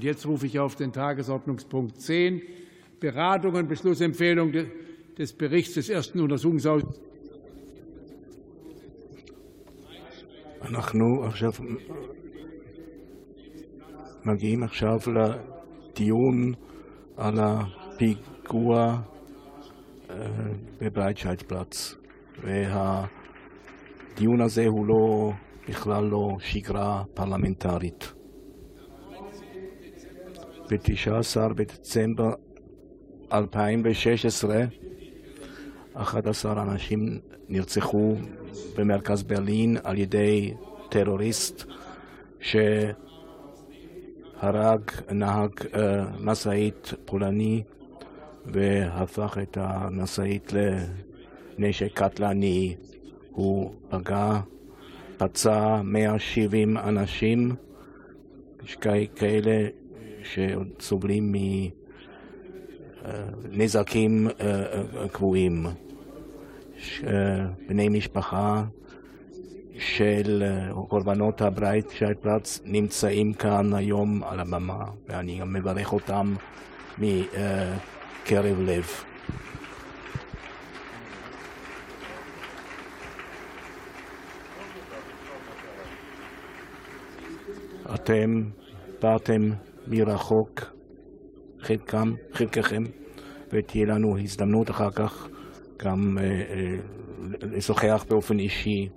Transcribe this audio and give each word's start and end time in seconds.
Jetzt 0.00 0.26
rufe 0.26 0.46
ich 0.46 0.58
auf 0.58 0.76
den 0.76 0.92
Tagesordnungspunkt 0.92 2.00
10, 2.00 2.40
Beratung 3.00 3.54
und 3.54 3.68
Beschlussempfehlung 3.68 4.52
des 5.18 5.32
Berichts 5.32 5.74
des 5.74 5.88
ersten 5.88 6.20
Untersuchungsausschusses. 6.20 7.08
אנחנו 10.62 11.24
עכשיו 11.24 11.50
מגיעים 14.24 14.62
עכשיו 14.62 14.98
לדיון 15.06 16.54
על 17.16 17.34
הפיגוע 17.38 19.00
בברייטשייטפלץ 20.80 21.94
והדיון 22.42 24.40
הזה 24.40 24.66
הוא 24.66 24.86
לא, 24.86 25.32
בכלל 25.68 26.04
לא 26.04 26.36
שגרה 26.38 27.04
פרלמנטרית. 27.14 28.12
ב-19 30.70 31.52
בדצמבר 31.54 32.32
2016 33.32 34.64
11 35.94 36.62
אנשים 36.62 37.18
נרצחו 37.48 38.14
במרכז 38.76 39.22
ברלין 39.22 39.76
על 39.84 39.98
ידי 39.98 40.54
טרוריסט 40.88 41.64
שהרג 42.40 42.90
נהג 45.10 45.50
משאית 46.20 46.92
פולני 47.04 47.62
והפך 48.46 49.38
את 49.42 49.58
המשאית 49.60 50.52
לנשק 51.58 51.92
קטלני. 51.94 52.74
הוא 53.30 53.72
פגע, 53.88 54.40
פצע 55.16 55.82
170 55.82 56.78
אנשים, 56.78 57.54
כאלה 59.16 59.68
שסובלים 60.32 61.34
מנזקים 63.50 64.28
קבועים. 65.12 65.66
בני 67.68 67.88
משפחה 67.88 68.64
של 69.78 70.42
קורבנות 70.88 71.40
הברייטשייטפלץ 71.40 72.60
נמצאים 72.64 73.32
כאן 73.32 73.74
היום 73.74 74.24
על 74.24 74.40
הבמה 74.40 74.84
ואני 75.08 75.38
גם 75.38 75.52
מברך 75.52 75.92
אותם 75.92 76.34
מקרב 76.98 78.60
לב. 78.60 78.86
אתם 87.94 88.42
באתם 89.02 89.50
מרחוק, 89.90 90.60
חלקם, 91.60 92.12
חלקכם, 92.32 92.82
ותהיה 93.52 93.86
לנו 93.86 94.18
הזדמנות 94.18 94.70
אחר 94.70 94.90
כך 94.90 95.28
גם 95.84 96.18
לשוחח 97.42 98.04
באופן 98.10 98.38
אישי. 98.38 98.88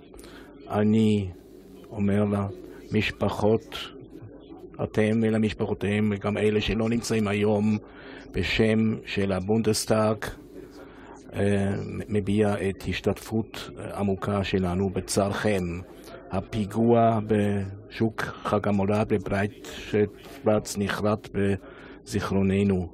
אני 0.70 1.30
אומר 1.90 2.24
למשפחות, 2.92 3.76
אתם 4.84 5.20
ולמשפחותיהם, 5.24 6.12
וגם 6.12 6.38
אלה 6.38 6.62
שלא 6.62 6.90
נמצאים 6.90 7.28
היום, 7.28 7.78
בשם 8.32 8.78
של 9.06 9.32
הבונדסטאג, 9.32 10.18
מביע 12.10 12.70
את 12.70 12.84
השתתפות 12.88 13.70
עמוקה 13.94 14.44
שלנו 14.44 14.90
בצערכם. 14.90 15.64
הפיגוע 16.32 17.20
בשוק 17.28 18.22
חג 18.22 18.68
המולד 18.68 19.14
בברייטשייטפלץ 19.14 20.78
נחרט 20.78 21.30
בזיכרוננו. 21.34 22.88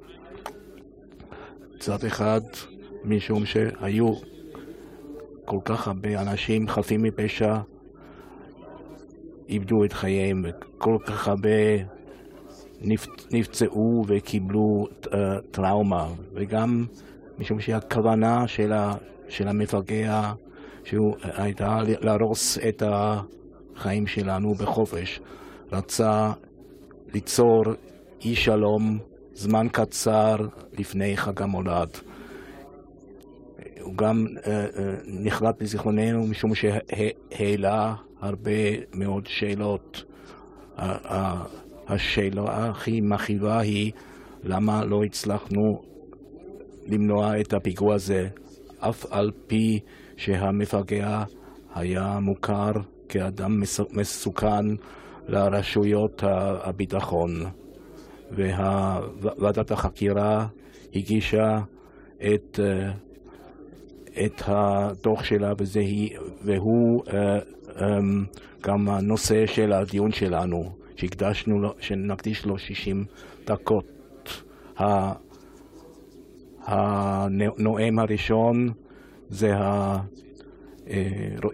צד 1.78 2.04
אחד, 2.06 2.40
משום 3.04 3.46
שהיו 3.46 4.14
כל 5.44 5.58
כך 5.64 5.88
הרבה 5.88 6.22
אנשים 6.22 6.68
חפים 6.68 7.02
מפשע 7.02 7.56
איבדו 9.48 9.84
את 9.84 9.92
חייהם, 9.92 10.44
וכל 10.44 10.96
כך 11.06 11.28
הרבה 11.28 11.48
נפצעו 13.32 14.04
וקיבלו 14.08 14.86
טראומה, 15.50 16.08
וגם 16.34 16.86
משום 17.38 17.60
שהכוונה 17.60 18.48
של 19.28 19.48
המפגע 19.48 20.32
הייתה 21.22 21.78
להרוס 22.00 22.58
את 22.58 22.82
החיים 22.86 24.06
שלנו 24.06 24.54
בחופש. 24.54 25.20
רצה 25.72 26.32
ליצור 27.14 27.62
אי 28.24 28.34
שלום 28.34 28.98
זמן 29.34 29.66
קצר 29.72 30.36
לפני 30.78 31.16
חג 31.16 31.42
המולד. 31.42 31.88
הוא 33.80 33.94
גם 33.96 34.26
נחרט 35.06 35.62
בזיכרוננו 35.62 36.26
משום 36.26 36.50
שהעלה 36.54 37.94
הרבה 38.20 38.60
מאוד 38.94 39.26
שאלות. 39.26 40.04
השאלה 41.86 42.68
הכי 42.68 43.00
מכאיבה 43.00 43.60
היא 43.60 43.92
למה 44.44 44.84
לא 44.84 45.04
הצלחנו 45.04 45.82
למנוע 46.86 47.40
את 47.40 47.52
הפיגוע 47.52 47.94
הזה, 47.94 48.28
אף 48.80 49.06
על 49.10 49.30
פי 49.46 49.80
שהמפגע 50.18 51.24
היה 51.74 52.18
מוכר 52.22 52.72
כאדם 53.08 53.62
מסוכן 53.92 54.66
לרשויות 55.28 56.22
הביטחון. 56.62 57.44
וועדת 58.32 59.70
החקירה 59.70 60.46
הגישה 60.94 61.60
את, 62.34 62.60
את 64.24 64.42
הדוח 64.46 65.24
שלה, 65.24 65.52
וזה, 65.58 65.82
והוא 66.42 67.02
גם 68.62 68.88
הנושא 68.88 69.46
של 69.46 69.72
הדיון 69.72 70.12
שלנו, 70.12 70.72
שהקדשנו, 70.96 71.72
שנקדיש 71.80 72.46
לו 72.46 72.58
60 72.58 73.04
דקות. 73.46 73.86
הנואם 76.66 77.98
הראשון 77.98 78.72
זה 79.28 79.52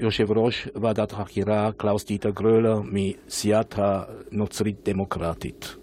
יושב 0.00 0.30
ראש 0.30 0.68
ועדת 0.74 1.12
החקירה 1.12 1.70
קלאוס 1.76 2.04
דיטר 2.04 2.30
גרולר 2.30 2.80
מסיעת 2.84 3.74
הנוצרית 3.78 4.88
דמוקרטית. 4.88 5.74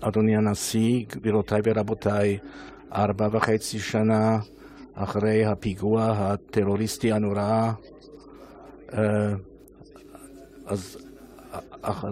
אדוני 0.00 0.36
הנשיא, 0.36 1.04
גבירותיי 1.08 1.60
ורבותיי, 1.64 2.38
ארבע 2.92 3.28
וחצי 3.32 3.78
שנה 3.78 4.38
אחרי 4.94 5.44
הפיגוע 5.44 6.10
הטרוריסטי 6.10 7.12
הנורא, 7.12 7.72
אז, 10.66 10.98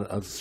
אז 0.08 0.40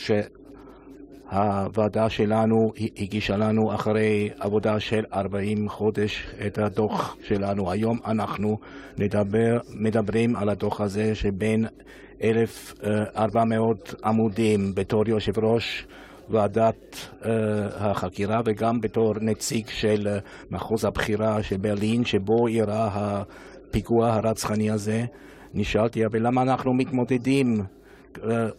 שהוועדה 1.32 2.10
שלנו 2.10 2.56
הגישה 2.98 3.38
לנו 3.38 3.76
אחרי 3.76 4.30
עבודה 4.40 4.80
של 4.80 5.04
40 5.14 5.70
חודש 5.70 6.28
את 6.48 6.58
הדוח 6.58 7.18
שלנו. 7.24 7.72
היום 7.72 7.98
אנחנו 8.06 8.58
נדבר, 8.98 9.58
מדברים 9.80 10.36
על 10.36 10.50
הדוח 10.50 10.82
הזה 10.82 11.16
שבין 11.16 11.66
1,400 12.24 13.96
עמודים 14.06 14.76
בתור 14.76 15.10
יושב 15.10 15.40
ראש 15.40 15.88
ועדת 16.30 16.96
uh, 17.22 17.26
החקירה 17.76 18.42
וגם 18.46 18.82
בתור 18.82 19.14
נציג 19.22 19.68
של 19.68 20.08
מחוז 20.52 20.86
הבחירה 20.86 21.44
של 21.44 21.58
ברלין 21.58 22.06
שבו 22.06 22.48
אירע 22.48 22.90
הפיגוע 22.94 24.14
הרצחני 24.14 24.72
הזה. 24.72 25.06
נשאלתי, 25.54 26.06
אבל 26.06 26.28
למה 26.28 26.42
אנחנו 26.42 26.74
מתמודדים 26.74 27.64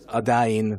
עדיין? 0.06 0.76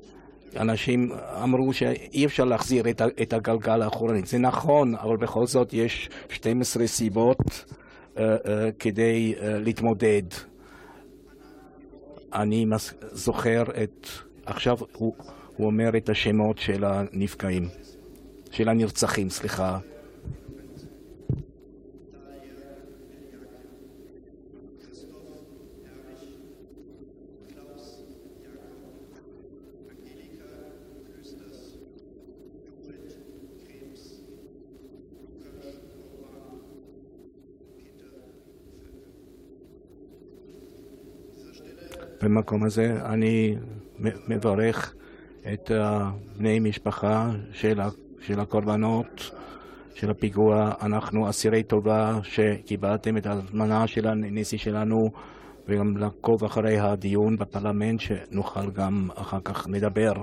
אנשים 0.55 1.11
אמרו 1.43 1.73
שאי 1.73 2.25
אפשר 2.25 2.45
להחזיר 2.45 2.89
את, 2.89 3.01
את 3.21 3.33
הגלגל 3.33 3.81
האחורנית. 3.81 4.27
זה 4.27 4.37
נכון, 4.37 4.95
אבל 4.95 5.17
בכל 5.17 5.47
זאת 5.47 5.73
יש 5.73 6.09
12 6.29 6.87
סיבות 6.87 7.37
uh, 7.37 8.17
uh, 8.17 8.19
כדי 8.79 9.33
uh, 9.37 9.41
להתמודד. 9.43 10.23
אני 12.33 12.65
זוכר 13.11 13.63
את... 13.83 14.07
עכשיו 14.45 14.77
הוא... 14.97 15.13
הוא 15.57 15.67
אומר 15.67 15.97
את 15.97 16.09
השמות 16.09 16.57
של 16.57 16.83
הנפגעים, 16.83 17.67
של 18.51 18.69
הנרצחים, 18.69 19.29
סליחה. 19.29 19.79
במקום 42.25 42.63
הזה 42.63 42.97
אני 43.05 43.55
מברך 43.99 44.93
את 45.53 45.71
בני 46.37 46.59
משפחה 46.59 47.31
של, 47.51 47.79
של 48.19 48.39
הקורבנות 48.39 49.31
של 49.93 50.09
הפיגוע. 50.09 50.71
אנחנו 50.81 51.29
אסירי 51.29 51.63
טובה 51.63 52.19
שקיבלתם 52.23 53.17
את 53.17 53.25
ההזמנה 53.25 53.87
של 53.87 54.07
הנשיא 54.07 54.57
שלנו 54.57 55.11
וגם 55.67 55.97
לעקוב 55.97 56.43
אחרי 56.43 56.79
הדיון 56.79 57.37
בפרלמנט 57.37 57.99
שנוכל 57.99 58.71
גם 58.71 59.09
אחר 59.15 59.39
כך 59.43 59.67
לדבר 59.69 60.13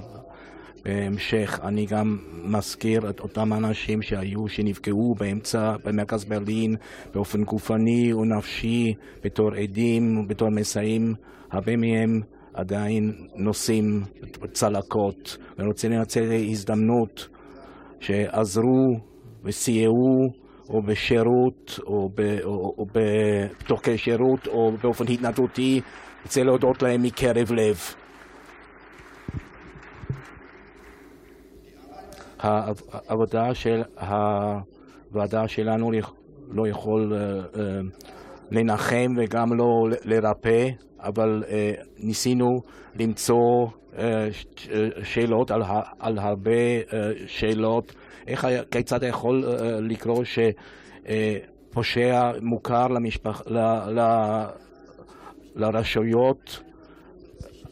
בהמשך. 0.85 1.61
אני 1.63 1.87
גם 1.87 2.19
מזכיר 2.45 3.11
את 3.11 3.21
אותם 3.21 3.53
אנשים 3.53 4.03
שהיו, 4.03 4.49
שנפגעו 4.49 5.15
באמצע, 5.19 5.77
במרכז 5.85 6.25
ברלין 6.25 6.77
באופן 7.15 7.45
גופני 7.45 8.13
ונפשי 8.15 8.95
בתור 9.25 9.55
עדים 9.55 10.19
ובתור 10.19 10.49
מסייעים. 10.51 11.15
הרבה 11.51 11.77
מהם 11.77 12.21
עדיין 12.55 13.13
נושאים 13.37 14.01
צלקות. 14.53 15.37
ואני 15.59 15.69
רוצה 15.69 15.89
לנצל 15.89 16.33
הזדמנות 16.51 17.29
שעזרו 18.01 18.99
וסייעו 19.45 20.43
או 20.69 20.83
בשירות 20.83 21.79
או, 21.87 22.09
ב, 22.15 22.21
או, 22.45 22.75
או 22.79 22.87
בתוך 22.93 23.81
כדי 23.85 23.99
שירות 23.99 24.47
או 24.47 24.73
באופן 24.83 25.05
התנדבותי, 25.13 25.81
רוצה 26.25 26.43
להודות 26.43 26.83
להם 26.83 27.03
מקרב 27.03 27.53
לב. 27.53 28.02
העבודה 32.43 33.55
של 33.55 33.83
הוועדה 34.01 35.49
שלנו 35.49 35.91
לא 36.49 36.69
יכול 36.69 37.13
לנחם 38.51 39.15
וגם 39.17 39.59
לא 39.59 39.89
לרפא, 40.05 40.69
אבל 41.01 41.45
ניסינו 41.99 42.61
למצוא 43.01 43.67
שאלות 45.03 45.51
על, 45.51 45.63
על 45.99 46.19
הרבה 46.19 46.51
שאלות. 47.27 47.95
איך, 48.27 48.47
כיצד 48.71 49.03
יכול 49.03 49.45
לקרוא 49.81 50.25
שפושע 51.05 52.33
מוכר 52.43 52.89
למשפח, 52.89 53.43
ל, 53.47 53.59
ל, 53.99 54.01
לרשויות 55.57 56.63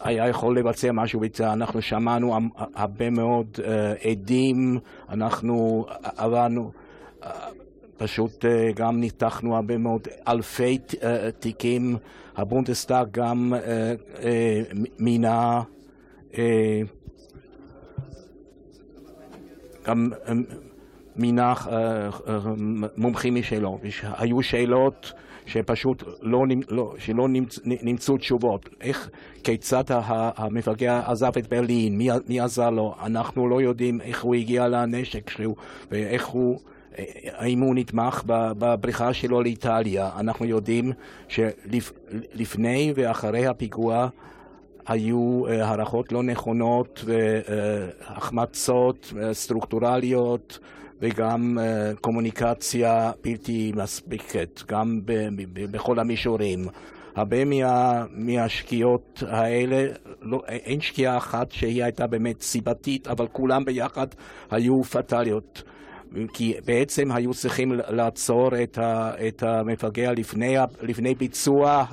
היה 0.01 0.29
יכול 0.29 0.59
לבצע 0.59 0.93
משהו. 0.93 1.21
אנחנו 1.41 1.83
שמענו 1.83 2.39
הרבה 2.75 3.11
מאוד 3.11 3.47
uh, 3.57 4.09
עדים, 4.09 4.79
אנחנו 5.09 5.87
עברנו, 6.17 6.71
uh, 7.23 7.27
פשוט 7.97 8.45
uh, 8.45 8.49
גם 8.75 9.01
ניתחנו 9.01 9.57
הרבה 9.57 9.79
מאוד 9.79 10.09
אלפי 10.29 10.79
uh, 10.91 10.97
תיקים. 11.39 11.97
הבונדסטאג 12.37 13.09
גם 13.11 13.53
uh, 13.57 14.17
uh, 14.17 14.25
מינה 14.99 15.63
uh, 16.33 16.37
גם 19.87 20.11
מינה 21.17 21.53
uh, 21.53 21.67
uh, 21.67 22.29
מומחים 22.97 23.35
משלו. 23.35 23.79
היו 24.03 24.43
שאלות 24.43 25.13
שפשוט 25.51 26.03
לא, 26.23 26.45
לא, 26.69 26.95
שלא 26.99 27.29
נמצ, 27.29 27.59
נמצאו 27.65 28.17
תשובות. 28.17 28.69
איך, 28.81 29.11
כיצד 29.45 29.85
המפגע 30.37 31.03
עזב 31.07 31.33
את 31.39 31.47
ברלין, 31.47 31.99
מי, 31.99 32.09
מי 32.29 32.41
עזר 32.41 32.71
לו, 32.71 32.95
אנחנו 33.03 33.49
לא 33.49 33.63
יודעים 33.63 34.01
איך 34.01 34.23
הוא 34.23 34.35
הגיע 34.35 34.69
לנשק 34.69 35.31
שלו 35.31 35.55
ואיך 35.91 36.27
הוא... 36.27 36.61
האם 37.33 37.61
הוא 37.61 37.75
נתמך 37.75 38.23
בבריחה 38.27 39.13
שלו 39.13 39.43
לאיטליה. 39.43 40.11
אנחנו 40.21 40.45
יודעים 40.47 40.93
שלפני 41.29 42.93
ואחרי 42.97 43.47
הפיגוע 43.47 44.09
היו 44.91 45.49
הערכות 45.49 46.13
לא 46.13 46.23
נכונות 46.23 47.05
והחמצות 47.05 49.13
סטרוקטורליות 49.33 50.59
וגם 51.01 51.59
קומוניקציה 52.01 53.13
בלתי 53.25 53.73
מספקת, 53.77 54.63
גם 54.69 55.01
בכל 55.55 55.99
המישורים. 55.99 56.67
הרבה 57.17 57.45
מה, 57.45 58.05
מהשקיעות 58.11 59.23
האלה, 59.29 59.87
לא, 60.23 60.43
אין 60.49 60.81
שקיעה 60.81 61.17
אחת 61.17 61.53
שהיא 61.53 61.85
הייתה 61.85 62.07
באמת 62.07 62.43
סיבתית, 62.43 63.09
אבל 63.09 63.27
כולם 63.33 63.65
ביחד 63.65 64.07
היו 64.51 64.83
פטאליות. 64.83 65.63
כי 66.33 66.55
בעצם 66.65 67.13
היו 67.13 67.35
צריכים 67.35 67.73
לעצור 67.89 68.63
את, 68.63 68.79
ה, 68.79 69.13
את 69.29 69.43
המפגע 69.43 70.13
לפני, 70.13 70.57
לפני 70.83 71.15
ביצוע 71.15 71.85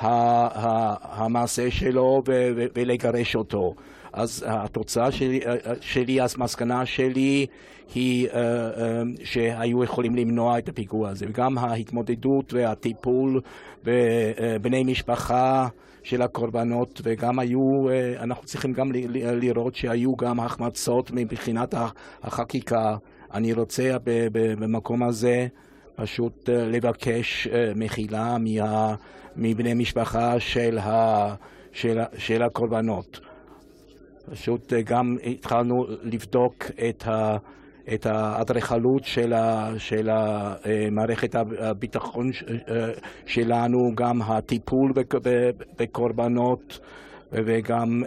המעשה 0.00 1.70
שלו 1.70 2.22
ולגרש 2.74 3.36
אותו. 3.36 3.74
אז 4.12 4.44
התוצאה 4.48 5.12
שלי, 5.12 5.40
שלי, 5.80 6.18
המסקנה 6.20 6.86
שלי 6.86 7.46
היא 7.94 8.28
שהיו 9.24 9.84
יכולים 9.84 10.16
למנוע 10.16 10.58
את 10.58 10.68
הפיגוע 10.68 11.08
הזה. 11.08 11.26
וגם 11.28 11.58
ההתמודדות 11.58 12.52
והטיפול 12.52 13.40
בבני 13.84 14.84
משפחה 14.84 15.68
של 16.02 16.22
הקורבנות, 16.22 17.00
וגם 17.04 17.38
היו, 17.38 17.86
אנחנו 18.18 18.44
צריכים 18.44 18.72
גם 18.72 18.92
לראות 19.14 19.74
שהיו 19.74 20.16
גם 20.16 20.40
החמצות 20.40 21.10
מבחינת 21.10 21.74
החקיקה. 22.22 22.96
אני 23.34 23.52
רוצה 23.52 23.96
במקום 24.32 25.02
הזה 25.02 25.46
פשוט 25.94 26.48
לבקש 26.48 27.48
מחילה 27.76 28.36
מבני 29.36 29.74
משפחה 29.74 30.40
של, 30.40 30.78
ה, 30.78 31.34
של, 31.72 31.98
של 32.18 32.42
הקורבנות. 32.42 33.20
פשוט 34.30 34.72
גם 34.72 35.16
התחלנו 35.24 35.86
לבדוק 36.02 36.64
את, 36.88 37.06
ה, 37.06 37.36
את 37.94 38.06
האדריכלות 38.06 39.04
של, 39.04 39.32
ה, 39.32 39.70
של 39.78 40.08
מערכת 40.90 41.34
הביטחון 41.58 42.30
שלנו, 43.26 43.78
גם 43.94 44.22
הטיפול 44.22 44.92
בקורבנות 45.78 46.80
וגם 47.32 48.02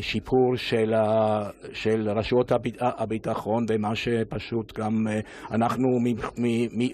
שיפור 0.00 0.56
של, 0.56 0.94
של 1.72 2.08
רשויות 2.10 2.52
הביטחון 2.80 3.66
ומה 3.68 3.94
שפשוט 3.96 4.78
גם 4.78 5.06
אנחנו 5.50 5.98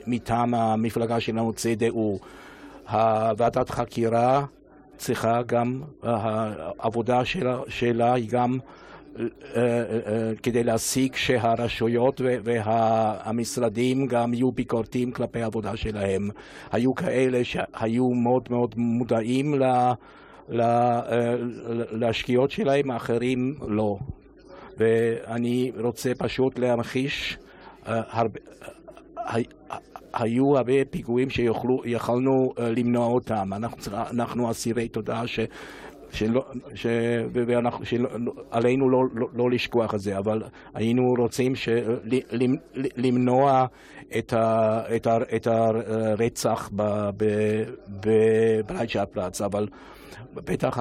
מטעם 0.07 0.55
המפלגה 0.55 1.21
שלנו 1.21 1.51
CDU, 1.51 2.25
ועדת 3.37 3.71
חקירה 3.71 4.45
צריכה 4.97 5.43
גם, 5.43 5.83
העבודה 6.03 7.25
שלה, 7.25 7.59
שלה 7.69 8.15
היא 8.15 8.29
גם 8.31 8.59
כדי 10.43 10.65
להשיג 10.65 11.15
שהרשויות 11.15 12.21
והמשרדים 12.25 14.07
גם 14.07 14.35
יהיו 14.35 14.53
ביקורתיים 14.53 15.13
כלפי 15.13 15.43
העבודה 15.43 15.77
שלהם. 15.77 16.31
היו 16.73 16.95
כאלה 16.95 17.45
שהיו 17.45 18.11
מאוד 18.11 18.49
מאוד 18.51 18.75
מודעים 18.77 19.55
לשקיעות 21.93 22.51
שלהם, 22.51 22.91
האחרים 22.91 23.55
לא. 23.69 23.99
ואני 24.79 25.73
רוצה 25.81 26.13
פשוט 26.19 26.59
להמחיש 26.59 27.39
היו 30.13 30.57
הרבה 30.57 30.85
פיגועים 30.91 31.31
שיכולנו 31.31 32.53
למנוע 32.59 33.07
אותם. 33.07 33.51
אנחנו, 33.53 33.77
אנחנו 34.11 34.51
אסירי 34.51 34.89
תודה 34.89 35.27
ש... 35.27 35.41
שלא, 36.13 36.45
ש, 36.75 36.87
ואנחנו, 37.33 37.85
שעלינו 37.85 38.91
לא, 38.91 39.03
לא, 39.15 39.27
לא 39.35 39.51
לשכוח 39.51 39.95
את 39.95 40.01
זה, 40.01 40.19
אבל 40.19 40.43
היינו 40.75 41.15
רוצים 41.19 41.57
ש, 41.57 41.69
למנוע 42.97 43.67
את, 44.19 44.33
ה, 44.33 44.83
את, 44.97 45.07
ה, 45.07 45.19
את 45.37 45.47
הרצח 45.47 46.71
בברייטשאפלץ, 48.01 49.41
אבל 49.41 49.69
בטח 50.35 50.79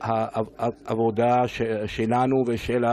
העבודה 0.00 1.42
שלנו 1.86 2.44
ושל 2.46 2.84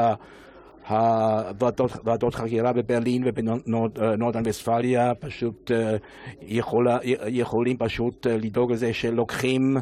הוועדות 0.90 2.36
חקירה 2.36 2.74
בברלין 2.74 3.24
ובנורדן 3.26 4.42
וספליה 4.46 5.16
פשוט 5.16 5.72
יכולה, 6.42 6.98
יכולים 7.28 7.78
פשוט 7.78 8.28
לדאוג 8.28 8.72
לזה 8.72 8.94
שלוקחים 8.94 9.78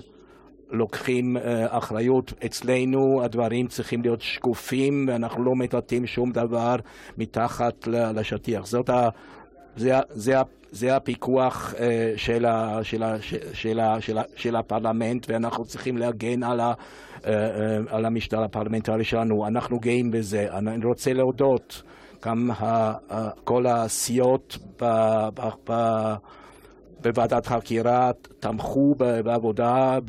לוקחים 0.69 1.37
אחריות. 1.67 2.33
אצלנו 2.45 3.21
הדברים 3.23 3.67
צריכים 3.67 4.01
להיות 4.01 4.21
שקופים 4.21 5.05
ואנחנו 5.07 5.43
לא 5.43 5.55
מטאטאים 5.55 6.07
שום 6.07 6.31
דבר 6.31 6.75
מתחת 7.17 7.87
לשטיח. 7.87 8.65
זאת 8.65 8.89
ה... 8.89 9.09
זה, 9.77 9.99
זה, 10.09 10.35
זה 10.71 10.95
הפיקוח 10.95 11.73
של, 12.15 12.45
ה, 12.45 12.79
של, 12.83 13.03
ה, 13.03 13.15
של, 13.53 13.79
ה, 13.79 14.01
של, 14.01 14.17
ה, 14.17 14.23
של 14.35 14.55
הפרלמנט 14.55 15.25
ואנחנו 15.29 15.65
צריכים 15.65 15.97
להגן 15.97 16.43
על, 16.43 16.59
ה, 16.59 16.73
על 17.89 18.05
המשטר 18.05 18.43
הפרלמנטרי 18.43 19.03
שלנו. 19.03 19.47
אנחנו 19.47 19.79
גאים 19.79 20.11
בזה. 20.11 20.47
אני 20.51 20.85
רוצה 20.85 21.13
להודות 21.13 21.81
גם 22.25 22.49
כל 23.43 23.65
הסיעות 23.67 24.57
בוועדת 27.01 27.45
חקירה 27.45 28.11
תמכו 28.39 28.95
בעבודה 28.97 29.99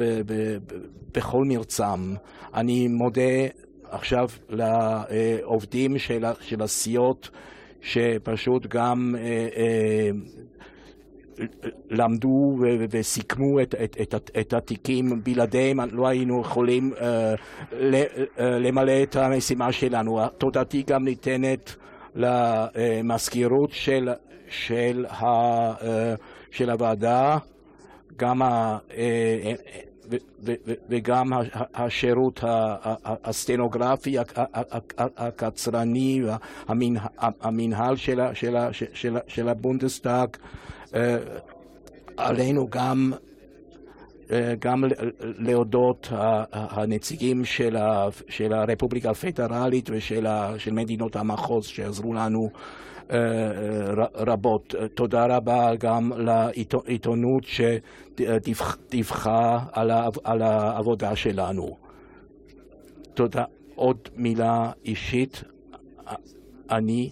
בכל 1.14 1.44
מרצם. 1.44 2.14
אני 2.54 2.88
מודה 2.88 3.46
עכשיו 3.90 4.28
לעובדים 4.48 5.98
של, 5.98 6.24
של 6.40 6.62
הסיעות 6.62 7.30
שפשוט 7.80 8.66
גם 8.66 9.14
אה, 9.18 9.48
אה, 9.56 10.10
למדו 11.90 12.56
וסיכמו 12.90 13.60
את, 13.62 13.74
את, 13.74 13.96
את, 14.14 14.30
את 14.40 14.52
התיקים, 14.52 15.22
בלעדיהם 15.24 15.80
לא 15.92 16.08
היינו 16.08 16.40
יכולים 16.40 16.92
אה, 17.00 17.34
למלא 18.58 19.02
את 19.02 19.16
המשימה 19.16 19.72
שלנו. 19.72 20.28
תודתי 20.28 20.82
גם 20.86 21.04
ניתנת 21.04 21.76
למזכירות 22.14 23.70
של, 23.70 24.08
של, 24.48 25.06
ה, 25.06 25.24
של 26.50 26.70
הוועדה, 26.70 27.38
גם 28.16 28.42
ה, 28.42 28.78
וגם 30.88 31.32
השירות 31.74 32.40
הסטנוגרפי 33.04 34.16
הקצרני, 34.98 36.22
המנהל 37.20 37.96
של 39.26 39.48
הבונדסטאג, 39.48 40.28
עלינו 42.16 42.68
גם 42.70 43.12
גם 44.58 44.84
להודות 45.20 46.08
הנציגים 46.52 47.44
של, 47.44 47.76
של 48.28 48.52
הרפובליקה 48.52 49.10
הפדרלית 49.10 49.90
ושל 49.92 50.26
מדינות 50.72 51.16
המחוז 51.16 51.66
שעזרו 51.66 52.14
לנו 52.14 52.50
רבות. 54.14 54.74
תודה 54.94 55.26
רבה 55.26 55.70
גם 55.80 56.12
לעיתונות 56.16 57.44
שדיווחה 57.44 59.58
על 60.24 60.42
העבודה 60.42 61.16
שלנו. 61.16 61.76
תודה. 63.14 63.44
עוד 63.74 64.08
מילה 64.16 64.72
אישית. 64.84 65.44
אני 66.70 67.10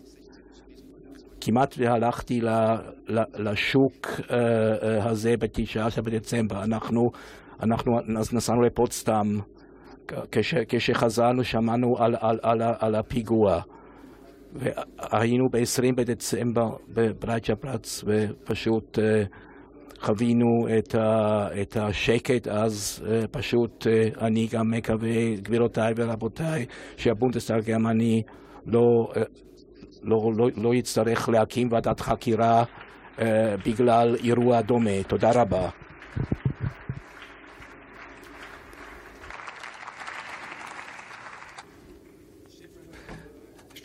כמעט 1.40 1.74
והלכתי 1.78 2.40
לשוק 3.38 4.06
הזה 5.02 5.36
ב-19 5.36 6.02
בדצמבר. 6.02 6.64
אנחנו, 6.64 7.10
אנחנו 7.62 8.00
נסענו 8.32 8.62
לפוצטם. 8.62 9.38
כשחזרנו 10.68 11.44
שמענו 11.44 11.98
על, 11.98 12.16
על, 12.20 12.38
על, 12.42 12.62
על 12.78 12.94
הפיגוע. 12.94 13.62
והיינו 14.52 15.44
ב-20 15.52 15.94
בדצמבר 15.96 16.68
בברייטשה 16.88 17.56
פלאץ 17.56 18.04
ופשוט 18.06 18.98
חווינו 20.00 20.66
את, 20.78 20.94
ה, 20.94 21.48
את 21.62 21.76
השקט 21.76 22.48
אז, 22.48 23.04
פשוט 23.30 23.86
אני 24.20 24.46
גם 24.52 24.70
מקווה, 24.70 25.34
גבירותיי 25.42 25.92
ורבותיי, 25.96 26.66
שהבונדסטאג 26.96 27.58
הגרמני 27.58 28.22
לא, 28.66 28.80
לא, 30.02 30.16
לא, 30.36 30.48
לא 30.56 30.74
יצטרך 30.74 31.28
להקים 31.28 31.68
ועדת 31.72 32.00
חקירה 32.00 32.64
בגלל 33.66 34.16
אירוע 34.24 34.60
דומה. 34.60 35.02
תודה 35.08 35.30
רבה. 35.34 35.85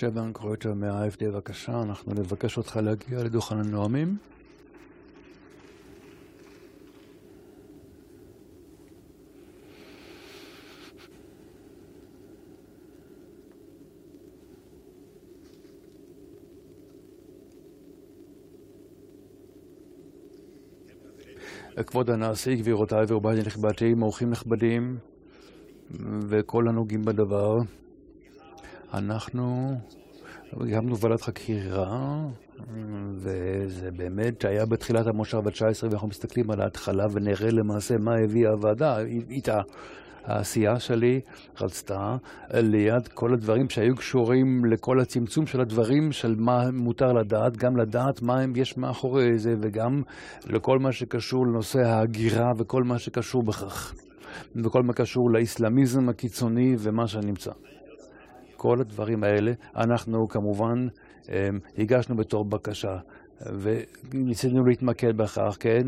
שטפן 0.02 0.34
קויטר 0.34 0.74
מה-AfD, 0.74 1.26
בבקשה, 1.26 1.82
אנחנו 1.82 2.14
נבקש 2.14 2.58
אותך 2.58 2.80
להגיע 2.84 3.24
לדוכן 3.24 3.56
הנואמים. 3.58 4.18
כבוד 21.86 22.10
הנשיא, 22.10 22.56
גבירותיי 22.56 23.06
ורבותיי 23.08 23.40
הנכבדים, 23.40 24.02
אורחים 24.02 24.30
נכבדים 24.30 24.98
וכל 26.30 26.68
הנוגעים 26.68 27.02
בדבר, 27.02 27.58
אנחנו 28.94 29.76
הקמנו 30.54 30.98
ועדת 31.00 31.22
חקירה, 31.22 32.28
וזה 33.14 33.90
באמת 33.98 34.46
היה 34.46 34.66
בתחילת 34.66 35.08
המושב 35.08 35.38
ה-19, 35.38 35.84
ואנחנו 35.84 36.08
מסתכלים 36.08 36.52
על 36.52 36.62
ההתחלה 36.62 37.06
ונראה 37.14 37.52
למעשה 37.52 37.96
מה 37.98 38.12
הביאה 38.24 38.52
הוועדה 38.52 39.00
איתה. 39.30 39.62
העשייה 40.26 40.80
שלי 40.80 41.22
רצתה 41.62 42.16
ליד 42.54 43.08
כל 43.08 43.34
הדברים 43.34 43.70
שהיו 43.70 43.96
קשורים 43.96 44.66
לכל 44.66 45.00
הצמצום 45.00 45.46
של 45.46 45.62
הדברים 45.62 46.12
של 46.12 46.36
מה 46.38 46.72
מותר 46.74 47.14
לדעת, 47.14 47.58
גם 47.58 47.78
לדעת 47.78 48.22
מה 48.22 48.44
יש 48.56 48.78
מאחורי 48.78 49.38
זה, 49.38 49.54
וגם 49.62 50.02
לכל 50.46 50.80
מה 50.80 50.92
שקשור 50.92 51.46
לנושא 51.48 51.80
ההגירה 51.80 52.52
וכל 52.58 52.84
מה 52.84 53.00
שקשור 53.00 53.44
בכך, 53.44 53.94
וכל 54.66 54.84
מה 54.84 54.94
שקשור 54.94 55.32
לאסלאמיזם 55.32 56.10
הקיצוני 56.10 56.76
ומה 56.80 57.08
שנמצא. 57.08 57.52
כל 58.62 58.82
הדברים 58.82 59.24
האלה, 59.24 59.52
אנחנו 59.76 60.28
כמובן 60.28 60.88
הגשנו 61.78 62.16
בתור 62.16 62.46
בקשה, 62.46 62.98
וניסינו 63.42 64.66
להתמקד 64.66 65.18
בכך, 65.18 65.58
כן? 65.60 65.88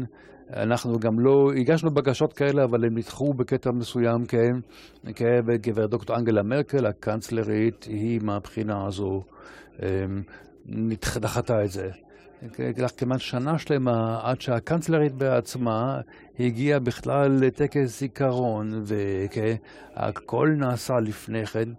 אנחנו 0.53 0.99
גם 0.99 1.19
לא, 1.19 1.51
הגשנו 1.57 1.91
בקשות 1.91 2.33
כאלה, 2.33 2.63
אבל 2.63 2.85
הם 2.85 2.97
נדחו 2.97 3.33
בקטע 3.33 3.71
מסוים, 3.71 4.25
כן? 4.25 4.51
וגברת 5.45 5.89
דוקטור 5.89 6.15
אנגלה 6.15 6.43
מרקל, 6.43 6.85
הקאנצלרית, 6.85 7.83
היא 7.83 8.19
מהבחינה 8.23 8.85
הזו 8.87 9.23
דחתה 11.17 11.63
את 11.63 11.71
זה. 11.71 11.89
כמעט 12.97 13.19
שנה 13.19 13.57
שלמה 13.57 14.19
עד 14.23 14.41
שהקאנצלרית 14.41 15.13
בעצמה 15.13 16.01
הגיעה 16.39 16.79
בכלל 16.79 17.31
לטקס 17.41 17.99
זיכרון, 17.99 18.83
והכל 19.95 20.49
נעשה 20.57 20.93
לפני 20.99 21.45
כן. 21.45 21.69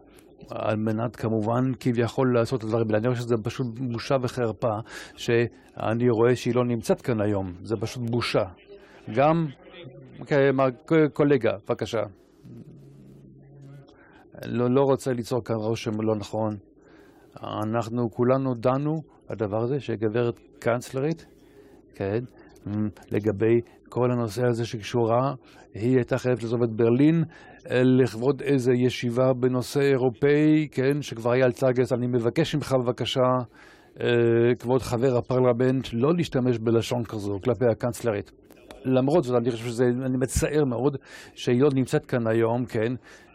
על 0.51 0.77
מנת 0.77 1.17
כמובן 1.17 1.73
כביכול 1.81 2.35
לעשות 2.35 2.61
את 2.61 2.65
הדברים 2.65 2.87
האלה. 2.89 2.99
אני 2.99 3.15
חושב 3.15 3.23
שזה 3.23 3.35
פשוט 3.45 3.67
בושה 3.93 4.15
וחרפה 4.23 4.79
שאני 5.17 6.11
רואה 6.11 6.37
שהיא 6.37 6.55
לא 6.55 6.65
נמצאת 6.65 7.03
כאן 7.03 7.21
היום. 7.21 7.53
זה 7.63 7.77
פשוט 7.81 8.11
בושה. 8.11 8.45
גם 9.15 9.47
קולגה, 11.13 11.53
בבקשה. 11.69 12.03
לא, 14.47 14.71
לא 14.71 14.81
רוצה 14.81 15.13
ליצור 15.13 15.45
כאן 15.45 15.57
רושם 15.57 16.01
לא 16.01 16.17
נכון. 16.17 16.57
אנחנו 17.43 18.11
כולנו 18.11 18.55
דנו 18.55 19.03
הדבר 19.29 19.63
הזה 19.63 19.81
שגברת 19.81 20.39
קאנצלרית, 20.59 21.27
כן, 21.95 22.19
לגבי 23.11 23.61
כל 23.89 24.11
הנושא 24.13 24.47
הזה 24.47 24.67
שקשורה, 24.67 25.35
היא 25.75 25.97
הייתה 25.97 26.19
חייבת 26.19 26.43
לעזוב 26.43 26.63
את 26.63 26.71
ברלין 26.77 27.25
לכבוד 27.71 28.43
איזו 28.43 28.73
ישיבה 28.73 29.33
בנושא 29.33 29.81
אירופאי, 29.81 30.69
כן, 30.71 31.03
שכבר 31.03 31.33
היה 31.33 31.45
על 31.45 31.53
צער 31.53 31.73
גס. 31.73 31.93
אני 31.93 32.07
מבקש 32.07 32.55
ממך 32.55 32.75
בבקשה, 32.85 33.21
כבוד 34.59 34.83
חבר 34.83 35.17
הפרלמנט, 35.17 35.89
לא 35.93 36.15
להשתמש 36.17 36.59
בלשון 36.59 37.05
כזו 37.05 37.39
כלפי 37.45 37.65
הקאנצלרית. 37.73 38.33
למרות 38.85 39.25
זאת, 39.25 39.37
אני 39.41 39.51
חושב 39.51 39.65
שזה, 39.65 39.85
אני 39.85 40.17
מצער 40.17 40.65
מאוד 40.65 40.97
שהיא 41.35 41.63
לא 41.63 41.69
נמצאת 41.75 42.07
כאן 42.07 42.27
היום, 42.27 42.65
כן, 42.65 42.93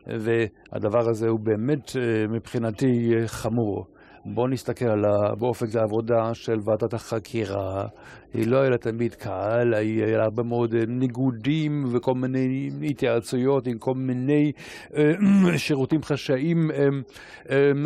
והדבר 0.07 1.09
הזה 1.09 1.29
הוא 1.29 1.39
באמת 1.43 1.91
מבחינתי 2.29 3.11
חמור. 3.25 3.85
בואו 4.33 4.47
נסתכל 4.47 4.85
על 4.85 5.05
באופק 5.39 5.75
העבודה 5.75 6.33
של 6.33 6.57
ועדת 6.65 6.93
החקירה. 6.93 7.85
היא 8.33 8.47
לא 8.47 8.61
הייתה 8.61 8.91
תמיד 8.91 9.15
קל, 9.15 9.73
היה 9.73 10.17
לה 10.17 10.23
הרבה 10.23 10.43
מאוד 10.43 10.75
ניגודים 10.87 11.83
וכל 11.91 12.13
מיני 12.15 12.69
התייעצויות 12.89 13.67
עם 13.67 13.77
כל 13.77 13.93
מיני 13.95 14.51
שירותים 15.57 16.03
חשאיים 16.03 16.57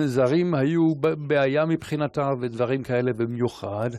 זרים 0.06 0.56
היו 0.56 0.96
בעיה 1.28 1.66
מבחינתה 1.66 2.30
ודברים 2.42 2.84
כאלה 2.84 3.14
במיוחד. 3.14 3.90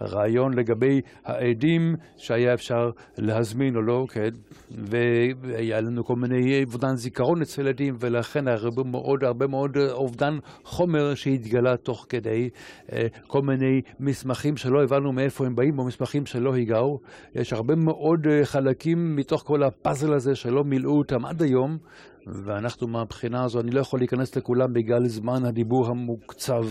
הרעיון 0.00 0.54
לגבי 0.54 1.00
העדים 1.24 1.94
שהיה 2.16 2.54
אפשר 2.54 2.90
להזמין 3.18 3.76
או 3.76 3.82
לא, 3.82 4.04
כן, 4.08 4.30
והיה 4.70 5.80
לנו 5.80 6.04
כל 6.04 6.14
מיני 6.16 6.64
אובדן 6.64 6.94
זיכרון 6.94 7.42
אצל 7.42 7.62
ילדים 7.62 7.94
ולכן 8.00 8.48
הרבה 8.48 8.82
מאוד, 8.84 9.24
הרבה 9.24 9.46
מאוד 9.46 9.76
אובדן 9.92 10.38
חומר 10.64 11.14
שהתגלה 11.14 11.63
תוך 11.82 12.06
כדי 12.08 12.50
כל 13.26 13.42
מיני 13.42 13.80
מסמכים 14.00 14.56
שלא 14.56 14.82
הבנו 14.82 15.12
מאיפה 15.12 15.46
הם 15.46 15.54
באים 15.54 15.78
או 15.78 15.84
מסמכים 15.84 16.26
שלא 16.26 16.54
הגעו. 16.54 16.98
יש 17.34 17.52
הרבה 17.52 17.74
מאוד 17.74 18.26
חלקים 18.44 19.16
מתוך 19.16 19.42
כל 19.46 19.62
הפאזל 19.62 20.12
הזה 20.12 20.34
שלא 20.34 20.64
מילאו 20.64 20.98
אותם 20.98 21.24
עד 21.24 21.42
היום 21.42 21.78
ואנחנו 22.26 22.88
מהבחינה 22.88 23.44
הזו, 23.44 23.60
אני 23.60 23.70
לא 23.70 23.80
יכול 23.80 24.00
להיכנס 24.00 24.36
לכולם 24.36 24.72
בגלל 24.72 25.06
זמן 25.06 25.44
הדיבור 25.44 25.86
המוקצב. 25.86 26.64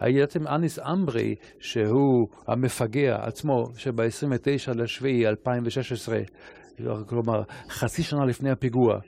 הייתם 0.00 0.46
אניס 0.46 0.78
אמברי, 0.78 1.34
שהוא 1.60 2.28
המפגע 2.46 3.16
עצמו, 3.20 3.64
שב-29 3.76 4.74
לשביעי 4.74 5.26
2016, 5.26 6.18
כלומר 7.08 7.42
חצי 7.68 8.02
שנה 8.02 8.24
לפני 8.24 8.50
הפיגוע, 8.50 8.98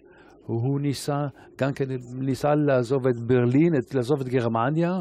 הוא 0.47 0.81
ניסה, 0.81 1.27
גם 1.59 1.73
כן 1.73 1.85
ניסה 2.15 2.55
לעזוב 2.55 3.07
את 3.07 3.17
ברלין, 3.17 3.73
לעזוב 3.95 4.21
את 4.21 4.29
גרמניה. 4.29 5.01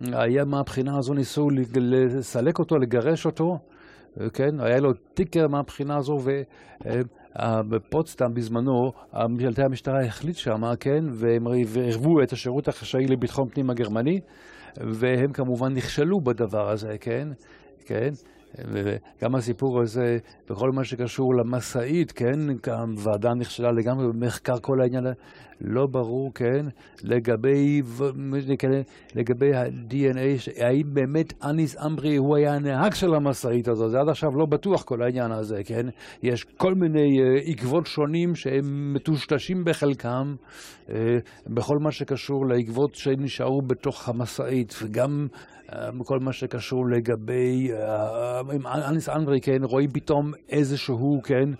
היה 0.00 0.44
מהבחינה 0.44 0.98
הזו 0.98 1.14
ניסו 1.14 1.48
לסלק 1.76 2.58
אותו, 2.58 2.76
לגרש 2.78 3.26
אותו, 3.26 3.58
כן? 4.32 4.60
היה 4.60 4.80
לו 4.80 4.92
טיקר 5.14 5.48
מהבחינה 5.48 5.96
הזו, 5.96 6.18
ובפוצטם 6.86 8.34
בזמנו, 8.34 8.92
ממשלתי 9.28 9.62
המשטרה 9.62 10.04
החליט 10.04 10.36
שם, 10.36 10.62
כן? 10.80 11.04
והם 11.12 11.46
ערבו 11.80 12.22
את 12.22 12.32
השירות 12.32 12.68
החשאי 12.68 13.06
לביטחון 13.06 13.48
פנים 13.48 13.70
הגרמני, 13.70 14.20
והם 14.76 15.32
כמובן 15.32 15.72
נכשלו 15.72 16.20
בדבר 16.20 16.70
הזה, 16.70 16.96
כן? 17.00 17.28
כן? 17.86 18.10
וגם 18.58 19.34
הסיפור 19.34 19.80
הזה, 19.80 20.18
בכל 20.50 20.70
מה 20.70 20.84
שקשור 20.84 21.34
למשאית, 21.34 22.12
כן, 22.12 22.38
הוועדה 22.66 23.34
נכשלה 23.34 23.72
לגמרי 23.72 24.06
במחקר 24.12 24.58
כל 24.62 24.80
העניין, 24.80 25.04
לא 25.60 25.86
ברור, 25.86 26.30
כן, 26.34 26.66
לגבי, 27.04 27.82
לגבי 29.14 29.54
ה-DNA, 29.54 30.50
האם 30.64 30.94
באמת 30.94 31.32
אניס 31.44 31.76
אמברי 31.86 32.16
הוא 32.16 32.36
היה 32.36 32.54
הנהג 32.54 32.94
של 32.94 33.14
המשאית 33.14 33.68
הזאת, 33.68 33.90
זה 33.90 34.00
עד 34.00 34.08
עכשיו 34.08 34.30
לא 34.36 34.46
בטוח 34.46 34.82
כל 34.82 35.02
העניין 35.02 35.32
הזה, 35.32 35.56
כן, 35.64 35.86
יש 36.22 36.44
כל 36.44 36.74
מיני 36.74 37.18
עקבות 37.44 37.86
שונים 37.86 38.34
שהם 38.34 38.94
מטושטשים 38.94 39.64
בחלקם, 39.64 40.34
בכל 41.46 41.78
מה 41.80 41.90
שקשור 41.90 42.46
לעקבות 42.46 42.94
שנשארו 42.94 43.62
בתוך 43.62 44.08
המשאית, 44.08 44.74
וגם 44.82 45.26
כל 46.04 46.18
מה 46.20 46.32
שקשור 46.32 46.86
לגבי, 46.96 47.68
עם 48.52 48.66
אניס 48.66 49.08
אנדרי, 49.08 49.40
כן, 49.40 49.58
רואים 49.62 49.90
פתאום 49.90 50.32
איזשהו, 50.50 51.20
כן, 51.24 51.50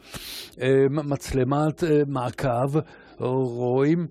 מצלמת 0.91 1.85
מעקב, 2.07 2.79
רואים, 3.19 4.07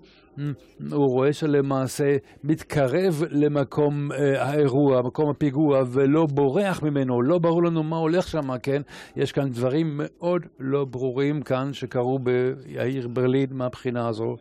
הוא 0.92 1.08
רואה 1.16 1.34
שלמעשה 1.34 2.16
מתקרב 2.44 3.24
למקום 3.32 4.12
האירוע, 4.38 5.02
מקום 5.06 5.30
הפיגוע, 5.30 5.82
ולא 5.94 6.26
בורח 6.34 6.84
ממנו, 6.84 7.22
לא 7.22 7.38
ברור 7.40 7.64
לנו 7.64 7.84
מה 7.84 7.98
הולך 7.98 8.28
שם, 8.28 8.58
כן? 8.64 8.82
יש 9.16 9.32
כאן 9.32 9.50
דברים 9.50 9.88
מאוד 9.98 10.42
לא 10.60 10.86
ברורים 10.86 11.42
כאן 11.42 11.74
שקרו 11.74 12.20
בעיר 12.20 13.08
ברלין 13.08 13.50
מהבחינה 13.52 14.08
הזו. 14.08 14.36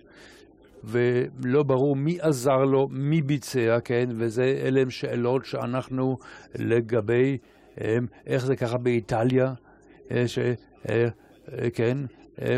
ולא 0.84 1.62
ברור 1.62 1.96
מי 1.96 2.18
עזר 2.20 2.64
לו, 2.64 2.88
מי 2.90 3.22
ביצע, 3.22 3.78
כן? 3.84 4.04
ואלה 4.16 4.80
הן 4.80 4.90
שאלות 4.90 5.44
שאנחנו 5.44 6.16
לגבי 6.54 7.38
איך 8.26 8.46
זה 8.46 8.56
קרה 8.56 8.78
באיטליה, 8.78 9.52
ש... 10.26 10.38
כן? 11.74 11.98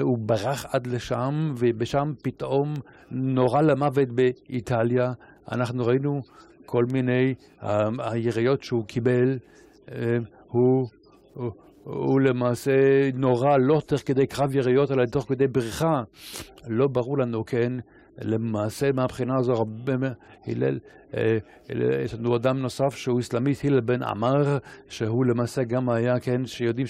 הוא 0.01 0.19
ברח 0.19 0.67
עד 0.73 0.87
לשם, 0.87 1.55
ובשם 1.57 2.13
פתאום 2.23 2.75
נורה 3.11 3.63
למוות 3.63 4.09
באיטליה. 4.09 5.13
אנחנו 5.53 5.87
ראינו 5.87 6.21
כל 6.67 6.85
מיני 6.93 7.35
היריות 7.99 8.63
שהוא 8.63 8.85
קיבל, 8.85 9.39
הוא, 10.49 10.87
הוא, 11.35 11.51
הוא 11.85 12.21
למעשה 12.21 12.73
נורה 13.15 13.59
לא 13.59 13.81
תוך 13.87 14.01
כדי 14.07 14.27
קרב 14.27 14.57
יריות, 14.57 14.91
אלא 14.91 15.05
תוך 15.05 15.25
כדי 15.29 15.47
בריחה. 15.47 16.03
לא 16.69 16.87
ברור 16.87 17.19
לנו, 17.19 17.45
כן, 17.45 17.73
למעשה 18.23 18.93
מהבחינה 18.93 19.37
הזו 19.37 19.53
הרבה, 19.53 19.93
הלל, 20.47 20.79
יש 22.05 22.15
לנו 22.15 22.37
אדם 22.37 22.59
נוסף 22.59 22.95
שהוא 22.95 23.21
אסלאמיסט, 23.21 23.65
הלל 23.65 23.81
בן 23.81 24.03
עמר, 24.03 24.59
שהוא 24.89 25.25
למעשה 25.25 25.65
גם 25.65 25.91
היה, 25.91 26.21
כן, 26.21 26.47
שיודעים 26.47 26.87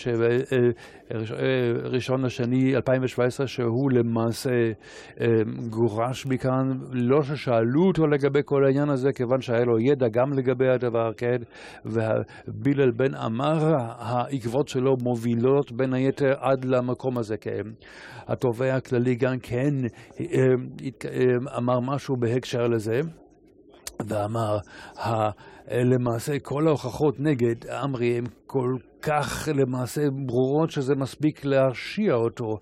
שראשון 1.24 2.24
לשני 2.24 2.76
2017, 2.76 3.46
שהוא 3.46 3.90
למעשה 3.92 4.50
גורש 5.70 6.26
מכאן, 6.26 6.78
לא 6.92 7.22
ששאלו 7.22 7.86
אותו 7.86 8.06
לגבי 8.06 8.40
כל 8.44 8.64
העניין 8.64 8.88
הזה, 8.88 9.12
כיוון 9.12 9.40
שהיה 9.40 9.64
לו 9.64 9.80
ידע 9.80 10.08
גם 10.08 10.32
לגבי 10.32 10.68
הדבר, 10.68 11.12
כן, 11.16 11.36
ובילל 11.84 12.90
בן 12.90 13.14
עמר, 13.14 13.74
העקבות 13.98 14.68
שלו 14.68 14.94
מובילות 15.02 15.72
בין 15.72 15.94
היתר 15.94 16.34
עד 16.40 16.64
למקום 16.64 17.18
הזה, 17.18 17.36
כן. 17.36 17.62
התובע 18.26 18.74
הכללי 18.74 19.14
גם 19.14 19.38
כן 19.42 19.74
אמר 21.58 21.80
משהו 21.80 22.16
בהקשר 22.16 22.66
לזה. 22.68 23.00
ואמר, 24.02 24.58
למעשה 25.70 26.38
כל 26.38 26.66
ההוכחות 26.66 27.20
נגד 27.20 27.70
עמרי 27.82 28.18
הם 28.18 28.24
כל 28.46 28.76
כך 29.02 29.48
למעשה 29.54 30.02
ברורות 30.26 30.70
שזה 30.70 30.94
מספיק 30.94 31.44
להרשיע 31.44 32.14
אותו. 32.14 32.58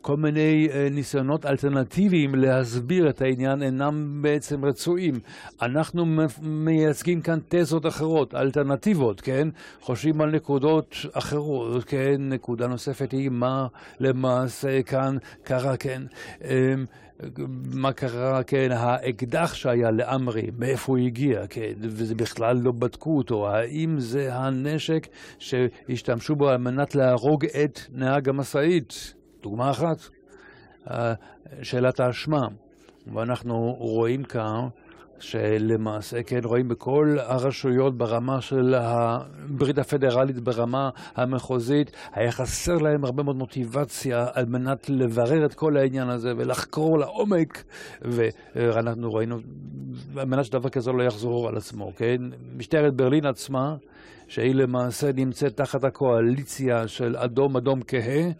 כל 0.00 0.16
מיני 0.16 0.68
ניסיונות 0.90 1.46
אלטרנטיביים 1.46 2.34
להסביר 2.34 3.10
את 3.10 3.22
העניין 3.22 3.62
אינם 3.62 4.22
בעצם 4.22 4.64
רצויים. 4.64 5.14
אנחנו 5.62 6.04
מייצגים 6.42 7.20
כאן 7.20 7.38
תזות 7.48 7.86
אחרות, 7.86 8.34
אלטרנטיבות, 8.34 9.20
כן? 9.20 9.48
חושבים 9.80 10.20
על 10.20 10.30
נקודות 10.30 10.94
אחרות, 11.12 11.84
כן? 11.84 12.16
נקודה 12.18 12.66
נוספת 12.66 13.12
היא 13.12 13.30
מה 13.30 13.66
למעשה 14.00 14.82
כאן 14.82 15.16
קרה, 15.42 15.76
כן? 15.76 16.02
מה 17.74 17.92
קרה, 17.92 18.42
כן, 18.42 18.68
האקדח 18.72 19.54
שהיה 19.54 19.90
לעמרי, 19.90 20.50
מאיפה 20.58 20.92
הוא 20.92 21.06
הגיע, 21.06 21.46
כן, 21.46 21.72
וזה 21.80 22.14
בכלל 22.14 22.56
לא 22.56 22.72
בדקו 22.78 23.16
אותו, 23.16 23.48
האם 23.48 23.98
זה 23.98 24.34
הנשק 24.34 25.06
שהשתמשו 25.38 26.34
בו 26.36 26.48
על 26.48 26.58
מנת 26.58 26.94
להרוג 26.94 27.44
את 27.44 27.78
נהג 27.92 28.28
המשאית? 28.28 29.14
דוגמה 29.42 29.70
אחת, 29.70 29.96
שאלת 31.62 32.00
האשמה. 32.00 32.46
ואנחנו 33.06 33.54
רואים 33.78 34.24
כאן 34.24 34.68
שלמעשה, 35.22 36.22
כן, 36.22 36.40
רואים 36.44 36.68
בכל 36.68 37.16
הרשויות 37.18 37.96
ברמה 37.96 38.40
של 38.40 38.74
הברית 38.74 39.78
הפדרלית, 39.78 40.40
ברמה 40.40 40.90
המחוזית, 41.16 41.90
היה 42.12 42.32
חסר 42.32 42.74
להם 42.74 43.04
הרבה 43.04 43.22
מאוד 43.22 43.36
מוטיבציה 43.36 44.26
על 44.32 44.44
מנת 44.46 44.90
לברר 44.90 45.44
את 45.44 45.54
כל 45.54 45.76
העניין 45.76 46.08
הזה 46.08 46.32
ולחקור 46.36 46.98
לעומק, 46.98 47.64
ואנחנו 48.02 49.12
ראינו, 49.12 49.36
על 50.16 50.26
מנת 50.26 50.44
שדבר 50.44 50.68
כזה 50.68 50.92
לא 50.92 51.02
יחזור 51.02 51.48
על 51.48 51.56
עצמו, 51.56 51.92
כן? 51.96 52.16
משטרת 52.56 52.94
ברלין 52.94 53.26
עצמה 53.26 53.76
שהיא 54.28 54.54
למעשה 54.54 55.10
נמצאת 55.16 55.56
תחת 55.56 55.84
הקואליציה 55.84 56.88
של 56.88 57.16
אדום 57.16 57.56
אדום 57.56 57.80
כהה, 57.86 58.30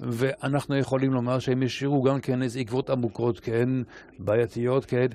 ואנחנו 0.00 0.78
יכולים 0.78 1.12
לומר 1.12 1.38
שהם 1.38 1.62
השאירו 1.62 2.02
גם 2.02 2.20
כן 2.20 2.42
איזה 2.42 2.60
עקבות 2.60 2.90
עמוקות, 2.90 3.40
כן, 3.40 3.68
בעייתיות, 4.18 4.84
כן, 4.84 5.06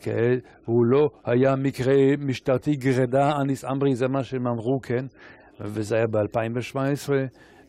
כן, 0.00 0.34
הוא 0.64 0.86
לא 0.86 1.08
היה 1.24 1.56
מקרה 1.56 1.94
משטרתי 2.18 2.76
גרידה 2.76 3.32
אניס 3.42 3.64
אמרי, 3.64 3.94
זה 3.94 4.08
מה 4.08 4.24
שהם 4.24 4.46
אמרו, 4.46 4.80
כן, 4.82 5.06
וזה 5.60 5.96
היה 5.96 6.06
ב-2017. 6.06 7.12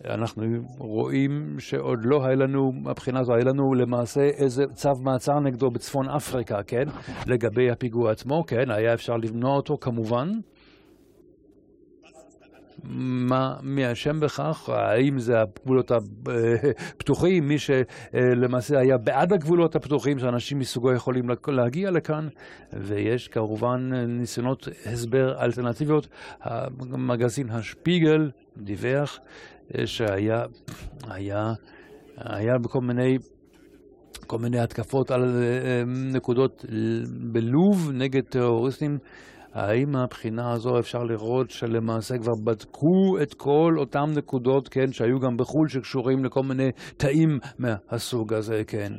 אנחנו 0.05 0.43
רואים 0.77 1.55
שעוד 1.59 1.99
לא 2.03 2.25
היה 2.25 2.35
לנו, 2.35 2.71
מבחינה 2.71 3.23
זו, 3.23 3.33
היה 3.33 3.43
לנו 3.43 3.73
למעשה 3.73 4.21
איזה 4.21 4.63
צו 4.73 4.89
מעצר 5.03 5.39
נגדו 5.39 5.69
בצפון 5.71 6.09
אפריקה, 6.09 6.63
כן? 6.67 6.83
לגבי 7.27 7.71
הפיגוע 7.71 8.11
עצמו, 8.11 8.43
כן? 8.47 8.71
היה 8.71 8.93
אפשר 8.93 9.13
למנוע 9.13 9.55
אותו 9.55 9.77
כמובן. 9.81 10.27
מה, 13.29 13.55
מי 13.63 13.91
אשם 13.91 14.19
בכך? 14.19 14.69
האם 14.69 15.19
זה 15.19 15.33
הגבולות 15.41 15.91
הפתוחים? 15.91 17.47
מי 17.47 17.55
שלמעשה 17.57 18.79
היה 18.79 18.97
בעד 18.97 19.33
הגבולות 19.33 19.75
הפתוחים, 19.75 20.19
שאנשים 20.19 20.59
מסוגו 20.59 20.93
יכולים 20.93 21.25
להגיע 21.47 21.91
לכאן? 21.91 22.27
ויש 22.73 23.27
כמובן 23.27 23.93
ניסיונות 24.07 24.67
הסבר 24.85 25.43
אלטרנטיביות. 25.43 26.07
המגזין 26.41 27.49
השפיגל 27.49 28.31
דיווח 28.57 29.19
שהיה 29.85 30.43
היה, 31.09 31.53
היה 32.17 32.53
בכל 32.63 32.79
מיני 32.81 33.17
כל 34.27 34.37
מיני 34.37 34.59
התקפות 34.59 35.11
על 35.11 35.21
נקודות 36.15 36.65
בלוב 37.31 37.91
נגד 37.93 38.21
טרוריסטים 38.29 38.97
האם 39.53 39.91
מהבחינה 39.91 40.51
הזו 40.51 40.79
אפשר 40.79 41.03
לראות 41.03 41.49
שלמעשה 41.49 42.17
כבר 42.17 42.33
בדקו 42.43 43.17
את 43.21 43.33
כל 43.33 43.75
אותן 43.77 44.05
נקודות, 44.17 44.67
כן, 44.67 44.91
שהיו 44.91 45.19
גם 45.19 45.37
בחו"ל 45.37 45.67
שקשורים 45.67 46.25
לכל 46.25 46.41
מיני 46.43 46.69
תאים 46.97 47.39
מהסוג 47.59 48.33
הזה, 48.33 48.63
כן. 48.67 48.91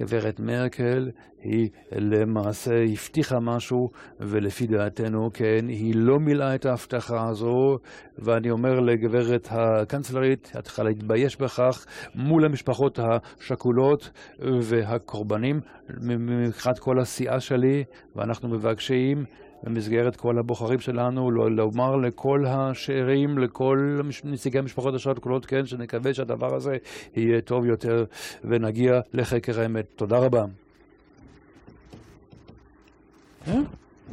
גברת 0.00 0.40
מרקל 0.40 1.10
היא 1.42 1.68
למעשה 1.92 2.70
הבטיחה 2.92 3.40
משהו, 3.40 3.90
ולפי 4.20 4.66
דעתנו, 4.66 5.30
כן, 5.34 5.68
היא 5.68 5.94
לא 5.96 6.18
מילאה 6.18 6.54
את 6.54 6.66
ההבטחה 6.66 7.28
הזו, 7.28 7.78
ואני 8.18 8.50
אומר 8.50 8.80
לגברת 8.80 9.48
הקנצלרית, 9.50 10.52
את 10.58 10.64
צריכה 10.64 10.82
להתבייש 10.82 11.36
בכך 11.36 11.86
מול 12.14 12.44
המשפחות 12.44 12.98
השכולות 12.98 14.10
והקורבנים, 14.40 15.60
מבחינת 16.00 16.78
כל 16.78 16.98
הסיעה 17.00 17.40
שלי, 17.40 17.84
ואנחנו 18.16 18.48
מבקשים 18.48 19.24
במסגרת 19.62 20.16
כל 20.16 20.38
הבוחרים 20.38 20.80
שלנו, 20.80 21.30
לומר 21.30 21.96
לכל 21.96 22.44
השאירים, 22.46 23.38
לכל 23.38 24.00
נציגי 24.24 24.58
המשפחות 24.58 24.94
השכולות, 24.94 25.46
כן, 25.46 25.66
שנקווה 25.66 26.14
שהדבר 26.14 26.54
הזה 26.54 26.76
יהיה 27.16 27.40
טוב 27.40 27.66
יותר 27.66 28.04
ונגיע 28.44 29.00
לחקר 29.12 29.60
האמת. 29.60 29.86
תודה 29.96 30.18
רבה. 30.18 30.44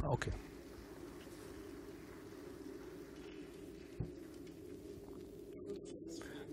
אוקיי. 0.03 0.33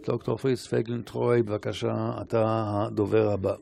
דוקטור 0.06 0.36
פריס 0.36 0.66
פייגלין 0.66 1.02
טרוי, 1.02 1.42
בבקשה, 1.42 2.12
אתה 2.20 2.64
הדובר 2.66 3.30
הבא. 3.30 3.54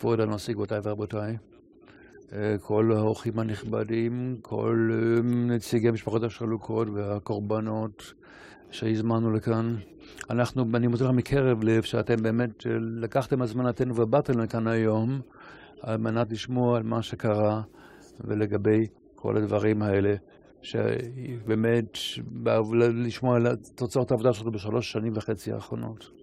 כבוד 0.00 0.20
הנשיא, 0.20 0.54
גבירותיי 0.54 0.78
ורבותיי, 0.82 1.36
כל 2.60 2.92
האורחים 2.96 3.38
הנכבדים, 3.38 4.36
כל 4.42 4.90
נציגי 5.24 5.90
משפחות 5.90 6.22
השלוקות 6.22 6.88
והקורבנות 6.94 8.14
שהזמנו 8.70 9.30
לכאן. 9.30 9.76
אנחנו, 10.30 10.64
אני 10.74 10.86
מודה 10.86 11.04
לך 11.04 11.10
מקרב 11.10 11.64
לב 11.64 11.82
שאתם 11.82 12.16
באמת 12.22 12.50
לקחתם 13.02 13.42
הזמנתנו 13.42 13.94
ובאתם 13.96 14.40
לכאן 14.40 14.66
היום 14.66 15.20
על 15.82 15.96
מנת 15.96 16.32
לשמוע 16.32 16.76
על 16.76 16.82
מה 16.82 17.02
שקרה 17.02 17.62
ולגבי 18.24 18.86
כל 19.14 19.36
הדברים 19.36 19.82
האלה, 19.82 20.14
שבאמת, 20.62 21.98
לשמוע 23.06 23.36
על 23.36 23.56
תוצאות 23.74 24.10
העבודה 24.10 24.32
שלנו 24.32 24.52
בשלוש 24.52 24.92
שנים 24.92 25.12
וחצי 25.16 25.52
האחרונות. 25.52 26.19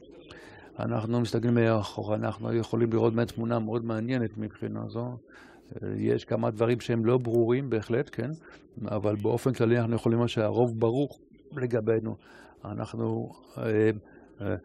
אנחנו 0.80 1.22
מסתכלים 1.22 1.54
מאחורה, 1.54 2.16
אנחנו 2.16 2.54
יכולים 2.54 2.94
לראות 2.94 3.14
באמת 3.14 3.32
תמונה 3.32 3.60
מאוד 3.60 3.86
מעניינת 3.86 4.38
מבחינה 4.38 4.84
זו. 4.88 5.18
יש 5.96 6.26
כמה 6.26 6.52
דברים 6.52 6.80
שהם 6.80 7.06
לא 7.06 7.18
ברורים 7.18 7.70
בהחלט, 7.70 8.10
כן? 8.12 8.32
אבל 8.86 9.16
באופן 9.16 9.54
כללי 9.54 9.80
אנחנו 9.80 9.96
יכולים 9.96 10.18
לומר 10.18 10.28
שהרוב 10.28 10.80
ברור 10.80 11.20
לגבינו. 11.56 12.16
אנחנו 12.66 13.34
אה, 13.58 13.90
אה, 14.42 14.56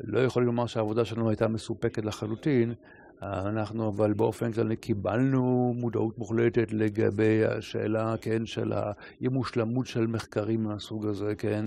לא 0.00 0.20
יכולים 0.20 0.46
לומר 0.46 0.66
שהעבודה 0.66 1.04
שלנו 1.04 1.28
הייתה 1.28 1.48
מסופקת 1.48 2.04
לחלוטין, 2.04 2.74
אנחנו 3.22 3.88
אבל 3.88 4.12
באופן 4.12 4.52
כללי 4.52 4.76
קיבלנו 4.76 5.74
מודעות 5.76 6.18
מוחלטת 6.18 6.72
לגבי 6.72 7.44
השאלה, 7.44 8.14
כן, 8.20 8.46
של 8.46 8.72
האי-מושלמות 8.72 9.86
של 9.86 10.06
מחקרים 10.06 10.64
מהסוג 10.64 11.06
הזה, 11.06 11.34
כן, 11.34 11.64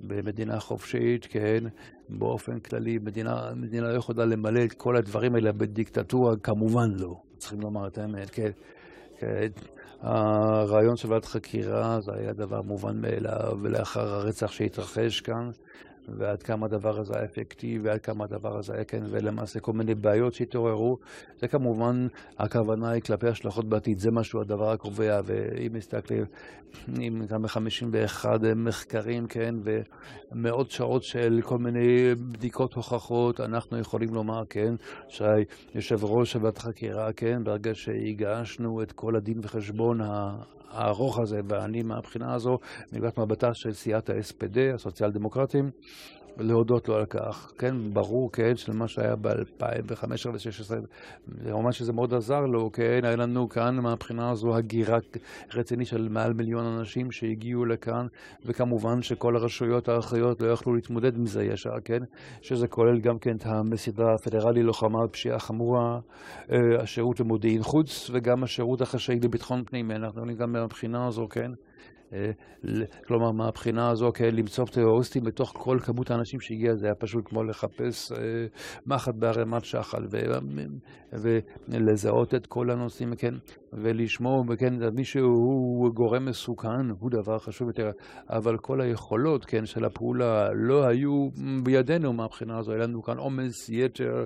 במדינה 0.00 0.60
חופשית, 0.60 1.26
כן, 1.30 1.64
באופן 2.18 2.60
כללי, 2.60 2.98
מדינה, 2.98 3.34
מדינה 3.56 3.88
לא 3.88 3.98
יכולה 3.98 4.24
למלא 4.24 4.64
את 4.64 4.72
כל 4.72 4.96
הדברים 4.96 5.34
האלה 5.34 5.52
בדיקטטורה, 5.52 6.36
כמובן 6.42 6.90
לא, 6.96 7.14
צריכים 7.38 7.60
לומר 7.60 7.86
את 7.86 7.98
האמת, 7.98 8.30
כן. 8.30 8.50
כן. 9.18 9.46
הרעיון 10.00 10.96
של 10.96 11.12
ועדת 11.12 11.24
חקירה 11.24 12.00
זה 12.00 12.12
היה 12.14 12.32
דבר 12.32 12.62
מובן 12.62 13.00
מאליו, 13.00 13.52
ולאחר 13.62 14.00
הרצח 14.00 14.52
שהתרחש 14.52 15.20
כאן, 15.20 15.50
ועד 16.08 16.42
כמה 16.42 16.66
הדבר 16.66 17.00
הזה 17.00 17.12
היה 17.16 17.24
אפקטיבי, 17.24 17.88
ועד 17.88 18.00
כמה 18.00 18.24
הדבר 18.24 18.58
הזה 18.58 18.74
היה 18.74 18.84
כן, 18.84 19.02
ולמעשה 19.10 19.60
כל 19.60 19.72
מיני 19.72 19.94
בעיות 19.94 20.34
שהתעוררו. 20.34 20.96
זה 21.38 21.48
כמובן, 21.48 22.06
הכוונה 22.38 22.90
היא 22.90 23.02
כלפי 23.02 23.28
השלכות 23.28 23.68
בעתיד, 23.68 23.98
זה 23.98 24.10
משהו 24.12 24.40
הדבר 24.40 24.70
הקובע, 24.70 25.20
ואם 25.24 25.72
מסתכלים, 25.72 26.24
אם 26.98 27.22
גם 27.28 27.42
ב-51 27.42 28.26
מחקרים, 28.56 29.26
כן, 29.26 29.54
ומאות 30.32 30.70
שעות 30.70 31.02
של 31.02 31.40
כל 31.42 31.58
מיני 31.58 32.14
בדיקות 32.14 32.74
הוכחות, 32.74 33.40
אנחנו 33.40 33.78
יכולים 33.78 34.14
לומר, 34.14 34.42
כן, 34.50 34.74
שיושב 35.08 36.04
ראש 36.04 36.36
ועדת 36.36 36.58
חקירה, 36.58 37.12
כן, 37.12 37.44
ברגע 37.44 37.70
שהגשנו 37.74 38.82
את 38.82 38.92
כל 38.92 39.16
הדין 39.16 39.38
וחשבון 39.42 40.00
הארוך 40.70 41.18
הזה, 41.18 41.40
ואני 41.48 41.82
מהבחינה 41.82 42.34
הזו, 42.34 42.58
מנקודת 42.92 43.18
מבטה 43.18 43.54
של 43.54 43.72
סיעת 43.72 44.10
ה-SPD, 44.10 44.74
הסוציאל 44.74 45.10
דמוקרטים, 45.10 45.70
להודות 46.38 46.88
לו 46.88 46.96
על 46.96 47.06
כך. 47.06 47.52
כן, 47.58 47.74
ברור, 47.92 48.32
כן, 48.32 48.56
של 48.56 48.72
מה 48.72 48.88
שהיה 48.88 49.16
ב-2015 49.16 50.28
ו-2016, 50.28 50.74
ממש 51.52 51.78
שזה 51.78 51.92
מאוד 51.92 52.14
עזר 52.14 52.40
לו, 52.40 52.72
כן, 52.72 53.00
היה 53.02 53.16
לנו 53.16 53.48
כאן 53.48 53.76
מהבחינה 53.76 54.30
הזו 54.30 54.56
הגירה 54.56 54.98
רצינית 55.54 55.86
של 55.86 56.08
מעל 56.08 56.32
מיליון 56.32 56.66
אנשים 56.66 57.10
שהגיעו 57.10 57.64
לכאן, 57.64 58.06
וכמובן 58.46 59.02
שכל 59.02 59.36
הרשויות 59.36 59.88
האחריות 59.88 60.40
לא 60.40 60.52
יכלו 60.52 60.74
להתמודד 60.74 61.18
מזה 61.18 61.44
ישר, 61.44 61.80
כן, 61.84 61.98
שזה 62.42 62.68
כולל 62.68 63.00
גם 63.00 63.18
כן 63.18 63.36
את 63.36 63.46
המסידה 63.46 64.14
הפדרלי 64.14 64.62
לוחמה 64.62 65.06
בפשיעה 65.06 65.38
חמורה, 65.38 65.98
אה, 66.52 66.58
השירות 66.82 67.20
למודיעין 67.20 67.62
חוץ, 67.62 68.10
וגם 68.12 68.44
השירות 68.44 68.80
החשאי 68.80 69.20
לביטחון 69.22 69.64
פנים, 69.64 69.90
אנחנו 69.90 70.22
גם 70.36 70.52
מהבחינה 70.52 71.06
הזו, 71.06 71.28
כן. 71.28 71.50
אה, 72.12 72.30
כלומר, 73.06 73.30
מהבחינה 73.30 73.90
הזו, 73.90 74.12
כן, 74.14 74.34
למצוא 74.34 74.66
טרוריסטים 74.66 75.24
בתוך 75.24 75.52
כל 75.56 75.78
כמות 75.82 76.10
האנשים 76.10 76.40
שהגיע, 76.40 76.74
זה 76.74 76.86
היה 76.86 76.94
פשוט 76.94 77.28
כמו 77.28 77.44
לחפש 77.44 78.12
אה, 78.12 78.18
מחט 78.86 79.14
בערימת 79.14 79.64
שחל, 79.64 80.06
ולזהות 81.12 82.34
את 82.34 82.46
כל 82.46 82.70
הנושאים, 82.70 83.16
כן, 83.16 83.34
ולשמור, 83.72 84.44
כן, 84.58 84.74
מי 84.94 85.04
שהוא 85.04 85.90
גורם 85.94 86.24
מסוכן, 86.24 86.90
הוא 87.00 87.10
דבר 87.10 87.38
חשוב 87.38 87.68
יותר, 87.68 87.90
אבל 88.30 88.58
כל 88.58 88.80
היכולות, 88.80 89.44
כן, 89.44 89.66
של 89.66 89.84
הפעולה 89.84 90.48
לא 90.54 90.86
היו 90.86 91.28
בידינו 91.62 92.12
מהבחינה 92.12 92.58
הזו, 92.58 92.72
היה 92.72 92.80
לנו 92.80 93.02
כאן 93.02 93.18
עומס 93.18 93.68
יתר 93.68 94.24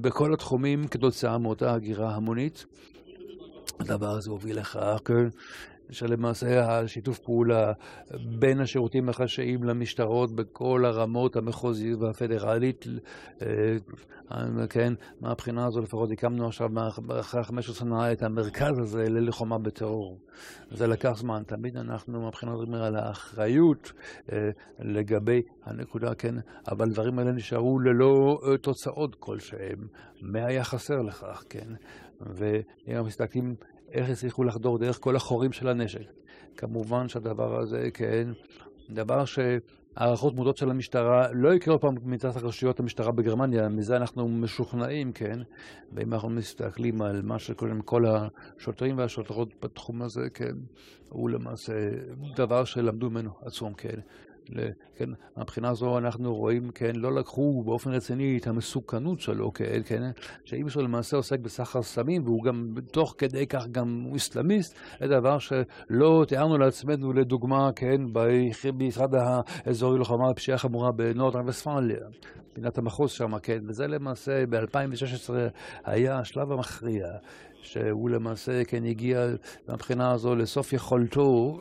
בכל 0.00 0.32
התחומים 0.32 0.88
כתוצאה 0.88 1.38
מאותה 1.38 1.74
הגירה 1.74 2.14
המונית. 2.14 2.66
הדבר 3.80 4.10
הזה 4.10 4.30
הוביל 4.30 4.58
לכך, 4.58 5.00
שלמעשה 5.90 6.78
השיתוף 6.78 7.18
פעולה 7.18 7.72
בין 8.38 8.60
השירותים 8.60 9.08
החשאיים 9.08 9.64
למשטרות 9.64 10.32
בכל 10.32 10.84
הרמות 10.84 11.36
המחוזית 11.36 11.96
והפדרלית, 12.00 12.84
אה, 13.42 13.46
כן, 14.70 14.92
מהבחינה 15.20 15.66
הזו 15.66 15.80
לפחות 15.80 16.10
הקמנו 16.10 16.46
עכשיו 16.46 16.68
אחרי 17.20 17.44
15 17.44 17.74
שנה 17.74 18.12
את 18.12 18.22
המרכז 18.22 18.78
הזה 18.78 19.02
ללחומה 19.08 19.58
בטרור. 19.58 20.18
זה 20.70 20.86
לקח 20.86 21.12
זמן, 21.16 21.42
תמיד 21.46 21.76
אנחנו 21.76 22.20
מהבחינה 22.20 22.52
הזאת 22.52 22.68
על 22.74 22.96
האחריות 22.96 23.92
אה, 24.32 24.38
לגבי 24.78 25.42
הנקודה, 25.64 26.14
כן, 26.14 26.34
אבל 26.68 26.90
דברים 26.90 27.18
האלה 27.18 27.32
נשארו 27.32 27.78
ללא 27.78 28.38
אה, 28.44 28.58
תוצאות 28.58 29.14
כלשהם. 29.14 29.86
מה 30.22 30.46
היה 30.46 30.64
חסר 30.64 31.02
לכך, 31.02 31.44
כן? 31.48 31.68
ואם 32.20 33.04
מסתכלים 33.04 33.54
איך 33.92 34.10
הצליחו 34.10 34.44
לחדור 34.44 34.78
דרך 34.78 34.98
כל 35.00 35.16
החורים 35.16 35.52
של 35.52 35.68
הנשק. 35.68 36.12
כמובן 36.56 37.08
שהדבר 37.08 37.60
הזה, 37.60 37.88
כן, 37.94 38.28
דבר 38.90 39.24
שהערכות 39.24 40.34
מודעות 40.34 40.56
של 40.56 40.70
המשטרה 40.70 41.32
לא 41.32 41.54
יקרה 41.54 41.78
פעם 41.78 41.94
מצד 42.02 42.36
הרשויות 42.36 42.80
המשטרה 42.80 43.12
בגרמניה, 43.12 43.68
מזה 43.68 43.96
אנחנו 43.96 44.28
משוכנעים, 44.28 45.12
כן, 45.12 45.38
ואם 45.92 46.14
אנחנו 46.14 46.30
מסתכלים 46.30 47.02
על 47.02 47.22
מה 47.22 47.38
שקוראים 47.38 47.80
כל 47.80 48.04
השוטרים 48.06 48.98
והשוטרות 48.98 49.48
בתחום 49.62 50.02
הזה, 50.02 50.30
כן, 50.34 50.54
הוא 51.08 51.30
למעשה 51.30 51.72
דבר 52.36 52.64
שלמדו 52.64 53.10
ממנו 53.10 53.30
עצום, 53.42 53.74
כן. 53.74 54.00
כן, 54.96 55.10
מהבחינה 55.36 55.68
הזו 55.68 55.98
אנחנו 55.98 56.34
רואים, 56.34 56.70
כן, 56.70 56.96
לא 56.96 57.14
לקחו 57.14 57.62
באופן 57.64 57.90
רציני 57.90 58.38
את 58.38 58.46
המסוכנות 58.46 59.20
שלו, 59.20 59.52
כן, 59.52 59.80
כן, 59.84 60.10
שאם 60.44 60.62
מישהו 60.64 60.82
למעשה 60.82 61.16
עוסק 61.16 61.38
בסחר 61.38 61.82
סמים, 61.82 62.24
והוא 62.24 62.44
גם 62.44 62.74
תוך 62.92 63.14
כדי 63.18 63.46
כך 63.46 63.66
גם 63.68 64.06
אסלאמיסט, 64.16 64.78
זה 65.00 65.06
דבר 65.06 65.38
שלא 65.38 66.24
תיארנו 66.28 66.58
לעצמנו, 66.58 67.12
לדוגמה, 67.12 67.70
כן, 67.76 68.00
במשרד 68.12 69.14
האזורי 69.14 69.98
לוחמה 69.98 70.30
בפשיעה 70.30 70.58
חמורה 70.58 70.92
בנורדרן 70.92 71.48
וספנליה. 71.48 71.98
מדינת 72.60 72.78
המחוז 72.78 73.10
שם, 73.10 73.38
כן, 73.38 73.58
וזה 73.68 73.86
למעשה 73.86 74.46
ב-2016 74.46 75.32
היה 75.84 76.18
השלב 76.18 76.52
המכריע. 76.52 77.06
שהוא 77.62 78.10
למעשה 78.10 78.64
כן 78.64 78.84
הגיע 78.84 79.26
מהבחינה 79.68 80.12
הזו 80.12 80.34
לסוף 80.34 80.72
יכולתו, 80.72 81.60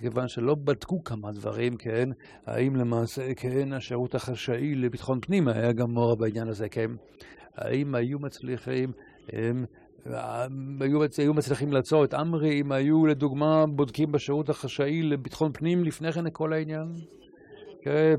כיוון 0.00 0.28
שלא 0.28 0.54
בדקו 0.64 1.04
כמה 1.04 1.32
דברים, 1.32 1.76
כן, 1.76 2.08
האם 2.46 2.76
למעשה 2.76 3.34
כן 3.34 3.72
השירות 3.72 4.14
החשאי 4.14 4.74
לביטחון 4.74 5.20
פנים 5.20 5.48
היה 5.48 5.72
גם 5.72 5.92
מעורב 5.92 6.18
בעניין 6.18 6.48
הזה, 6.48 6.68
כן, 6.68 6.90
האם 7.56 7.94
היו 7.94 8.18
מצליחים, 8.18 8.92
הם, 9.32 9.64
היו, 10.80 11.02
היו 11.18 11.34
מצליחים 11.34 11.72
לעצור 11.72 12.04
את 12.04 12.14
עמרי 12.14 12.60
אם 12.60 12.72
היו 12.72 13.06
לדוגמה 13.06 13.64
בודקים 13.66 14.12
בשירות 14.12 14.48
החשאי 14.48 15.02
לביטחון 15.02 15.52
פנים 15.52 15.84
לפני 15.84 16.12
כן 16.12 16.26
את 16.26 16.32
כל 16.32 16.52
העניין? 16.52 16.86
כן, 17.82 18.14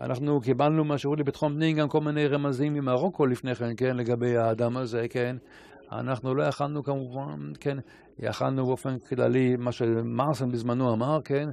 אנחנו 0.00 0.40
קיבלנו 0.40 0.84
מהשירות 0.84 1.18
לביטחון 1.18 1.54
פנים 1.54 1.76
גם 1.76 1.88
כל 1.88 2.00
מיני 2.00 2.26
רמזים 2.26 2.74
ממרוקו 2.74 3.26
לפני 3.26 3.54
כן, 3.54 3.76
כן, 3.76 3.96
לגבי 3.96 4.36
האדם 4.36 4.76
הזה, 4.76 5.06
כן. 5.10 5.36
אנחנו 5.92 6.34
לא 6.34 6.42
יכלנו 6.42 6.82
כמובן, 6.84 7.52
כן, 7.60 7.76
יכלנו 8.18 8.66
באופן 8.66 8.98
כללי, 8.98 9.56
מה 9.56 9.72
שמרסן 9.72 10.52
בזמנו 10.52 10.92
אמר, 10.92 11.18
כן, 11.24 11.48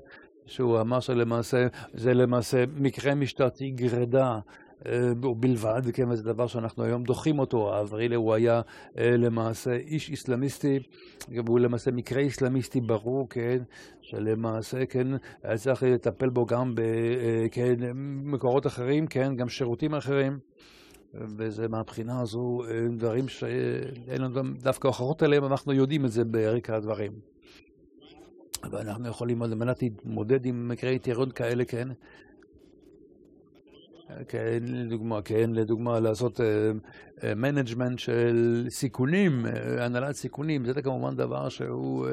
שהוא 0.46 0.82
אמר 0.82 1.00
שלמעשה, 1.00 1.68
זה 1.94 2.14
למעשה 2.14 2.64
מקרה 2.78 3.16
משטרתי 3.16 3.72
גרידה 3.72 4.40
אה, 4.86 5.14
בלבד, 5.40 5.82
כן, 5.94 6.10
וזה 6.10 6.24
דבר 6.24 6.48
שאנחנו 6.48 6.84
היום 6.84 7.04
דוחים 7.04 7.40
אותו. 7.40 7.80
אברילה 7.82 8.16
הוא 8.16 8.34
היה 8.34 8.62
אה, 8.98 9.18
למעשה 9.18 9.72
איש 9.72 10.10
איסלאמיסטי, 10.10 10.80
והוא 11.46 11.60
למעשה 11.60 11.92
מקרה 11.92 12.22
איסלאמיסטי 12.22 12.82
ברור, 12.82 13.30
כן, 13.30 13.58
שלמעשה, 14.16 14.86
כן, 14.86 15.08
היה 15.44 15.58
צריך 15.58 15.84
לטפל 15.84 16.30
בו 16.30 16.46
גם 16.46 16.76
במקורות 16.76 18.66
אה, 18.66 18.72
כן, 18.72 18.76
אחרים, 18.76 19.08
כן, 19.08 19.36
גם 19.36 19.50
שירותים 19.50 19.96
אחרים. 19.96 20.40
וזה 21.38 21.68
מהבחינה 21.68 22.22
הזו 22.22 22.62
דברים 22.98 23.28
שאין 23.28 24.22
לנו 24.22 24.42
דווקא 24.60 24.88
הוכחות 24.88 25.24
עליהם, 25.24 25.46
אנחנו 25.46 25.74
יודעים 25.74 26.06
את 26.06 26.12
זה 26.12 26.24
ברקע 26.24 26.76
הדברים. 26.76 27.12
ואנחנו 28.72 29.08
יכולים 29.08 29.44
על 29.44 29.56
מנת 29.56 29.82
להתמודד 29.82 30.46
עם 30.46 30.68
מקרי 30.68 31.00
טרור 31.00 31.26
כאלה, 31.26 31.66
כן, 31.66 31.88
כן, 34.28 34.64
לדוגמה, 34.68 35.22
כן, 35.22 35.50
לדוגמה 35.54 36.00
לעשות 36.00 36.40
management 37.36 38.00
uh, 38.00 38.02
של 38.02 38.66
סיכונים, 38.70 39.46
הנהלת 39.80 40.16
סיכונים, 40.16 40.66
זה 40.66 40.82
כמובן 40.82 41.16
דבר 41.16 41.50
שהוא 41.50 42.08
uh, 42.08 42.10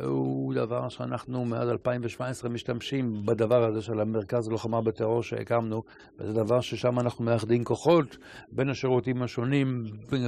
הוא 0.00 0.54
דבר 0.54 0.88
שאנחנו 0.88 1.44
מאז 1.44 1.68
2017 1.68 2.50
משתמשים 2.50 3.12
בדבר 3.26 3.64
הזה 3.64 3.82
של 3.82 4.00
המרכז 4.00 4.48
ללוחמה 4.48 4.80
בטרור 4.80 5.22
שהקמנו, 5.22 5.82
וזה 6.18 6.32
דבר 6.32 6.60
ששם 6.60 6.98
אנחנו 7.00 7.24
מאחדים 7.24 7.64
כוחות 7.64 8.16
בין 8.52 8.68
השירותים 8.68 9.22
השונים, 9.22 9.84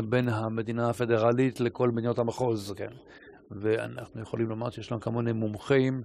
בין 0.09 0.29
המדינה 0.29 0.91
הפדרלית 0.91 1.61
לכל 1.61 1.91
מדינות 1.91 2.19
המחוז, 2.19 2.75
כן. 2.77 2.91
ואנחנו 3.51 4.23
יכולים 4.23 4.49
לומר 4.49 4.71
שיש 4.71 4.93
לנו 4.93 5.01
כמוני 5.01 5.33
מומחים 5.33 6.03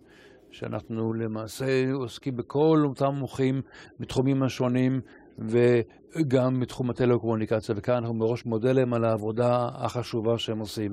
שאנחנו 0.51 1.13
למעשה 1.13 1.91
עוסקים 1.93 2.35
בכל 2.37 2.83
אותם 2.85 3.15
מומחים 3.15 3.61
מתחומים 3.99 4.43
השונים 4.43 5.01
וגם 5.39 6.59
מתחום 6.59 6.89
הטלקומוניקציה, 6.89 7.75
וכאן 7.77 7.95
אנחנו 7.95 8.13
מראש 8.13 8.45
מודה 8.45 8.71
להם 8.71 8.93
על 8.93 9.05
העבודה 9.05 9.67
החשובה 9.73 10.37
שהם 10.37 10.59
עושים, 10.59 10.91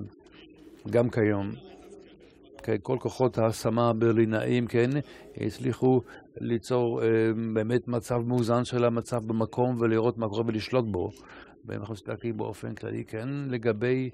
גם 0.91 1.11
כיום. 1.11 1.76
כן, 2.67 2.77
כל 2.83 2.97
כוחות 3.01 3.39
ההשמה 3.39 3.89
הברלינאים, 3.91 4.67
כן, 4.67 4.91
הצליחו 5.37 6.01
ליצור 6.41 7.03
אה, 7.03 7.09
באמת 7.55 7.89
מצב 7.89 8.19
מאוזן 8.27 8.65
של 8.65 8.85
המצב 8.85 9.25
במקום 9.27 9.77
ולראות 9.81 10.19
מה 10.19 10.29
קורה 10.29 10.43
ולשלוט 10.47 10.85
בו. 10.85 11.11
ואנחנו 11.65 11.95
מסתכלים 11.95 12.37
באופן 12.37 12.75
כללי, 12.75 13.05
כן, 13.05 13.29
לגבי 13.49 14.11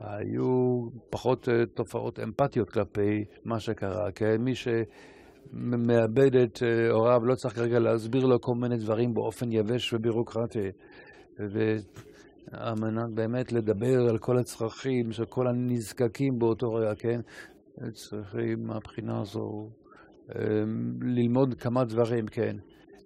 היו 0.00 0.80
פחות 1.10 1.48
אה, 1.48 1.66
תופעות 1.74 2.20
אמפתיות 2.20 2.70
כלפי 2.70 3.24
מה 3.44 3.60
שקרה, 3.60 4.12
כן? 4.12 4.36
מי 4.40 4.52
שמאבד 4.54 6.36
את 6.36 6.62
אה, 6.62 6.90
הוריו 6.90 7.24
לא 7.24 7.34
צריך 7.34 7.54
כרגע 7.54 7.78
להסביר 7.78 8.26
לו 8.26 8.40
כל 8.40 8.54
מיני 8.54 8.76
דברים 8.76 9.14
באופן 9.14 9.52
יבש 9.52 9.92
ובירוקרטי. 9.92 10.70
ועל 11.38 12.74
מנת 12.80 13.10
באמת 13.14 13.52
לדבר 13.52 14.08
על 14.08 14.18
כל 14.18 14.38
הצרכים 14.38 15.12
של 15.12 15.24
כל 15.24 15.46
הנזקקים 15.46 16.38
באותו 16.38 16.74
רגע, 16.74 16.94
כן? 16.94 17.20
צריכים 17.92 18.66
מהבחינה 18.66 19.20
הזו 19.20 19.70
אה, 20.34 20.64
ללמוד 21.00 21.54
כמה 21.54 21.84
דברים, 21.84 22.26
כן? 22.26 22.56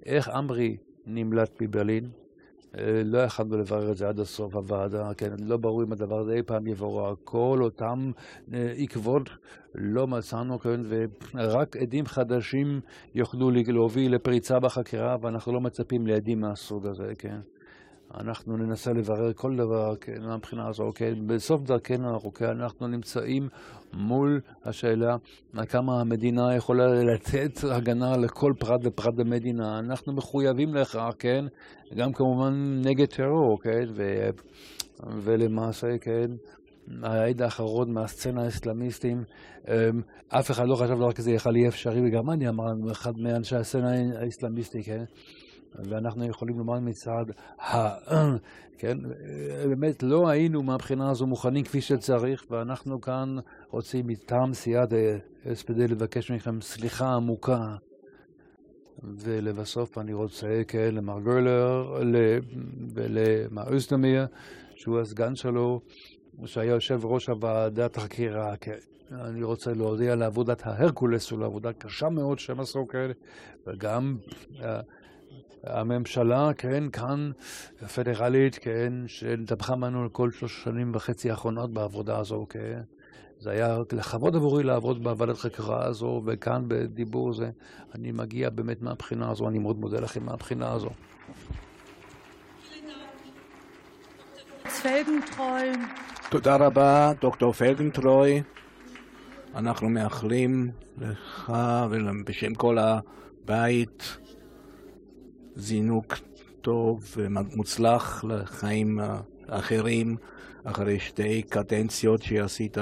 איך 0.06 0.28
עמרי 0.28 0.76
נמלט 1.06 1.62
מברלין? 1.62 2.10
אה, 2.78 3.02
לא 3.04 3.18
יכלנו 3.18 3.56
לברר 3.56 3.92
את 3.92 3.96
זה 3.96 4.08
עד 4.08 4.20
הסוף 4.20 4.56
הוועדה, 4.56 5.14
כן, 5.16 5.30
לא 5.38 5.56
ברור 5.56 5.82
אם 5.82 5.92
הדבר 5.92 6.18
הזה 6.18 6.32
אי 6.32 6.42
פעם 6.42 6.66
יבורר. 6.66 7.14
כל 7.24 7.58
אותם 7.62 8.10
אה, 8.54 8.72
עקבות 8.76 9.30
לא 9.74 10.06
מצאנו, 10.06 10.58
כן, 10.58 10.80
ורק 11.34 11.76
עדים 11.76 12.06
חדשים 12.06 12.80
יוכלו 13.14 13.50
להוביל 13.50 14.14
לפריצה 14.14 14.60
בחקירה, 14.60 15.16
ואנחנו 15.20 15.52
לא 15.52 15.60
מצפים 15.60 16.06
לעדים 16.06 16.40
מהסוג 16.40 16.86
הזה, 16.86 17.12
כן. 17.18 17.40
אנחנו 18.14 18.56
ננסה 18.56 18.92
לברר 18.92 19.32
כל 19.32 19.56
דבר 19.56 19.96
כן, 20.00 20.22
מהבחינה 20.22 20.68
הזו, 20.68 20.84
כן? 20.94 21.14
בסוף 21.26 21.62
דרכנו 21.62 22.08
הארוכה 22.08 22.50
אנחנו 22.50 22.86
נמצאים 22.88 23.48
מול 23.92 24.40
השאלה 24.64 25.16
כמה 25.68 26.00
המדינה 26.00 26.56
יכולה 26.56 26.84
לתת 26.86 27.64
הגנה 27.70 28.16
לכל 28.16 28.52
פרט 28.58 28.80
ופרט 28.84 29.14
במדינה. 29.16 29.78
אנחנו 29.78 30.12
מחויבים 30.12 30.74
לכך, 30.74 31.10
כן? 31.18 31.44
גם 31.96 32.12
כמובן 32.12 32.80
נגד 32.84 33.06
טרור, 33.06 33.58
כן? 33.62 33.84
ו... 33.96 34.02
ולמעשה, 35.22 35.88
כן? 36.00 36.26
העד 37.02 37.42
האחרון 37.42 37.92
מהסצנה 37.92 38.42
האסלאמיסטים, 38.42 39.24
אמ, 39.68 39.74
אף 40.28 40.50
אחד 40.50 40.64
לא 40.66 40.74
חשב 40.74 40.94
דבר 40.94 41.12
כזה 41.12 41.32
יכול 41.32 41.52
להיות 41.52 41.74
אפשרי 41.74 42.00
בגרמניה, 42.02 42.50
אמר 42.50 42.92
אחד 42.92 43.12
מאנשי 43.18 43.56
הסצנה 43.56 43.90
האסלאמיסטית, 44.20 44.86
כן? 44.86 45.04
ואנחנו 45.74 46.26
יכולים 46.26 46.58
לומר 46.58 46.80
מצד 46.80 47.24
ה... 47.60 47.88
כן, 48.78 48.98
באמת 49.68 50.02
לא 50.02 50.28
היינו 50.28 50.62
מהבחינה 50.62 51.10
הזו 51.10 51.26
מוכנים 51.26 51.64
כפי 51.64 51.80
שצריך, 51.80 52.44
ואנחנו 52.50 53.00
כאן 53.00 53.36
רוצים 53.70 54.06
מטעם 54.06 54.52
סיעת 54.52 54.88
SPD 55.44 55.78
לבקש 55.88 56.30
מכם 56.30 56.60
סליחה 56.60 57.14
עמוקה. 57.14 57.76
ולבסוף 59.02 59.98
אני 59.98 60.12
רוצה, 60.12 60.62
כן, 60.68 60.94
למר 60.94 61.20
גרלר 61.20 62.00
ולמר 62.94 63.74
אוסטמיר, 63.74 64.26
שהוא 64.74 65.00
הסגן 65.00 65.34
שלו, 65.34 65.80
שהיה 66.44 66.72
יושב 66.72 67.04
ראש 67.04 67.28
הוועדת 67.28 67.96
החקירה. 67.96 68.56
כן. 68.56 68.78
אני 69.12 69.42
רוצה 69.42 69.72
להודיע 69.72 70.16
לעבודת 70.16 70.66
ההרקולס 70.66 71.32
ולעבודה 71.32 71.72
קשה 71.72 72.08
מאוד 72.08 72.38
שהם 72.38 72.60
עשו 72.60 72.86
כאלה, 72.88 73.12
וגם 73.66 74.16
הממשלה, 75.64 76.50
כן, 76.58 76.90
כאן, 76.90 77.30
הפדרלית, 77.82 78.58
כן, 78.58 78.92
שטבחה 79.06 79.76
בנו 79.76 80.12
כל 80.12 80.30
שלוש 80.30 80.64
שנים 80.64 80.92
וחצי 80.94 81.30
האחרונות 81.30 81.72
בעבודה 81.72 82.18
הזו, 82.18 82.46
כן. 82.48 82.80
זה 83.40 83.50
היה 83.50 83.78
לכבוד 83.92 84.36
עבורי 84.36 84.62
לעבוד 84.62 85.02
בוועדת 85.02 85.38
חקירה 85.38 85.84
הזו, 85.84 86.22
וכאן 86.26 86.64
בדיבור 86.68 87.32
זה, 87.32 87.50
אני 87.94 88.12
מגיע 88.12 88.50
באמת 88.50 88.82
מהבחינה 88.82 89.30
הזו, 89.30 89.48
אני 89.48 89.58
מאוד 89.58 89.80
מודה 89.80 90.00
לכם 90.00 90.26
מהבחינה 90.26 90.72
הזו. 90.72 90.90
תודה 96.30 96.56
רבה, 96.56 97.12
דוקטור 97.20 97.52
פלגנטרוי. 97.52 98.42
אנחנו 99.54 99.88
מאחלים 99.88 100.70
לך 100.98 101.52
ובשם 101.90 102.54
כל 102.54 102.78
הבית 102.78 104.16
זינוק 105.56 106.14
טוב 106.60 107.14
ומוצלח 107.16 108.24
לחיים 108.28 109.00
אחרים 109.46 110.16
אחרי 110.64 111.00
שתי 111.00 111.42
קדנציות 111.42 112.22
שעשית, 112.22 112.78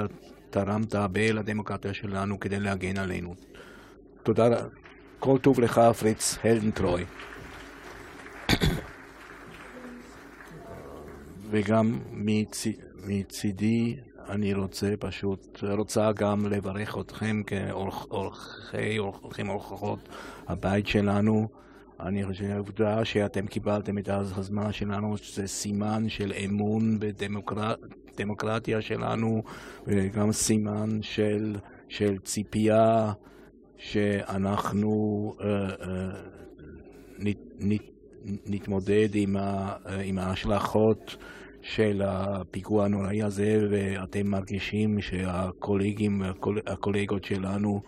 תרמת 0.49 0.95
הרבה 0.95 1.31
לדמוקרטיה 1.31 1.93
שלנו 1.93 2.39
כדי 2.39 2.59
להגן 2.59 2.97
עלינו. 2.97 3.35
תודה, 4.23 4.49
כל 5.19 5.37
טוב 5.37 5.59
לך 5.59 5.81
פריץ 5.99 6.37
הלדנטרוי. 6.43 7.05
וגם 11.51 11.99
מצ... 12.11 12.67
מצידי 13.05 13.95
אני 14.29 14.53
רוצה 14.53 14.93
פשוט, 14.99 15.63
רוצה 15.63 16.11
גם 16.11 16.45
לברך 16.45 16.97
אתכם 17.01 17.41
כאורחי, 17.47 18.99
אורחים 18.99 19.49
אורחות 19.49 20.09
הבית 20.47 20.87
שלנו. 20.87 21.47
אני 21.99 22.25
חושב 22.25 22.43
שהעובדה 22.43 23.05
שאתם 23.05 23.47
קיבלתם 23.47 23.97
את 23.97 24.09
הזמן 24.09 24.71
שלנו 24.71 25.15
זה 25.33 25.47
סימן 25.47 26.09
של 26.09 26.33
אמון 26.45 26.99
בדמוקרטיה 26.99 28.81
שלנו 28.81 29.43
וגם 29.87 30.31
סימן 30.31 31.01
של, 31.01 31.55
של 31.89 32.17
ציפייה 32.17 33.11
שאנחנו 33.77 34.89
uh, 35.37 35.41
uh, 35.41 35.85
נת, 37.19 37.37
נת, 37.59 37.81
נתמודד 38.45 39.09
עם, 39.13 39.37
ה, 39.37 39.75
עם 40.03 40.17
ההשלכות 40.17 41.15
של 41.61 42.01
הפיגוע 42.05 42.85
הנוראי 42.85 43.23
הזה, 43.23 43.67
ואתם 43.71 44.27
מרגישים 44.27 45.01
שהקולגים, 45.01 46.21
הקולגות 46.67 47.23
שלנו, 47.23 47.81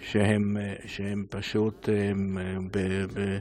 שהם, 0.00 0.56
שהם 0.86 1.24
פשוט 1.30 1.88
הם, 1.88 2.38
ב, 2.70 2.78
ב, 3.14 3.38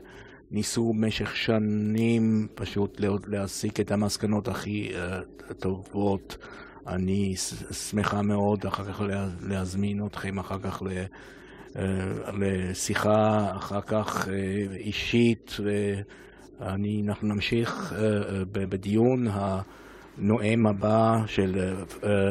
ניסו 0.52 0.94
במשך 0.94 1.36
שנים 1.36 2.48
פשוט 2.56 3.02
להסיק 3.28 3.80
את 3.80 3.92
המסקנות 3.92 4.48
הכי 4.48 4.90
uh, 4.92 5.54
טובות. 5.54 6.38
אני 6.88 7.36
שמחה 7.72 8.22
מאוד 8.22 8.66
אחר 8.66 8.84
כך 8.84 9.02
להזמין 9.42 10.06
אתכם 10.06 10.40
אחר 10.40 10.60
כך 10.60 10.82
ל... 10.82 10.88
לשיחה 12.34 13.52
אחר 13.56 13.82
כך 13.82 14.28
אישית, 14.76 15.52
ואנחנו 16.60 17.28
נמשיך 17.28 17.94
בדיון 18.52 19.28
הנואם 19.32 20.68
הבא 20.68 21.26
של 21.26 21.74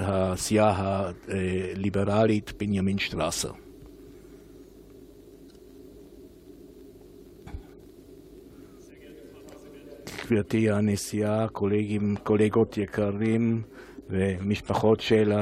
הסיעה 0.02 1.10
הליברלית 1.74 2.52
בנימין 2.58 2.98
שטרסר. 2.98 3.65
גברתי 10.30 10.70
הנשיאה, 10.70 11.48
קולגים, 11.48 12.14
קולגות 12.22 12.78
יקרים 12.78 13.62
ומשפחות 14.10 15.00
של 15.00 15.32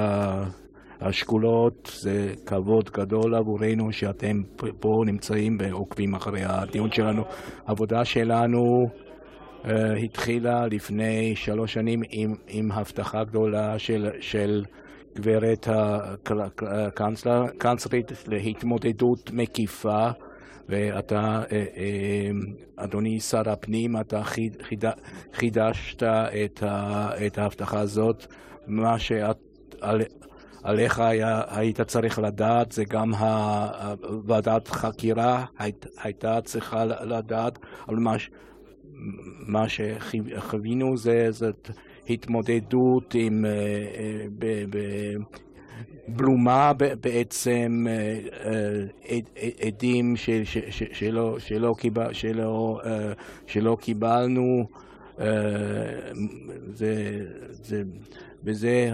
השכולות, 1.00 1.92
זה 2.00 2.34
כבוד 2.46 2.90
גדול 2.90 3.34
עבורנו 3.34 3.92
שאתם 3.92 4.42
פה 4.80 5.02
נמצאים 5.06 5.56
ועוקבים 5.60 6.14
אחרי 6.14 6.40
הדיון 6.44 6.92
שלנו. 6.92 7.24
העבודה 7.66 8.04
שלנו 8.04 8.88
uh, 9.62 9.68
התחילה 10.04 10.66
לפני 10.66 11.36
שלוש 11.36 11.72
שנים 11.72 12.02
עם, 12.10 12.34
עם 12.48 12.72
הבטחה 12.72 13.24
גדולה 13.24 13.78
של, 13.78 14.10
של 14.20 14.64
גברת 15.16 15.68
הקנצלרית 16.62 18.12
להתמודדות 18.28 19.30
מקיפה 19.32 20.08
ואתה, 20.68 21.42
אה, 21.52 21.64
אה, 21.76 22.30
אדוני 22.76 23.20
שר 23.20 23.50
הפנים, 23.50 24.00
אתה 24.00 24.22
חידשת 25.32 26.02
את 27.26 27.38
ההבטחה 27.38 27.80
הזאת. 27.80 28.26
מה 28.66 28.96
שעליך 28.98 31.02
היית 31.48 31.80
צריך 31.80 32.18
לדעת 32.18 32.72
זה 32.72 32.84
גם 32.84 33.12
ועדת 34.26 34.68
חקירה 34.68 35.44
הייתה 35.98 36.40
צריכה 36.44 36.84
לדעת 36.84 37.58
על 37.86 37.96
מה 39.46 39.68
שחווינו 39.68 40.96
זה 40.96 41.30
התמודדות 42.08 43.14
עם 43.18 43.44
בלומה 46.08 46.72
בעצם 47.00 47.86
עדים 49.60 50.14
שלא 53.46 53.76
קיבלנו 53.80 54.66
וזה 58.44 58.90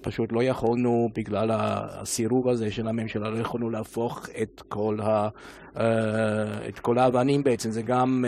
פשוט 0.00 0.32
לא 0.32 0.42
יכולנו, 0.42 1.08
בגלל 1.14 1.50
הסירוב 1.52 2.48
הזה 2.48 2.70
של 2.70 2.88
הממשלה, 2.88 3.30
לא 3.30 3.38
יכולנו 3.38 3.70
להפוך 3.70 4.26
את 4.42 4.62
כל, 4.68 4.98
ה, 5.02 5.28
את 6.68 6.78
כל 6.78 6.98
האבנים 6.98 7.42
בעצם. 7.44 7.70
זה 7.70 7.82
גם 7.82 8.24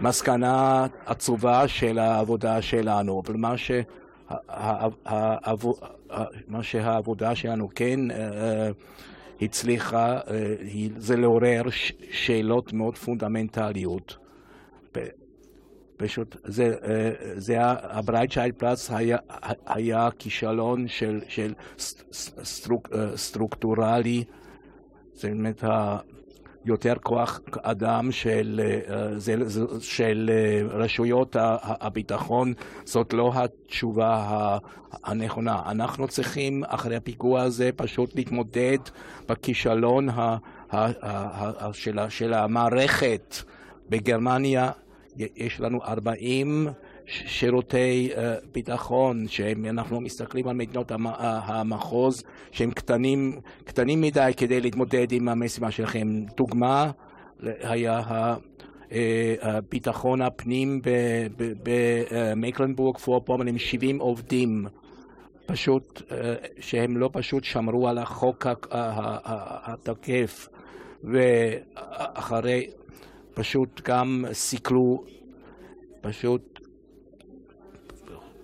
מסקנה 0.00 0.86
עצובה 1.06 1.68
של 1.68 1.98
העבודה 1.98 2.62
שלנו. 2.62 3.22
אבל 3.26 3.36
מה 3.36 3.56
ש... 3.56 3.70
מה 6.46 6.62
שהעבודה 6.62 7.34
שלנו 7.34 7.68
כן 7.74 8.00
הצליחה 9.40 10.20
זה 10.96 11.16
לעורר 11.16 11.62
שאלות 12.10 12.72
מאוד 12.72 12.98
פונדמנטליות. 12.98 14.16
פשוט, 15.96 16.36
זה, 16.44 16.74
זה 17.36 17.56
הברייטשיידפלץ 17.60 18.90
היה, 18.90 19.18
היה 19.66 20.08
כישלון 20.18 20.88
של, 20.88 21.20
של 21.28 21.54
סטרוק, 22.42 22.88
סטרוקטורלי, 23.16 24.24
זה 25.14 25.28
באמת 25.28 25.64
יותר 26.68 26.94
כוח 27.02 27.40
אדם 27.62 28.12
של, 28.12 28.60
של 29.80 30.30
רשויות 30.70 31.36
הביטחון, 31.62 32.52
זאת 32.84 33.12
לא 33.12 33.32
התשובה 33.34 34.58
הנכונה. 35.04 35.62
אנחנו 35.66 36.08
צריכים 36.08 36.64
אחרי 36.66 36.96
הפיגוע 36.96 37.42
הזה 37.42 37.70
פשוט 37.76 38.14
להתמודד 38.16 38.78
בכישלון 39.28 40.08
של 42.08 42.34
המערכת 42.34 43.36
בגרמניה. 43.88 44.70
יש 45.36 45.60
לנו 45.60 45.82
40 45.82 46.68
שירותי 47.08 48.10
ביטחון, 48.52 49.28
שאנחנו 49.28 50.00
מסתכלים 50.00 50.48
על 50.48 50.56
מדינות 50.56 50.92
המחוז, 51.22 52.24
שהם 52.50 52.70
קטנים, 52.70 53.40
קטנים 53.64 54.00
מדי 54.00 54.32
כדי 54.36 54.60
להתמודד 54.60 55.12
עם 55.12 55.28
המשימה 55.28 55.70
שלכם. 55.70 56.08
דוגמה 56.36 56.90
היה 57.42 58.00
ביטחון 59.70 60.22
הפנים 60.22 60.80
במייקלנבורג 61.62 62.98
פורפורמן 62.98 63.48
עם 63.48 63.58
70 63.58 63.98
עובדים. 63.98 64.66
פשוט, 65.46 66.02
שהם 66.60 66.96
לא 66.96 67.10
פשוט 67.12 67.44
שמרו 67.44 67.88
על 67.88 67.98
החוק 67.98 68.46
התקף 69.64 70.48
ואחרי 71.04 72.66
פשוט 73.34 73.88
גם 73.88 74.24
סיכלו, 74.32 75.04
פשוט, 76.00 76.47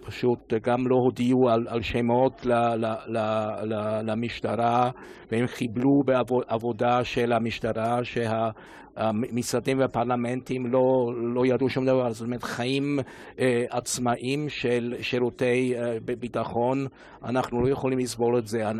פשוט 0.05 0.53
גם 0.63 0.87
לא 0.87 0.97
הודיעו 0.97 1.51
על, 1.51 1.67
על 1.69 1.83
שמות 1.83 2.47
ל, 2.47 2.53
ל, 2.53 2.87
ל, 3.07 3.19
ל, 3.63 4.01
למשטרה 4.11 4.91
והם 5.33 5.47
חיבלו 5.47 6.03
בעבודה 6.05 7.05
של 7.05 7.33
המשטרה 7.33 7.99
שהמשרדים 8.05 9.79
והפרלמנטים 9.79 10.67
לא, 10.67 11.13
לא 11.35 11.47
ידעו 11.47 11.69
שום 11.69 11.87
דבר, 11.87 12.13
זאת 12.13 12.27
אומרת 12.27 12.43
חיים 12.43 12.99
אה, 13.39 13.65
עצמאיים 13.71 14.49
של 14.49 14.95
שירותי 15.01 15.75
אה, 15.77 15.97
ביטחון, 16.19 16.87
אנחנו 17.25 17.63
לא 17.63 17.69
יכולים 17.69 17.99
לסבול 17.99 18.39
את 18.39 18.47
זה, 18.47 18.71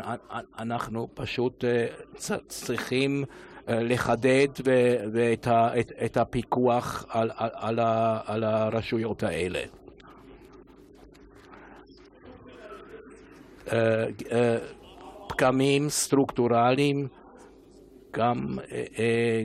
אנחנו 0.59 1.07
פשוט 1.13 1.65
אה, 1.65 1.87
צריכים 2.47 3.23
לחדד 3.67 4.47
ואת 5.13 5.47
את, 5.79 5.91
את 6.05 6.17
הפיקוח 6.17 7.05
על, 7.09 7.31
על, 7.35 7.79
על 8.25 8.43
הרשויות 8.43 9.23
האלה. 9.23 9.59
פגמים 15.27 15.89
סטרוקטורליים 15.89 17.07
גם, 18.13 18.57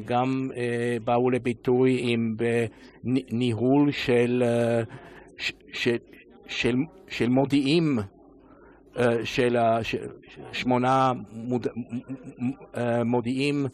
גם 0.04 0.50
באו 1.04 1.30
לביטוי 1.30 1.98
עם 2.02 2.36
ניהול 3.32 3.90
של, 3.90 4.42
של, 5.72 5.96
של, 6.46 6.76
של 7.08 7.28
מודיעים 7.28 7.98
של 9.24 9.56
שמונה 10.52 11.12
מודיעים 13.04 13.66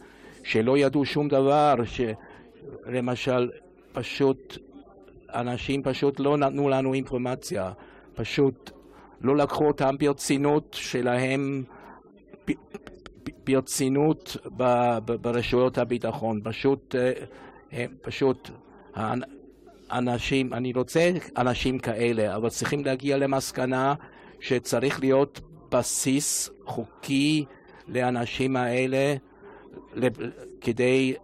שלא 0.44 0.78
ידעו 0.78 1.04
שום 1.04 1.28
דבר, 1.28 1.74
שלמשל 1.84 3.50
פשוט 3.92 4.58
אנשים 5.34 5.82
פשוט 5.82 6.20
לא 6.20 6.36
נתנו 6.36 6.68
לנו 6.68 6.94
אינפורמציה, 6.94 7.72
פשוט 8.14 8.70
לא 9.20 9.36
לקחו 9.36 9.66
אותם 9.66 9.96
ברצינות 9.98 10.76
שלהם, 10.80 11.64
ברצינות 13.44 14.36
ברשויות 15.20 15.78
הביטחון, 15.78 16.40
פשוט, 16.44 16.94
הם 17.72 17.94
פשוט 18.02 18.50
אנשים, 19.92 20.54
אני 20.54 20.72
רוצה 20.72 21.10
אנשים 21.36 21.78
כאלה, 21.78 22.36
אבל 22.36 22.48
צריכים 22.48 22.84
להגיע 22.84 23.16
למסקנה 23.16 23.94
שצריך 24.40 25.00
להיות 25.00 25.40
בסיס 25.70 26.50
חוקי 26.64 27.44
לאנשים 27.88 28.56
האלה 28.56 29.14
כדי 30.60 31.14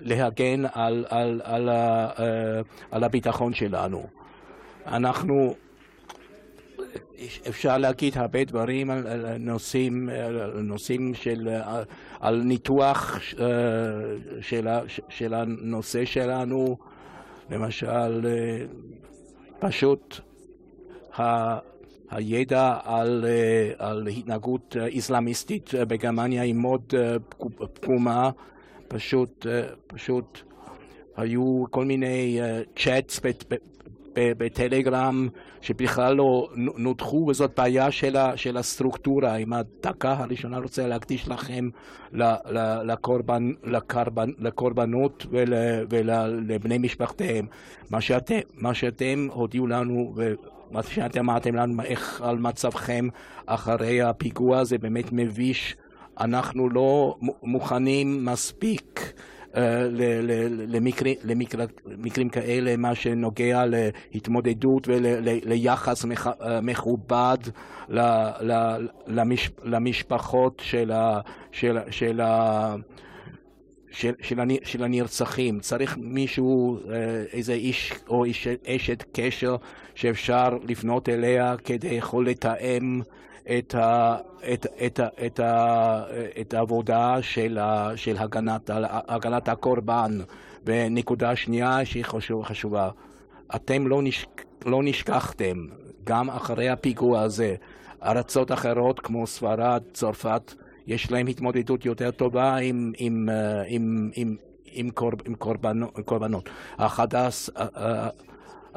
להגן 0.00 0.64
על, 0.72 1.04
על, 1.08 1.40
על, 1.44 1.68
על 2.90 3.04
הביטחון 3.04 3.54
שלנו. 3.54 4.15
אנחנו 4.86 5.54
אפשר 7.48 7.78
להגיד 7.78 8.18
הרבה 8.18 8.44
דברים 8.44 8.90
על, 8.90 9.06
על 9.06 9.38
נושאים, 9.38 10.08
על 10.08 10.60
נושאים 10.60 11.14
של, 11.14 11.48
על, 12.20 12.42
ניתוח 12.42 13.18
של, 14.40 14.68
של 15.08 15.34
הנושא 15.34 16.04
שלנו, 16.04 16.76
למשל, 17.50 18.26
פשוט 19.58 20.20
ה, 21.18 21.58
הידע 22.10 22.78
על, 22.84 23.24
על 23.78 24.06
התנהגות 24.06 24.76
איסלאמיסטית 24.86 25.70
בגרמניה 25.74 26.42
היא 26.42 26.54
מאוד 26.54 26.94
פגומה, 27.80 28.30
פשוט, 28.88 29.46
פשוט 29.86 30.38
היו 31.16 31.64
כל 31.70 31.84
מיני 31.84 32.40
צ'אטס 32.76 33.20
בטלגרם 34.18 35.28
שבכלל 35.60 36.14
לא 36.14 36.48
נותחו, 36.56 37.26
וזאת 37.28 37.50
בעיה 37.56 37.90
של, 37.90 38.16
ה, 38.16 38.36
של 38.36 38.56
הסטרוקטורה. 38.56 39.36
אם 39.36 39.52
הדקה 39.52 40.12
הראשונה 40.12 40.58
רוצה 40.58 40.86
להקדיש 40.86 41.28
לכם 41.28 41.68
לקורבן, 42.82 43.50
לקורבן, 43.64 44.30
לקורבנות 44.38 45.26
ול, 45.30 45.54
ולבני 45.90 46.78
משפחתיהם. 46.78 47.46
מה, 47.90 48.00
שאת, 48.00 48.30
מה 48.54 48.74
שאתם 48.74 49.28
הודיעו 49.32 49.66
לנו 49.66 50.14
ומה 50.16 50.82
שאתם 50.82 51.20
אמרתם 51.20 51.54
לנו 51.54 51.82
איך 51.82 52.22
על 52.22 52.38
מצבכם 52.38 53.08
אחרי 53.46 54.02
הפיגוע 54.02 54.64
זה 54.64 54.78
באמת 54.78 55.12
מביש. 55.12 55.76
אנחנו 56.20 56.68
לא 56.70 57.16
מוכנים 57.42 58.24
מספיק 58.24 59.12
למקרים 61.84 62.28
כאלה, 62.28 62.76
מה 62.76 62.94
שנוגע 62.94 63.64
להתמודדות 64.14 64.88
וליחס 64.88 66.04
מכובד 66.62 67.38
למשפחות 69.64 70.62
של, 70.64 70.92
של, 71.52 71.78
של, 71.90 72.20
של, 73.90 74.12
של, 74.64 74.84
הנרצחים. 74.84 75.60
צריך 75.60 75.98
מישהו, 76.00 76.78
איזה 77.32 77.52
איש 77.52 77.92
או 78.08 78.24
אשת 78.66 79.04
קשר 79.12 79.56
שאפשר 79.94 80.58
לפנות 80.68 81.08
אליה 81.08 81.54
כדי 81.64 81.88
יכול 81.88 82.28
לתאם 82.28 83.00
את, 83.58 83.74
ה, 83.74 84.16
את, 84.52 84.66
את, 84.86 85.00
את, 85.26 85.40
את 86.40 86.54
העבודה 86.54 87.22
של, 87.22 87.58
של 87.96 88.16
הגנת, 88.18 88.70
הגנת 89.08 89.48
הקורבן. 89.48 90.18
ונקודה 90.66 91.36
שנייה 91.36 91.84
שהיא 91.84 92.04
חשוב, 92.04 92.44
חשובה, 92.44 92.90
אתם 93.56 93.86
לא, 93.86 94.02
נש, 94.02 94.26
לא 94.64 94.82
נשכחתם, 94.82 95.66
גם 96.04 96.30
אחרי 96.30 96.68
הפיגוע 96.68 97.20
הזה, 97.20 97.54
ארצות 98.02 98.52
אחרות 98.52 99.00
כמו 99.00 99.26
ספרד, 99.26 99.82
צרפת, 99.92 100.54
יש 100.86 101.10
להם 101.10 101.26
התמודדות 101.26 101.84
יותר 101.84 102.10
טובה 102.10 102.56
עם, 102.56 102.92
עם, 102.98 103.28
עם, 103.66 104.10
עם, 104.14 104.36
עם, 104.64 104.90
קורב, 104.90 105.14
עם 105.26 105.34
קורבנות. 106.04 106.48
החדש, 106.78 107.50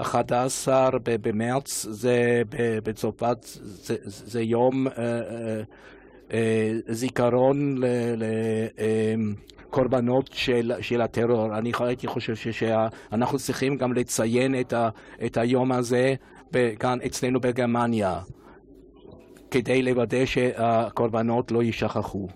11 0.02 0.90
במרץ 1.04 1.86
זה 1.90 2.42
בצרפת, 2.84 3.38
זה, 3.44 3.96
זה 4.04 4.42
יום 4.42 4.88
אה, 4.88 4.94
אה, 4.98 5.62
אה, 6.34 6.72
זיכרון 6.88 7.82
לקורבנות 9.68 10.30
של, 10.34 10.72
של 10.82 11.02
הטרור. 11.02 11.58
אני 11.58 11.72
הייתי 11.80 12.08
חושב 12.08 12.36
שאנחנו 12.36 13.38
צריכים 13.38 13.78
גם 13.78 13.94
לציין 13.94 14.60
את, 14.60 14.74
ה, 14.74 14.90
את 15.26 15.38
היום 15.38 15.72
הזה 15.72 16.14
כאן 16.80 16.98
אצלנו 17.06 17.40
בגרמניה, 17.40 18.20
כדי 19.52 19.82
לוודא 19.82 20.26
שהקורבנות 20.26 21.52
לא 21.52 21.64
יישכחו. 21.64 22.28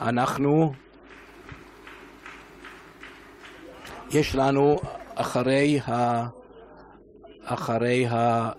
אנחנו, 0.00 0.72
יש 4.10 4.34
לנו 4.34 4.76
אחרי, 5.16 5.80
ה, 5.86 6.26
אחרי 7.44 8.06
ה, 8.06 8.50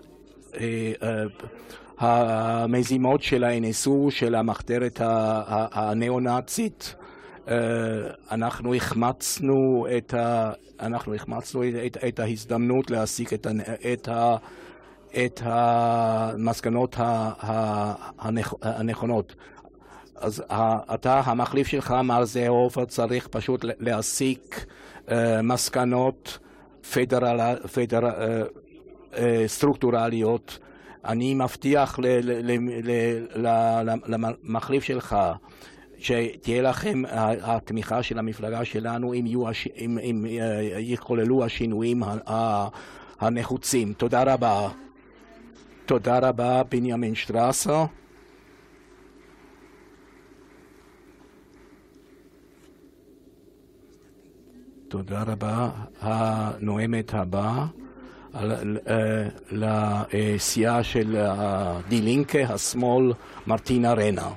אה, 0.54 0.92
אה, 1.02 1.24
המזימות 1.98 3.22
של 3.22 3.44
ה-NSU, 3.44 4.10
של 4.10 4.34
המחתרת 4.34 5.00
הניאו-נאצית, 5.72 6.94
אה, 7.48 7.54
אנחנו 8.30 8.74
החמצנו 8.74 9.86
את, 9.96 10.14
ה, 10.14 10.52
אנחנו 10.80 11.14
החמצנו 11.14 11.62
את, 11.86 11.96
את 12.08 12.18
ההזדמנות 12.18 12.90
להשיג 12.90 13.34
את, 13.34 13.46
את, 13.92 14.08
את 15.24 15.40
המסקנות 15.44 16.96
הנכונות. 18.62 19.34
אז 20.16 20.42
אתה, 20.94 21.20
המחליף 21.24 21.66
שלך, 21.66 21.90
מר 21.90 22.24
זהוב, 22.24 22.84
צריך 22.84 23.28
פשוט 23.28 23.64
להסיק 23.80 24.66
מסקנות 25.42 26.38
פדר... 26.92 27.20
פדר... 27.74 28.06
אה, 28.06 28.42
אה, 29.16 29.44
סטרוקטורליות. 29.46 30.58
אני 31.04 31.34
מבטיח 31.34 31.98
למחליף 34.06 34.84
שלך 34.84 35.16
שתהיה 35.98 36.62
לכם 36.62 37.02
התמיכה 37.42 38.02
של 38.02 38.18
המפלגה 38.18 38.64
שלנו 38.64 39.14
אם, 39.14 39.26
יהיו, 39.26 39.44
אם, 39.78 39.98
אם 40.02 40.26
אה, 40.40 40.78
יכוללו 40.78 41.44
השינויים 41.44 42.02
הנחוצים. 43.20 43.92
תודה 43.92 44.22
רבה. 44.22 44.68
תודה 45.86 46.18
רבה, 46.18 46.62
בנימין 46.62 47.14
שטרסר. 47.14 47.84
תודה 54.88 55.22
רבה. 55.22 55.70
הנואמת 56.00 57.14
הבאה 57.14 57.66
לסיעה 59.50 60.82
של 60.84 61.16
די 61.88 62.00
לינקה, 62.00 62.38
השמאל, 62.38 63.12
מרטינה 63.46 63.92
רנה. 63.92 64.30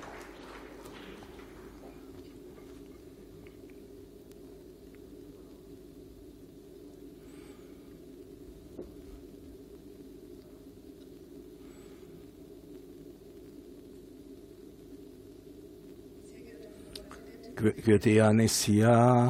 גברתי 17.85 18.21
הנשיאה, 18.21 19.29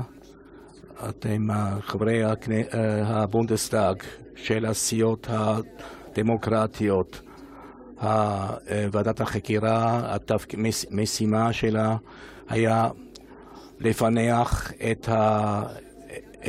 אתם 1.12 1.48
חברי 1.82 2.24
הבונדסטאג 3.04 4.04
של 4.36 4.66
הסיעות 4.66 5.28
הדמוקרטיות. 5.30 7.22
ועדת 8.92 9.22
החקירה, 9.22 10.16
המשימה 10.92 11.54
שלה 11.54 11.96
היה 12.50 12.88
לפענח 13.80 14.72
את, 14.92 15.10
ה, 15.10 15.64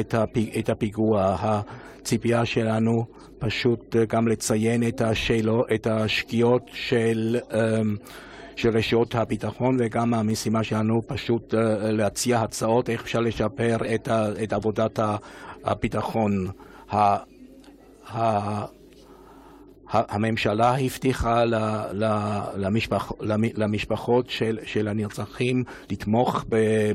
את, 0.00 0.14
הפיג, 0.14 0.58
את 0.58 0.68
הפיגוע. 0.68 1.36
הציפייה 1.40 2.46
שלנו 2.46 3.04
פשוט 3.38 3.96
גם 4.08 4.28
לציין 4.28 4.88
את, 4.88 5.00
השאלו, 5.00 5.64
את 5.74 5.86
השגיאות 5.86 6.70
של 6.72 7.36
של 8.56 8.68
רשויות 8.76 9.14
הביטחון 9.14 9.76
וגם 9.80 10.14
המשימה 10.14 10.64
שלנו 10.64 11.02
פשוט 11.06 11.54
אה, 11.54 11.92
להציע 11.92 12.40
הצעות 12.40 12.90
איך 12.90 13.02
אפשר 13.02 13.20
לשפר 13.20 13.76
את, 13.94 14.08
את 14.42 14.52
עבודת 14.52 14.98
הביטחון. 15.64 16.48
הממשלה 19.92 20.76
הבטיחה 20.78 21.44
למשפח, 22.56 23.12
למשפחות 23.56 24.30
של, 24.30 24.58
של 24.64 24.88
הנרצחים 24.88 25.64
לתמוך 25.90 26.44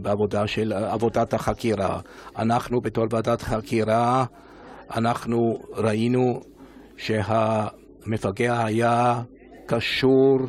בעבודה 0.02 0.48
של 0.48 0.74
עבודת 0.74 1.34
החקירה. 1.34 2.00
אנחנו 2.38 2.82
בתור 2.82 3.06
ועדת 3.10 3.42
חקירה, 3.42 4.26
אנחנו 4.96 5.60
ראינו 5.74 6.42
שהמפגע 6.98 8.66
היה 8.66 9.22
קשור 9.66 10.40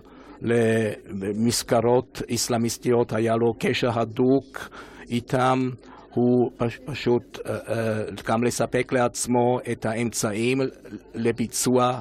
למסגרות 0.43 2.23
אסלאמיסטיות, 2.35 3.13
היה 3.13 3.37
לו 3.37 3.55
קשר 3.59 4.01
הדוק 4.01 4.69
איתם. 5.11 5.71
הוא 6.15 6.51
פשוט 6.85 7.39
uh, 7.39 7.41
uh, 7.41 8.23
גם 8.27 8.45
לספק 8.45 8.93
לעצמו 8.93 9.59
את 9.73 9.87
האמצעים 9.87 10.61
לביצוע 11.15 12.01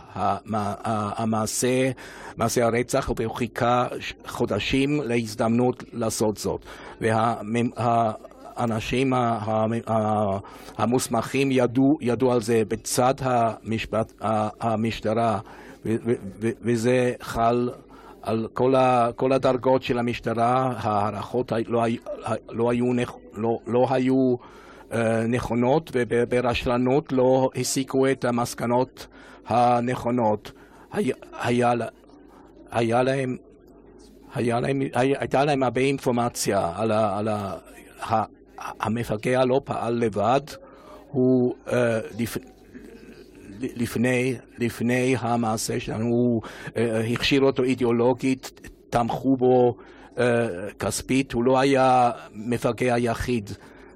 המעשה, 1.18 1.92
מעשה 2.38 2.66
הרצח, 2.66 3.10
והוא 3.18 3.36
חיכה 3.36 3.88
חודשים 4.28 5.02
להזדמנות 5.04 5.84
לעשות 5.94 6.38
זאת. 6.38 6.66
והאנשים 7.02 9.14
המוסמכים 10.78 11.52
ידעו, 11.52 11.98
ידעו 12.02 12.32
על 12.32 12.42
זה 12.42 12.64
בצד 12.68 13.14
המשפט, 13.20 14.14
המשטרה. 14.62 15.40
וזה 16.62 17.14
חל 17.22 17.70
על 18.28 18.48
כל, 18.54 18.76
ה, 18.76 19.10
כל 19.16 19.32
הדרגות 19.32 19.84
של 19.84 20.00
המשטרה, 20.00 20.74
ההערכות 20.78 21.52
לא, 21.68 21.86
לא 22.50 22.72
היו, 22.72 22.92
לא, 23.34 23.60
לא 23.68 23.88
היו 23.90 24.36
נכונות 25.28 25.92
וברשלנות 25.94 27.12
לא 27.12 27.50
הסיקו 27.56 28.12
את 28.12 28.26
המסקנות 28.26 29.08
הנכונות. 29.48 30.52
היה, 30.92 31.16
היה, 31.42 31.74
היה 32.72 33.04
להם, 33.04 33.38
היה 34.34 34.60
להם, 34.60 34.82
הייתה 34.94 35.46
להם 35.46 35.64
הרבה 35.64 35.82
אינפורמציה 35.82 36.72
על, 36.76 36.92
ה, 36.92 37.18
על 37.18 37.28
ה, 37.28 37.54
ה, 38.02 38.24
המפגע 38.58 39.46
לא 39.46 39.62
פעל 39.64 39.94
לבד, 39.94 40.42
הוא 41.12 41.56
uh, 41.68 41.72
לפני, 43.60 44.36
לפני 44.58 45.16
המעשה 45.20 45.80
שלנו, 45.80 46.06
הוא 46.06 46.42
uh, 46.44 46.80
הכשיר 47.14 47.42
אותו 47.42 47.64
אידיאולוגית, 47.64 48.70
תמכו 48.90 49.38
בו 49.38 49.76
uh, 50.16 50.20
כספית, 50.80 51.32
הוא 51.34 51.44
לא 51.44 51.60
היה 51.60 52.12
מפגע 52.34 52.98
יחיד. 52.98 53.50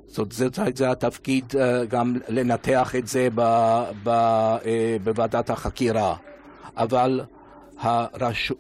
זאת 0.08 0.32
זה, 0.32 0.48
זה 0.76 0.92
התפקיד 0.92 1.46
uh, 1.52 1.56
גם 1.90 2.16
לנתח 2.28 2.96
את 2.96 3.08
זה 3.08 3.28
ב, 3.36 3.42
ב, 4.04 4.10
uh, 4.10 4.64
בוועדת 5.04 5.50
החקירה. 5.50 6.16
אבל 6.78 7.22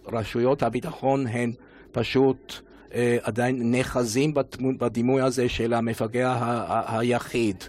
רשויות 0.07 0.63
הביטחון 0.63 1.27
הן 1.27 1.51
פשוט 1.91 2.53
uh, 2.89 2.93
עדיין 3.21 3.71
נאחזים 3.71 4.33
בדימוי 4.77 5.21
הזה 5.21 5.49
של 5.49 5.73
המפגע 5.73 6.37
היחיד. 6.87 7.63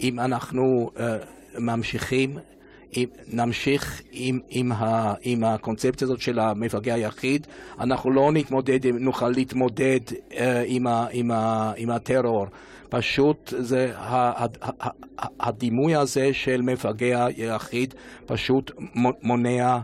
אם 0.00 0.20
אנחנו 0.20 0.90
uh, 0.94 1.00
ממשיכים 1.58 2.38
נמשיך 3.32 4.02
עם, 4.12 4.40
עם, 4.48 4.72
ה, 4.72 5.14
עם 5.22 5.44
הקונספציה 5.44 6.04
הזאת 6.04 6.20
של 6.20 6.38
המפגע 6.38 6.94
היחיד, 6.94 7.46
אנחנו 7.80 8.10
לא 8.10 8.32
נתמודד, 8.32 8.86
נוכל 8.86 9.28
להתמודד 9.28 10.00
uh, 10.08 10.34
עם, 10.66 10.86
ה, 10.86 11.06
עם, 11.12 11.30
ה, 11.30 11.72
עם 11.76 11.90
הטרור. 11.90 12.46
פשוט 12.88 13.54
זה, 13.58 13.92
הדימוי 15.40 15.96
הזה 15.96 16.32
של 16.32 16.62
מפגע 16.62 17.26
יחיד 17.36 17.94
פשוט 18.26 18.70
מונע 19.22 19.78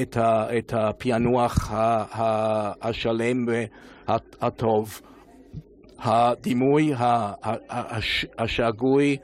את, 0.00 0.16
ה, 0.16 0.58
את 0.58 0.72
הפענוח 0.76 1.70
השלם 2.82 3.46
והטוב. 4.38 5.00
הדימוי 5.98 6.92
השגוי 8.38 9.16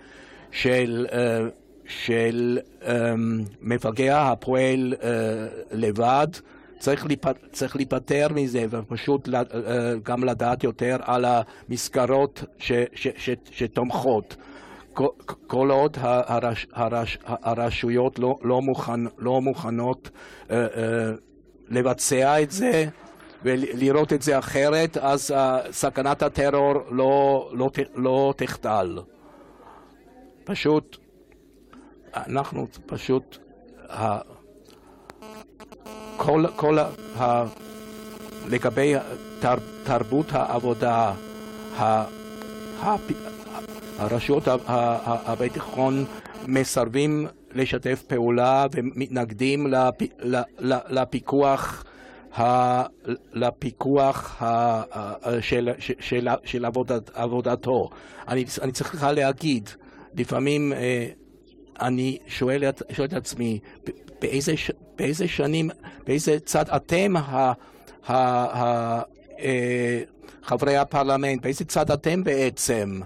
של, 0.51 1.07
אה, 1.13 1.41
של 1.87 2.59
אה, 2.87 3.15
מפגע 3.61 4.23
הפועל 4.23 4.95
אה, 5.03 5.09
לבד 5.73 6.27
צריך, 6.79 7.07
להיפ... 7.07 7.25
צריך 7.53 7.77
להיפטר 7.77 8.27
מזה 8.35 8.67
ופשוט 8.71 9.29
גם 10.03 10.25
לדעת 10.25 10.65
יותר 10.65 10.97
על 11.03 11.25
המסגרות 11.25 12.45
ש... 12.59 12.73
ש... 12.95 13.09
ש... 13.17 13.31
שתומכות. 13.51 14.37
כל 15.47 15.71
עוד 15.71 15.97
הרש, 16.03 16.67
הרש, 16.73 17.19
הרשויות 17.25 18.19
לא, 18.19 18.39
לא, 18.43 18.63
מוכן, 18.63 19.01
לא 19.19 19.41
מוכנות 19.41 20.11
uh, 20.13 20.51
uh, 20.51 20.53
לבצע 21.69 22.43
את 22.43 22.51
זה 22.51 22.85
ולראות 23.43 24.13
את 24.13 24.23
זה 24.23 24.39
אחרת, 24.39 24.97
אז 24.97 25.31
uh, 25.31 25.73
סכנת 25.73 26.23
הטרור 26.23 26.75
לא, 26.91 27.51
לא, 27.53 27.71
לא 27.95 28.35
תחדל. 28.37 28.99
פשוט, 30.45 30.97
אנחנו 32.15 32.67
פשוט, 32.87 33.39
כל, 36.17 36.45
כל 36.57 36.79
ה, 36.79 37.45
לגבי 38.49 38.95
תר, 39.41 39.55
תרבות 39.85 40.27
העבודה, 40.33 41.13
ה, 41.79 42.05
הרשויות 43.99 44.43
הביטחון 45.07 46.05
מסרבים 46.47 47.27
לשתף 47.55 48.03
פעולה 48.03 48.67
ומתנגדים 48.73 49.67
לפיקוח 50.89 51.85
לפיקוח 53.33 54.43
של, 55.41 55.69
של, 55.79 56.29
של 56.45 56.65
עבודת, 56.65 57.11
עבודתו. 57.15 57.89
אני, 58.29 58.45
אני 58.63 58.73
צריך 58.73 59.05
להגיד, 59.05 59.71
לפעמים 60.15 60.73
אה, 60.73 61.09
אני 61.81 62.19
שואל, 62.27 62.63
שואל 62.93 63.09
את 63.09 63.13
עצמי, 63.13 63.59
באיזה, 64.21 64.53
באיזה 64.97 65.29
שנים, 65.29 65.71
באיזה 66.07 66.41
צד 66.41 66.69
אתם, 66.77 67.17
ה, 67.17 67.21
ה, 67.23 67.53
ה, 68.09 69.03
אה, 69.41 70.03
חברי 70.43 70.77
הפרלמנט, 70.77 71.43
באיזה 71.43 71.65
צד 71.65 71.91
אתם 71.91 72.25
בעצם? 72.25 73.01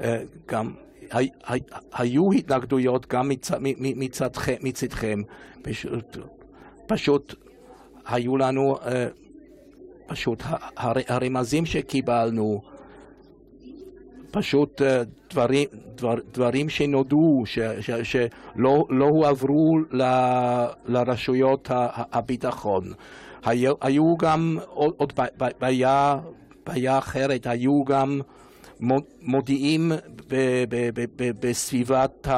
אה, 0.00 0.22
גם 0.48 0.72
היו 1.92 2.32
התנגדויות 2.32 3.06
גם 3.06 3.30
מצדכם, 4.60 5.22
פשוט, 5.62 6.16
פשוט 6.86 7.34
היו 8.06 8.36
לנו, 8.36 8.76
אה, 8.86 9.08
פשוט 10.06 10.42
הרמזים 10.76 11.66
שקיבלנו, 11.66 12.62
פשוט 14.30 14.82
אה, 14.82 15.02
דברים, 15.30 15.68
דבר, 15.94 16.14
דברים 16.32 16.68
שנודעו, 16.68 17.42
ש, 17.46 17.58
ש, 17.80 17.90
שלא 17.90 18.84
לא 18.90 19.06
הועברו 19.06 19.78
ל, 19.90 20.02
לרשויות 20.86 21.68
הביטחון. 22.12 22.82
היו, 23.44 23.74
היו 23.80 24.16
גם 24.16 24.58
עוד 24.72 25.12
בעיה, 25.60 26.16
בעיה 26.66 26.98
אחרת, 26.98 27.46
היו 27.46 27.84
גם 27.86 28.20
מודיעים 29.22 29.92
בסביבת 31.40 32.28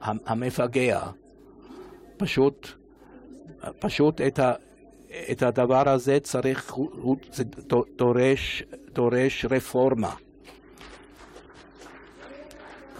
המפגע. 0.00 1.00
פשוט, 2.16 2.68
פשוט 3.78 4.20
את, 4.20 4.38
ה, 4.38 4.52
את 5.30 5.42
הדבר 5.42 5.88
הזה 5.88 6.20
צריך, 6.20 6.74
זה 7.32 7.44
דורש, 7.98 8.62
דורש 8.92 9.46
רפורמה. 9.50 10.25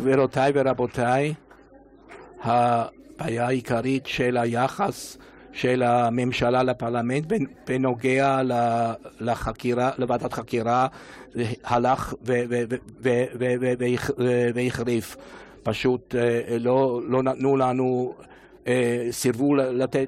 גבירותיי 0.01 0.53
ורבותיי, 0.55 1.35
הבעיה 2.43 3.47
העיקרית 3.47 4.07
של 4.07 4.37
היחס 4.37 5.19
של 5.53 5.83
הממשלה 5.83 6.63
לפרלמנט 6.63 7.25
בנוגע 7.67 8.41
לחקירה, 9.21 9.91
לוועדת 9.99 10.33
חקירה 10.33 10.87
הלך 11.65 12.15
והחריף. 14.55 15.17
פשוט 15.67 16.15
אה, 16.15 16.59
לא, 16.59 17.01
לא 17.09 17.23
נתנו 17.23 17.57
לנו, 17.57 18.15
אה, 18.67 19.09
סירבו 19.11 19.55
לתת, 19.55 20.07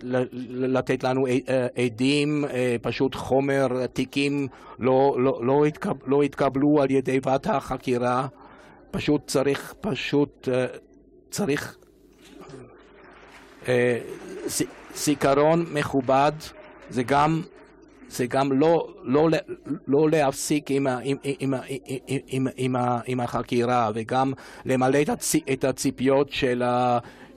לתת 0.51 1.05
לנו 1.05 1.27
אה, 1.27 1.67
עדים, 1.85 2.45
פשוט 2.83 3.15
חומר, 3.15 3.87
תיקים 3.87 4.49
לא, 4.79 5.17
לא, 5.19 5.41
לא, 5.43 5.65
התקב, 5.65 5.97
לא 6.07 6.23
התקבלו 6.23 6.83
על 6.83 6.91
ידי 6.91 7.21
ועדת 7.23 7.47
החקירה. 7.47 8.27
פשוט 8.91 9.27
צריך, 9.27 9.75
פשוט 9.81 10.49
צריך 11.31 11.77
זיכרון 14.95 15.65
מכובד 15.73 16.33
זה 16.91 17.03
גם, 17.03 17.43
זה 18.09 18.27
גם 18.27 18.53
לא, 18.53 18.89
לא, 19.03 19.29
לא 19.87 20.11
להפסיק 20.11 20.71
עם, 20.71 20.87
עם, 20.87 21.17
עם, 21.25 21.55
עם, 22.07 22.47
עם, 22.57 22.77
עם 23.07 23.21
החקירה 23.21 23.91
וגם 23.95 24.33
למלא 24.65 24.99
את 25.53 25.65
הציפיות 25.65 26.31
של, 26.31 26.63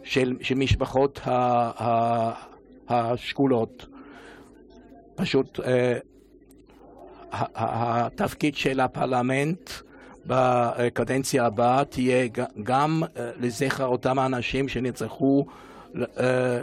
של, 0.04 0.34
של 0.42 0.56
משפחות 0.56 1.20
השכולות. 2.90 3.88
פשוט 5.16 5.60
אה, 5.60 5.98
התפקיד 7.56 8.56
של 8.56 8.80
הפרלמנט 8.80 9.70
בקדנציה 10.26 11.46
הבאה 11.46 11.86
תהיה 11.86 12.28
גם 12.64 13.04
אה, 13.04 13.32
לזכר 13.40 13.86
אותם 13.86 14.20
האנשים 14.20 14.68
שנרצחו 14.68 15.46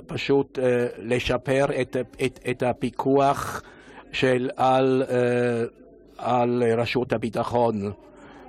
פשוט 0.06 0.58
לשפר 0.98 1.66
את, 1.80 1.96
את, 2.24 2.40
את 2.50 2.62
הפיקוח 2.62 3.62
של 4.12 4.50
על, 4.56 5.02
על 6.18 6.62
רשות 6.78 7.12
הביטחון. 7.12 7.92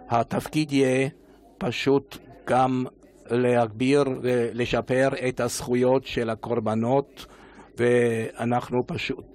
התפקיד 0.09 0.71
יהיה 0.71 1.09
פשוט 1.57 2.17
גם 2.47 2.85
להגביר 3.31 4.03
ולשפר 4.21 5.09
את 5.29 5.39
הזכויות 5.39 6.05
של 6.05 6.29
הקורבנות 6.29 7.25
ואנחנו 7.77 8.77
פשוט 8.87 9.25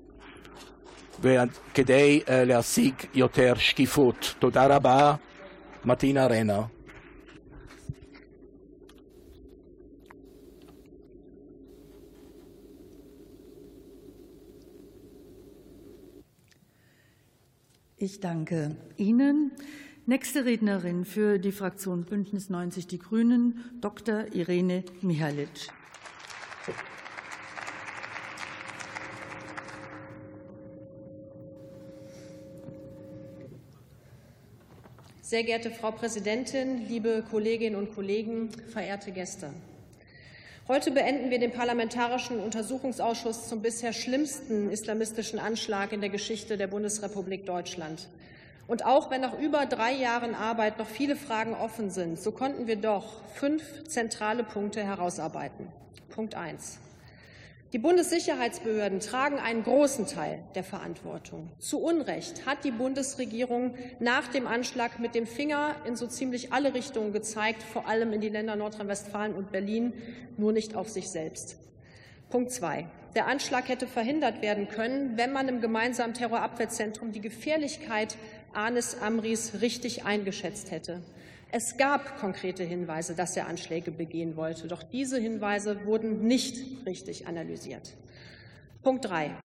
וכדי 1.20 2.20
להשיג 2.28 2.94
יותר 3.14 3.54
שקיפות. 3.54 4.34
תודה 4.38 4.66
רבה, 4.66 5.14
Martina 5.84 6.26
Renner. 6.26 6.70
Ich 17.98 18.20
danke 18.20 18.76
Ihnen. 18.96 19.52
Nächste 20.06 20.44
Rednerin 20.44 21.04
für 21.04 21.38
die 21.38 21.52
Fraktion 21.52 22.04
Bündnis 22.04 22.50
90 22.50 22.86
Die 22.86 22.98
Grünen, 22.98 23.64
Dr. 23.80 24.34
Irene 24.34 24.84
Mihalic. 25.02 25.70
Sehr 35.34 35.42
geehrte 35.42 35.72
Frau 35.72 35.90
Präsidentin, 35.90 36.86
liebe 36.86 37.24
Kolleginnen 37.28 37.74
und 37.74 37.92
Kollegen, 37.92 38.50
verehrte 38.72 39.10
Gäste! 39.10 39.50
Heute 40.68 40.92
beenden 40.92 41.28
wir 41.28 41.40
den 41.40 41.50
Parlamentarischen 41.50 42.38
Untersuchungsausschuss 42.38 43.48
zum 43.48 43.60
bisher 43.60 43.92
schlimmsten 43.92 44.70
islamistischen 44.70 45.40
Anschlag 45.40 45.90
in 45.90 46.00
der 46.00 46.10
Geschichte 46.10 46.56
der 46.56 46.68
Bundesrepublik 46.68 47.46
Deutschland. 47.46 48.06
Und 48.68 48.86
auch 48.86 49.10
wenn 49.10 49.22
nach 49.22 49.36
über 49.36 49.66
drei 49.66 49.94
Jahren 49.94 50.36
Arbeit 50.36 50.78
noch 50.78 50.86
viele 50.86 51.16
Fragen 51.16 51.54
offen 51.54 51.90
sind, 51.90 52.20
so 52.20 52.30
konnten 52.30 52.68
wir 52.68 52.76
doch 52.76 53.24
fünf 53.34 53.88
zentrale 53.88 54.44
Punkte 54.44 54.84
herausarbeiten. 54.84 55.66
Punkt 56.10 56.36
eins. 56.36 56.78
Die 57.74 57.80
Bundessicherheitsbehörden 57.80 59.00
tragen 59.00 59.40
einen 59.40 59.64
großen 59.64 60.06
Teil 60.06 60.44
der 60.54 60.62
Verantwortung. 60.62 61.50
Zu 61.58 61.80
Unrecht 61.80 62.46
hat 62.46 62.62
die 62.62 62.70
Bundesregierung 62.70 63.74
nach 63.98 64.28
dem 64.28 64.46
Anschlag 64.46 65.00
mit 65.00 65.16
dem 65.16 65.26
Finger 65.26 65.74
in 65.84 65.96
so 65.96 66.06
ziemlich 66.06 66.52
alle 66.52 66.72
Richtungen 66.72 67.12
gezeigt, 67.12 67.64
vor 67.64 67.88
allem 67.88 68.12
in 68.12 68.20
die 68.20 68.28
Länder 68.28 68.54
Nordrhein-Westfalen 68.54 69.34
und 69.34 69.50
Berlin, 69.50 69.92
nur 70.36 70.52
nicht 70.52 70.76
auf 70.76 70.88
sich 70.88 71.10
selbst. 71.10 71.56
Punkt 72.30 72.52
zwei. 72.52 72.86
Der 73.16 73.26
Anschlag 73.26 73.68
hätte 73.68 73.88
verhindert 73.88 74.40
werden 74.40 74.68
können, 74.68 75.16
wenn 75.16 75.32
man 75.32 75.48
im 75.48 75.60
gemeinsamen 75.60 76.14
Terrorabwehrzentrum 76.14 77.10
die 77.10 77.20
Gefährlichkeit 77.20 78.16
Anis 78.52 78.98
Amris 79.00 79.60
richtig 79.62 80.04
eingeschätzt 80.04 80.70
hätte. 80.70 81.02
Es 81.56 81.76
gab 81.76 82.18
konkrete 82.18 82.64
Hinweise, 82.64 83.14
dass 83.14 83.36
er 83.36 83.46
Anschläge 83.46 83.92
begehen 83.92 84.34
wollte, 84.34 84.66
doch 84.66 84.82
diese 84.82 85.20
Hinweise 85.20 85.86
wurden 85.86 86.26
nicht 86.26 86.84
richtig 86.84 87.28
analysiert. 87.28 87.94
Punkt 88.82 89.04
3. 89.04 89.38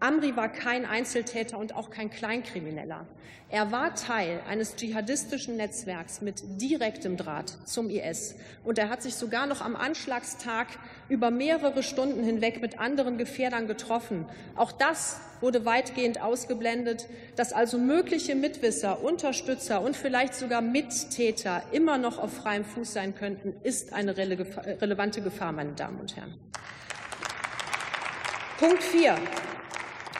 Amri 0.00 0.34
war 0.34 0.48
kein 0.48 0.86
Einzeltäter 0.86 1.58
und 1.58 1.74
auch 1.76 1.90
kein 1.90 2.08
Kleinkrimineller. 2.10 3.06
Er 3.50 3.70
war 3.70 3.94
Teil 3.94 4.40
eines 4.48 4.76
dschihadistischen 4.76 5.56
Netzwerks 5.56 6.22
mit 6.22 6.42
direktem 6.60 7.18
Draht 7.18 7.50
zum 7.66 7.90
IS. 7.90 8.36
Und 8.64 8.78
er 8.78 8.88
hat 8.88 9.02
sich 9.02 9.14
sogar 9.14 9.46
noch 9.46 9.60
am 9.60 9.76
Anschlagstag 9.76 10.68
über 11.08 11.30
mehrere 11.30 11.82
Stunden 11.82 12.22
hinweg 12.22 12.62
mit 12.62 12.78
anderen 12.78 13.18
Gefährdern 13.18 13.66
getroffen. 13.66 14.24
Auch 14.56 14.72
das 14.72 15.20
wurde 15.40 15.64
weitgehend 15.64 16.22
ausgeblendet, 16.22 17.08
dass 17.36 17.52
also 17.52 17.76
mögliche 17.76 18.34
Mitwisser, 18.34 19.02
Unterstützer 19.02 19.82
und 19.82 19.96
vielleicht 19.96 20.34
sogar 20.34 20.62
Mittäter 20.62 21.62
immer 21.72 21.98
noch 21.98 22.18
auf 22.18 22.32
freiem 22.32 22.64
Fuß 22.64 22.92
sein 22.92 23.14
könnten, 23.14 23.54
ist 23.64 23.92
eine 23.92 24.16
relevante 24.16 25.20
Gefahr, 25.20 25.52
meine 25.52 25.72
Damen 25.72 26.00
und 26.00 26.16
Herren. 26.16 26.38
Punkt 28.58 28.82
4. 28.82 29.16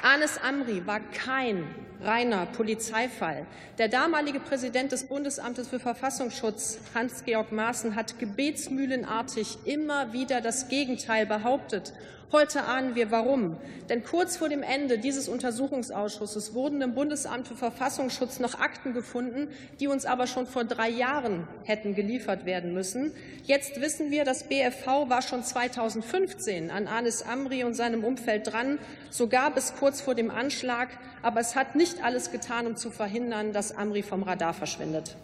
Anis 0.03 0.39
Amri 0.39 0.87
war 0.87 1.01
kein 1.01 1.63
reiner 2.01 2.47
Polizeifall. 2.47 3.47
Der 3.77 3.89
damalige 3.89 4.41
Präsident 4.41 4.93
des 4.93 5.05
Bundesamtes 5.05 5.69
für 5.69 5.79
Verfassungsschutz, 5.79 6.79
Hans-Georg 6.95 7.53
Maaßen, 7.53 7.97
hat 7.97 8.19
gebetsmühlenartig 8.19 9.59
immer 9.67 10.15
wieder 10.15 10.41
das 10.41 10.69
Gegenteil 10.69 11.27
behauptet. 11.27 11.93
Heute 12.33 12.63
ahnen 12.63 12.95
wir 12.95 13.11
warum. 13.11 13.57
Denn 13.89 14.05
kurz 14.05 14.37
vor 14.37 14.49
dem 14.49 14.63
Ende 14.63 14.99
dieses 14.99 15.29
Untersuchungsausschusses 15.29 16.55
wurden 16.55 16.81
im 16.81 16.95
Bundesamt 16.95 17.49
für 17.49 17.57
Verfassungsschutz 17.57 18.39
noch 18.39 18.61
Akten 18.61 18.95
gefunden, 18.95 19.49
die 19.81 19.89
uns 19.89 20.07
aber 20.07 20.29
schon 20.29 20.47
vor 20.47 20.63
drei 20.63 20.89
Jahren 20.89 21.49
hätten 21.65 21.97
geliefert 21.97 22.47
werden 22.47 22.73
müssen. 22.73 23.13
Jetzt 23.43 23.81
wissen 23.81 24.13
wir, 24.13 24.25
das 24.25 24.45
BFV 24.45 25.09
war 25.09 25.23
schon 25.23 25.43
2015 25.43 26.71
an 26.71 26.87
Anis 26.87 27.23
Amri 27.23 27.65
und 27.65 27.75
seinem 27.75 28.05
Umfeld 28.05 28.53
dran, 28.53 28.79
sogar 29.11 29.53
bis 29.53 29.75
kurz 29.75 30.01
vor 30.01 30.15
dem 30.15 30.31
Anschlag. 30.31 30.89
Aber 31.23 31.41
es 31.41 31.57
hat 31.57 31.75
nicht 31.75 32.05
alles 32.05 32.31
getan, 32.31 32.69
um 32.69 32.77
zu 32.77 32.93
verhindern, 32.93 33.53
dass 33.53 33.77
Amri 33.77 34.03
vom 34.03 34.23
Radar 34.23 34.55
verschwindet. 34.55 35.17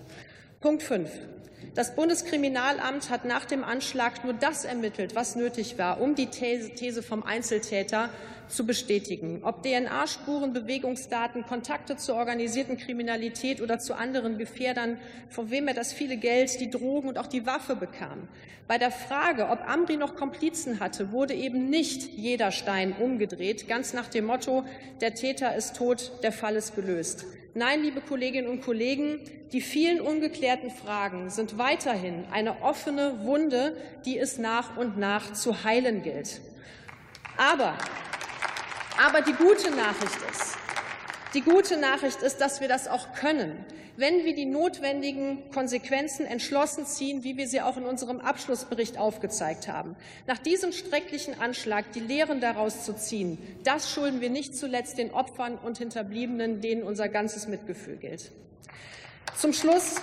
Punkt 0.59 0.83
5. 0.83 1.09
Das 1.77 1.95
Bundeskriminalamt 1.95 3.11
hat 3.11 3.27
nach 3.27 3.45
dem 3.45 3.63
Anschlag 3.63 4.25
nur 4.25 4.33
das 4.33 4.65
ermittelt, 4.65 5.15
was 5.15 5.37
nötig 5.37 5.77
war, 5.77 6.01
um 6.01 6.15
die 6.15 6.29
These 6.29 7.03
vom 7.03 7.23
Einzeltäter 7.23 8.09
zu 8.49 8.65
bestätigen. 8.65 9.43
Ob 9.43 9.63
DNA-Spuren, 9.63 10.55
Bewegungsdaten, 10.55 11.45
Kontakte 11.45 11.99
zur 11.99 12.15
organisierten 12.15 12.79
Kriminalität 12.79 13.61
oder 13.61 13.79
zu 13.79 13.93
anderen 13.93 14.39
Gefährdern, 14.39 14.97
von 15.29 15.51
wem 15.51 15.69
er 15.69 15.75
das 15.75 15.93
viele 15.93 16.17
Geld, 16.17 16.61
die 16.61 16.71
Drogen 16.71 17.09
und 17.09 17.19
auch 17.19 17.27
die 17.27 17.45
Waffe 17.45 17.77
bekam. 17.77 18.27
Bei 18.67 18.79
der 18.79 18.91
Frage, 18.91 19.51
ob 19.51 19.69
Amri 19.69 19.99
noch 19.99 20.17
Komplizen 20.17 20.81
hatte, 20.81 21.13
wurde 21.13 21.35
eben 21.35 21.69
nicht 21.69 22.09
jeder 22.17 22.53
Stein 22.53 22.95
umgedreht, 22.99 23.69
ganz 23.69 23.93
nach 23.93 24.09
dem 24.09 24.25
Motto, 24.25 24.65
der 25.03 25.15
Täter 25.15 25.55
ist 25.55 25.77
tot, 25.77 26.11
der 26.23 26.33
Fall 26.33 26.57
ist 26.57 26.75
gelöst. 26.75 27.27
Nein, 27.59 27.81
liebe 27.81 28.03
Kolleginnen 28.03 28.51
und 28.51 28.61
Kollegen, 28.61 29.19
die 29.51 29.63
vielen 29.63 30.03
ungeklärten 30.03 30.71
Fragen 30.71 31.31
sind 31.31 31.57
weiterhin 31.57 32.27
eine 32.31 32.61
offene 32.61 33.21
Wunde, 33.23 33.75
die 34.05 34.19
es 34.19 34.37
nach 34.37 34.77
und 34.77 34.99
nach 34.99 35.33
zu 35.33 35.65
heilen 35.65 36.03
gilt. 36.03 36.43
Aber 37.39 37.79
aber 39.03 39.23
die 39.23 39.33
gute 39.33 39.71
Nachricht 39.71 40.19
ist, 40.31 40.59
die 41.33 41.41
gute 41.41 41.79
Nachricht 41.79 42.21
ist, 42.21 42.43
dass 42.43 42.61
wir 42.61 42.69
das 42.69 42.89
auch 42.89 43.15
können, 43.15 43.65
wenn 43.97 44.25
wir 44.25 44.35
die 44.35 44.47
notwendigen 44.47 45.51
Konsequenzen 45.51 46.27
entschlossen 46.27 46.87
ziehen, 46.87 47.25
wie 47.25 47.37
wir 47.37 47.49
sie 47.49 47.61
auch 47.61 47.77
in 47.77 47.85
unserem 47.85 48.21
Abschlussbericht 48.21 48.99
aufgezeigt 48.99 49.69
haben. 49.69 49.97
Nach 50.27 50.39
diesem 50.39 50.73
schrecklichen 50.73 51.41
Anschlag 51.41 51.93
die 51.93 52.01
Lehren 52.01 52.41
daraus 52.41 52.85
zu 52.85 52.95
ziehen, 52.95 53.39
das 53.65 53.91
schulden 53.91 54.21
wir 54.21 54.31
nicht 54.31 54.57
zuletzt 54.57 54.99
den 54.99 55.13
Opfern 55.13 55.57
und 55.57 55.79
Hinterbliebenen, 55.79 56.61
denen 56.61 56.83
unser 56.83 57.09
ganzes 57.09 57.49
Mitgefühl 57.49 57.97
gilt. 57.97 58.33
Zum 59.35 59.53
Schluss 59.53 59.97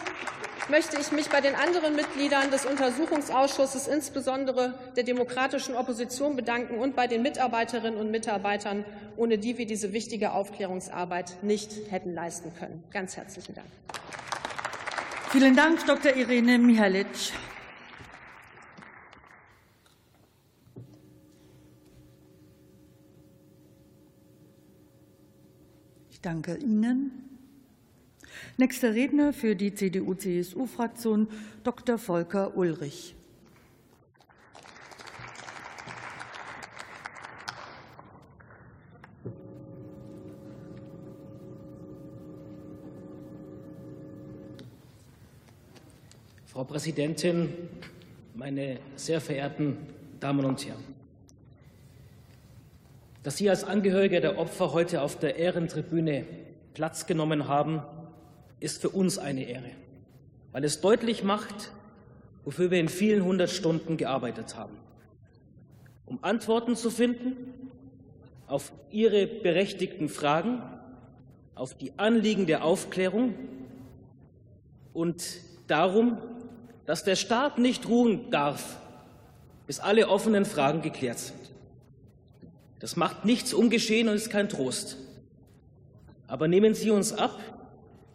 möchte 0.70 1.00
ich 1.00 1.12
mich 1.12 1.30
bei 1.30 1.42
den 1.42 1.56
anderen 1.56 1.96
Mitgliedern 1.96 2.52
des 2.52 2.66
Untersuchungsausschusses, 2.66 3.88
insbesondere 3.88 4.74
der 4.96 5.04
demokratischen 5.04 5.76
Opposition, 5.76 6.36
bedanken 6.36 6.78
und 6.80 6.96
bei 6.96 7.08
den 7.08 7.22
Mitarbeiterinnen 7.22 8.00
und 8.00 8.12
Mitarbeitern, 8.12 8.86
ohne 9.18 9.38
die 9.38 9.58
wir 9.58 9.66
diese 9.66 9.94
wichtige 9.94 10.32
Aufklärungsarbeit 10.32 11.44
nicht 11.44 11.92
hätten 11.92 12.14
leisten 12.14 12.54
können. 12.58 12.84
Ganz 12.92 13.18
herzlichen 13.18 13.56
Dank. 13.56 13.68
Vielen 15.32 15.56
Dank, 15.56 15.86
Dr. 15.86 16.16
Irene 16.16 16.60
Mihalic. 16.60 17.08
Ich 26.12 26.22
danke 26.22 26.56
Ihnen. 26.56 27.23
Nächster 28.56 28.94
Redner 28.94 29.34
für 29.34 29.56
die 29.56 29.74
CDU-CSU-Fraktion 29.74 31.28
Dr. 31.64 31.98
Volker 31.98 32.56
Ulrich. 32.56 33.16
Frau 46.46 46.64
Präsidentin, 46.64 47.52
meine 48.36 48.78
sehr 48.96 49.20
verehrten 49.20 49.78
Damen 50.20 50.46
und 50.46 50.64
Herren! 50.64 50.84
Dass 53.24 53.38
Sie 53.38 53.50
als 53.50 53.64
Angehörige 53.64 54.22
der 54.22 54.38
Opfer 54.38 54.74
heute 54.74 55.02
auf 55.02 55.18
der 55.18 55.38
Ehrentribüne 55.38 56.28
Platz 56.76 57.08
genommen 57.08 57.48
haben, 57.48 57.82
ist 58.64 58.82
für 58.82 58.90
uns 58.90 59.18
eine 59.18 59.44
Ehre, 59.44 59.72
weil 60.54 60.64
es 60.64 60.80
deutlich 60.80 61.22
macht, 61.22 61.74
wofür 62.46 62.72
wir 62.72 62.80
in 62.80 62.88
vielen 62.88 63.26
hundert 63.26 63.50
Stunden 63.50 63.98
gearbeitet 63.98 64.56
haben, 64.56 64.78
um 66.06 66.24
Antworten 66.24 66.78
zu 66.78 66.90
finden 66.90 67.36
auf 68.48 68.72
Ihre 68.90 69.28
berechtigten 69.28 70.08
Fragen, 70.08 70.62
auf 71.56 71.74
die 71.74 71.92
Anliegen 72.00 72.46
der 72.48 72.64
Aufklärung 72.64 73.34
und 74.94 75.24
darum, 75.68 76.18
dass 76.86 77.04
der 77.04 77.18
Staat 77.18 77.58
nicht 77.58 77.90
ruhen 77.90 78.32
darf, 78.32 78.80
bis 79.68 79.82
alle 79.82 80.08
offenen 80.08 80.46
Fragen 80.46 80.82
geklärt 80.82 81.20
sind. 81.20 81.40
Das 82.80 82.96
macht 82.96 83.26
nichts 83.26 83.54
ungeschehen 83.54 84.08
und 84.08 84.16
ist 84.16 84.30
kein 84.30 84.48
Trost. 84.48 84.98
Aber 86.28 86.48
nehmen 86.48 86.74
Sie 86.76 86.92
uns 86.92 87.12
ab, 87.12 87.38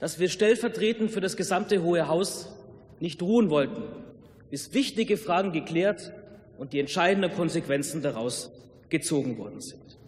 dass 0.00 0.18
wir 0.18 0.28
stellvertretend 0.28 1.10
für 1.10 1.20
das 1.20 1.36
gesamte 1.36 1.82
Hohe 1.82 2.08
Haus 2.08 2.54
nicht 3.00 3.22
ruhen 3.22 3.50
wollten, 3.50 3.82
bis 4.50 4.72
wichtige 4.74 5.16
Fragen 5.16 5.52
geklärt 5.52 6.12
und 6.56 6.72
die 6.72 6.80
entscheidenden 6.80 7.32
Konsequenzen 7.32 8.02
daraus 8.02 8.50
gezogen 8.88 9.38
worden 9.38 9.60
sind. 9.60 9.98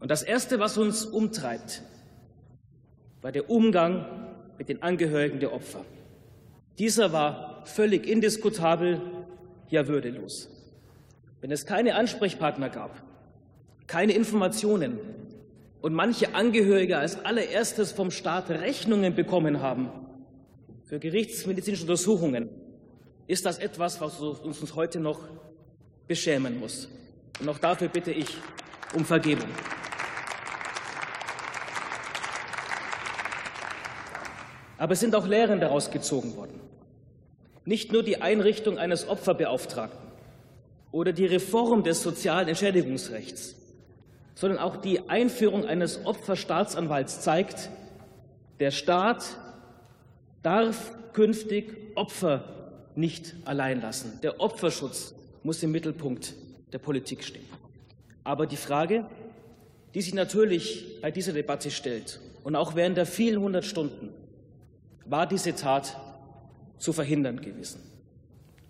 Und 0.00 0.10
das 0.10 0.22
Erste, 0.22 0.58
was 0.58 0.78
uns 0.78 1.04
umtreibt, 1.04 1.82
war 3.22 3.32
der 3.32 3.50
Umgang 3.50 4.06
mit 4.58 4.68
den 4.68 4.82
Angehörigen 4.82 5.40
der 5.40 5.52
Opfer. 5.52 5.84
Dieser 6.78 7.12
war 7.12 7.64
völlig 7.66 8.06
indiskutabel, 8.06 9.00
ja 9.68 9.88
würdelos. 9.88 10.48
Wenn 11.40 11.50
es 11.50 11.66
keine 11.66 11.96
Ansprechpartner 11.96 12.68
gab, 12.68 13.02
keine 13.86 14.12
Informationen 14.12 14.98
und 15.86 15.94
manche 15.94 16.34
Angehörige 16.34 16.98
als 16.98 17.24
allererstes 17.24 17.92
vom 17.92 18.10
Staat 18.10 18.50
Rechnungen 18.50 19.14
bekommen 19.14 19.62
haben 19.62 19.88
für 20.82 20.98
gerichtsmedizinische 20.98 21.84
Untersuchungen, 21.84 22.48
ist 23.28 23.46
das 23.46 23.58
etwas, 23.58 24.00
was 24.00 24.18
uns 24.18 24.74
heute 24.74 24.98
noch 24.98 25.20
beschämen 26.08 26.58
muss. 26.58 26.88
Und 27.38 27.48
auch 27.48 27.58
dafür 27.58 27.86
bitte 27.86 28.10
ich 28.10 28.36
um 28.96 29.04
Vergebung. 29.04 29.48
Aber 34.78 34.94
es 34.94 34.98
sind 34.98 35.14
auch 35.14 35.28
Lehren 35.28 35.60
daraus 35.60 35.92
gezogen 35.92 36.34
worden. 36.34 36.60
Nicht 37.64 37.92
nur 37.92 38.02
die 38.02 38.20
Einrichtung 38.20 38.76
eines 38.76 39.08
Opferbeauftragten 39.08 40.08
oder 40.90 41.12
die 41.12 41.26
Reform 41.26 41.84
des 41.84 42.02
sozialen 42.02 42.48
Entschädigungsrechts, 42.48 43.54
sondern 44.36 44.58
auch 44.58 44.76
die 44.76 45.08
Einführung 45.08 45.64
eines 45.64 46.04
Opferstaatsanwalts 46.04 47.22
zeigt, 47.22 47.70
der 48.60 48.70
Staat 48.70 49.24
darf 50.42 50.92
künftig 51.14 51.74
Opfer 51.96 52.44
nicht 52.94 53.34
allein 53.46 53.80
lassen. 53.80 54.20
Der 54.22 54.38
Opferschutz 54.38 55.14
muss 55.42 55.62
im 55.62 55.72
Mittelpunkt 55.72 56.34
der 56.72 56.78
Politik 56.78 57.24
stehen. 57.24 57.46
Aber 58.24 58.46
die 58.46 58.58
Frage, 58.58 59.06
die 59.94 60.02
sich 60.02 60.12
natürlich 60.12 61.00
bei 61.00 61.10
dieser 61.10 61.32
Debatte 61.32 61.70
stellt 61.70 62.20
und 62.44 62.56
auch 62.56 62.74
während 62.74 62.98
der 62.98 63.06
vielen 63.06 63.40
hundert 63.40 63.64
Stunden, 63.64 64.10
war 65.06 65.26
diese 65.26 65.54
Tat 65.54 65.96
zu 66.78 66.92
verhindern 66.92 67.40
gewesen? 67.40 67.80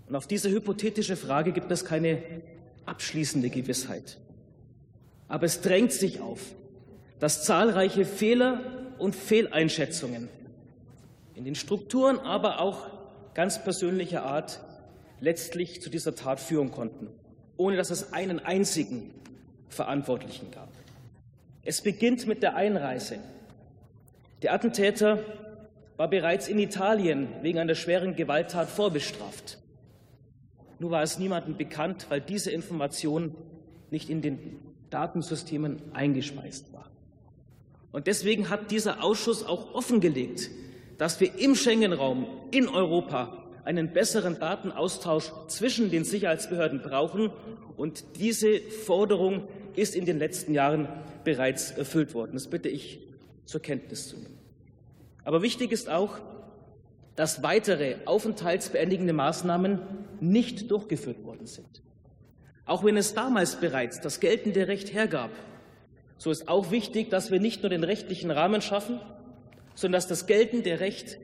Und 0.09 0.15
auf 0.15 0.29
diese 0.29 0.49
hypothetische 0.49 1.17
Frage 1.17 1.51
gibt 1.51 1.73
es 1.73 1.85
keine 1.85 2.23
abschließende 2.85 3.51
Gewissheit. 3.51 4.19
Aber 5.29 5.47
es 5.47 5.61
drängt 5.61 5.93
sich 5.93 6.21
auf, 6.21 6.41
dass 7.19 7.45
zahlreiche 7.45 8.05
Fehler 8.05 8.61
und 8.99 9.15
Fehleinschätzungen 9.17 10.29
in 11.35 11.45
den 11.45 11.55
Strukturen, 11.55 12.19
aber 12.19 12.61
auch 12.61 12.87
ganz 13.35 13.63
persönlicher 13.63 14.23
Art 14.25 14.61
letztlich 15.21 15.83
zu 15.83 15.91
dieser 15.91 16.15
Tat 16.15 16.41
führen 16.41 16.71
konnten, 16.71 17.09
ohne 17.57 17.77
dass 17.77 17.91
es 17.91 18.13
einen 18.13 18.39
einzigen 18.39 19.13
Verantwortlichen 19.69 20.51
gab. 20.51 20.69
Es 21.65 21.83
beginnt 21.83 22.27
mit 22.27 22.43
der 22.43 22.55
Einreise. 22.55 23.19
Der 24.43 24.55
Attentäter 24.55 25.19
war 25.97 26.09
bereits 26.09 26.49
in 26.49 26.59
Italien 26.59 27.29
wegen 27.43 27.59
einer 27.59 27.75
schweren 27.75 28.15
Gewalttat 28.15 28.69
vorbestraft. 28.69 29.59
Nur 30.79 30.91
war 30.91 31.03
es 31.03 31.19
niemandem 31.19 31.57
bekannt, 31.57 32.07
weil 32.11 32.21
diese 32.21 32.51
Information 32.51 33.35
nicht 33.91 34.11
in 34.11 34.21
den 34.21 34.61
Datensystemen 34.91 35.81
eingespeist 35.93 36.73
war. 36.73 36.91
Und 37.93 38.07
deswegen 38.07 38.51
hat 38.51 38.71
dieser 38.71 39.03
Ausschuss 39.03 39.45
auch 39.45 39.75
offengelegt, 39.75 40.51
dass 40.99 41.21
wir 41.21 41.39
im 41.39 41.55
Schengen-Raum 41.55 42.27
in 42.51 42.69
Europa 42.69 43.45
einen 43.65 43.93
besseren 43.93 44.39
Datenaustausch 44.39 45.33
zwischen 45.49 45.91
den 45.91 46.05
Sicherheitsbehörden 46.05 46.83
brauchen. 46.83 47.31
Und 47.77 48.05
diese 48.19 48.61
Forderung 48.61 49.49
ist 49.75 49.95
in 49.95 50.07
den 50.07 50.19
letzten 50.19 50.55
Jahren 50.55 50.89
bereits 51.25 51.73
erfüllt 51.73 52.15
worden. 52.15 52.33
Das 52.35 52.47
bitte 52.47 52.69
ich 52.69 53.01
zur 53.45 53.61
Kenntnis 53.61 54.09
zu 54.09 54.17
nehmen. 54.17 54.39
Aber 55.25 55.43
wichtig 55.43 55.73
ist 55.73 55.89
auch, 55.89 56.19
dass 57.17 57.43
weitere 57.43 57.97
aufenthaltsbeendigende 58.05 59.13
Maßnahmen 59.13 59.81
nicht 60.21 60.71
durchgeführt 60.71 61.25
worden 61.25 61.47
sind. 61.47 61.83
Auch 62.67 62.85
wenn 62.85 62.97
es 62.97 63.15
damals 63.15 63.57
bereits 63.57 64.01
das 64.01 64.19
geltende 64.21 64.67
Recht 64.67 64.93
hergab, 64.93 65.31
so 66.19 66.31
ist 66.31 66.49
auch 66.49 66.71
wichtig, 66.71 67.11
dass 67.11 67.31
wir 67.31 67.41
nicht 67.41 67.63
nur 67.63 67.71
den 67.71 67.85
rechtlichen 67.85 68.31
Rahmen 68.31 68.61
schaffen, 68.61 69.01
sondern 69.75 69.99
dass 69.99 70.09
das 70.09 70.27
geltende 70.27 70.81
Recht 70.81 71.19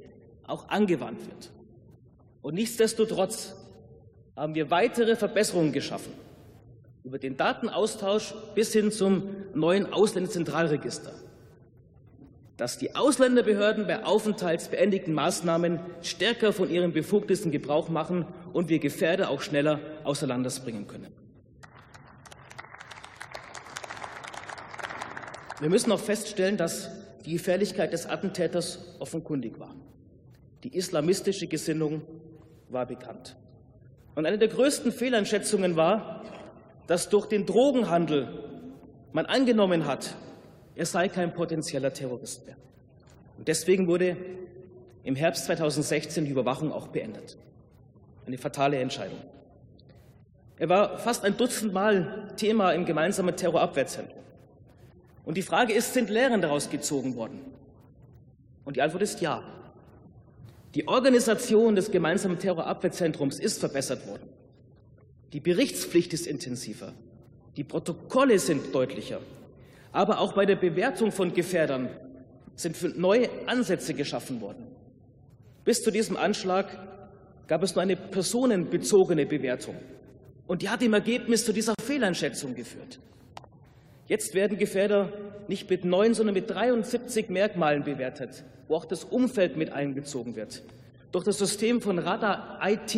auch 0.47 0.69
angewandt 0.69 1.27
wird. 1.27 1.51
Und 2.43 2.55
nichtsdestotrotz 2.55 3.57
haben 4.37 4.55
wir 4.55 4.71
weitere 4.71 5.17
Verbesserungen 5.17 5.73
geschaffen 5.73 6.13
über 7.05 7.19
den 7.19 7.37
Datenaustausch 7.37 8.35
bis 8.55 8.73
hin 8.73 8.93
zum 8.93 9.29
neuen 9.55 9.93
Ausländerzentralregister, 9.93 11.13
dass 12.57 12.79
die 12.79 12.95
Ausländerbehörden 12.95 13.89
bei 13.89 14.05
aufenthaltsbeendigten 14.05 15.13
Maßnahmen 15.13 15.81
stärker 16.03 16.53
von 16.53 16.71
ihren 16.71 16.93
Befugnissen 16.93 17.51
Gebrauch 17.51 17.89
machen 17.89 18.27
und 18.53 18.69
wir 18.69 18.79
Gefährder 18.79 19.31
auch 19.31 19.41
schneller 19.41 19.81
außer 20.05 20.27
Landes 20.29 20.61
bringen 20.61 20.87
können. 20.87 21.22
Wir 25.63 25.71
müssen 25.71 25.93
auch 25.93 26.01
feststellen, 26.01 26.57
dass 26.57 26.91
die 27.25 27.35
Gefährlichkeit 27.35 27.93
des 27.93 28.07
Attentäters 28.07 28.97
offenkundig 28.99 29.61
war. 29.61 29.73
Die 30.65 30.77
islamistische 30.77 31.47
Gesinnung 31.47 32.03
war 32.69 32.85
bekannt. 32.85 33.37
Und 34.17 34.27
eine 34.27 34.39
der 34.39 34.49
größten 34.49 34.91
Fehleinschätzungen 34.91 35.77
war, 35.77 36.25
dass 36.89 37.11
durch 37.11 37.27
den 37.27 37.47
Drogenhandel 37.47 38.29
man 39.13 39.25
angenommen 39.27 39.87
hat, 39.87 40.17
er 40.75 40.85
sei 40.85 41.09
kein 41.09 41.33
potenzieller 41.33 41.93
Terrorist 41.93 42.45
mehr. 42.45 42.57
Und 43.39 43.47
deswegen 43.47 43.87
wurde 43.87 44.17
im 45.05 45.15
Herbst 45.15 45.45
2016 45.45 46.25
die 46.25 46.33
Überwachung 46.33 46.73
auch 46.73 46.89
beendet. 46.89 47.37
Eine 48.27 48.37
fatale 48.37 48.79
Entscheidung. 48.79 49.19
Er 50.59 50.69
war 50.69 50.99
fast 50.99 51.25
ein 51.25 51.37
Dutzend 51.37 51.73
Mal 51.73 52.33
Thema 52.37 52.73
im 52.73 52.85
gemeinsamen 52.85 53.37
Terrorabwehrzentrum. 53.37 54.23
Und 55.25 55.37
die 55.37 55.43
Frage 55.43 55.73
ist, 55.73 55.95
sind 55.95 56.11
Lehren 56.11 56.41
daraus 56.41 56.71
gezogen 56.71 57.17
worden? 57.17 57.41
Und 58.65 58.77
die 58.77 58.83
Antwort 58.83 59.03
ist 59.03 59.21
ja. 59.21 59.43
Die 60.75 60.89
Organisation 60.89 61.77
des 61.77 61.91
gemeinsamen 61.91 62.39
Terrorabwehrzentrums 62.39 63.39
ist 63.39 63.61
verbessert 63.61 64.07
worden. 64.07 64.29
Die 65.33 65.41
Berichtspflicht 65.41 66.13
ist 66.13 66.27
intensiver. 66.27 66.93
Die 67.57 67.65
Protokolle 67.65 68.39
sind 68.39 68.75
deutlicher. 68.75 69.21
Aber 69.93 70.21
auch 70.21 70.33
bei 70.33 70.47
der 70.47 70.57
Bewertung 70.57 71.13
von 71.13 71.35
Gefährdern 71.35 71.91
sind 72.57 72.99
neue 72.99 73.29
Ansätze 73.47 73.95
geschaffen 73.95 74.41
worden. 74.41 74.67
Bis 75.65 75.83
zu 75.83 75.91
diesem 75.91 76.17
Anschlag 76.17 76.67
gab 77.47 77.63
es 77.63 77.75
nur 77.75 77.83
eine 77.83 77.97
personenbezogene 77.97 79.27
Bewertung. 79.27 79.77
Und 80.47 80.63
die 80.63 80.69
hat 80.69 80.83
im 80.83 80.95
Ergebnis 80.95 81.45
zu 81.45 81.53
dieser 81.53 81.75
Fehleinschätzung 81.83 82.55
geführt. 82.55 82.99
Jetzt 84.07 84.35
werden 84.35 84.59
Gefährder 84.59 85.13
nicht 85.49 85.71
mit 85.71 85.85
neun, 85.85 86.15
sondern 86.15 86.35
mit 86.35 86.51
73 86.51 87.29
Merkmalen 87.29 87.85
bewertet, 87.85 88.45
wo 88.69 88.77
auch 88.77 88.85
das 88.85 89.05
Umfeld 89.05 89.57
mit 89.57 89.73
einbezogen 89.73 90.37
wird. 90.37 90.63
Durch 91.13 91.25
das 91.25 91.39
System 91.39 91.81
von 91.81 91.99
Radar 91.99 92.59
IT 92.63 92.97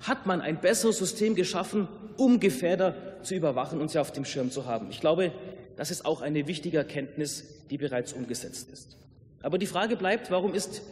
hat 0.00 0.26
man 0.26 0.40
ein 0.40 0.60
besseres 0.60 0.98
System 0.98 1.34
geschaffen, 1.34 1.88
um 2.16 2.40
Gefährder 2.40 2.94
zu 3.22 3.34
überwachen 3.34 3.80
und 3.80 3.90
sie 3.90 3.98
auf 3.98 4.12
dem 4.12 4.24
Schirm 4.24 4.50
zu 4.50 4.66
haben. 4.66 4.88
Ich 4.90 5.00
glaube, 5.00 5.32
das 5.76 5.90
ist 5.90 6.04
auch 6.04 6.20
eine 6.20 6.46
wichtige 6.46 6.78
Erkenntnis, 6.78 7.44
die 7.70 7.78
bereits 7.78 8.12
umgesetzt 8.12 8.70
ist. 8.72 8.96
Aber 9.42 9.58
die 9.58 9.66
Frage 9.66 9.96
bleibt, 9.96 10.30
warum 10.30 10.54
ist 10.54 10.82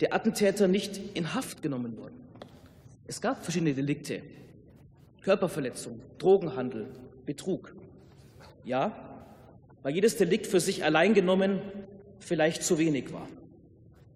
der 0.00 0.14
Attentäter 0.14 0.68
nicht 0.68 1.00
in 1.14 1.34
Haft 1.34 1.62
genommen 1.62 1.98
worden? 1.98 2.14
Es 3.06 3.20
gab 3.20 3.42
verschiedene 3.42 3.74
Delikte. 3.74 4.22
Körperverletzung, 5.22 6.00
Drogenhandel, 6.18 6.86
Betrug. 7.26 7.74
Ja, 8.64 8.92
weil 9.82 9.94
jedes 9.94 10.16
Delikt 10.16 10.46
für 10.46 10.60
sich 10.60 10.84
allein 10.84 11.14
genommen 11.14 11.60
vielleicht 12.18 12.62
zu 12.62 12.78
wenig 12.78 13.12
war, 13.12 13.28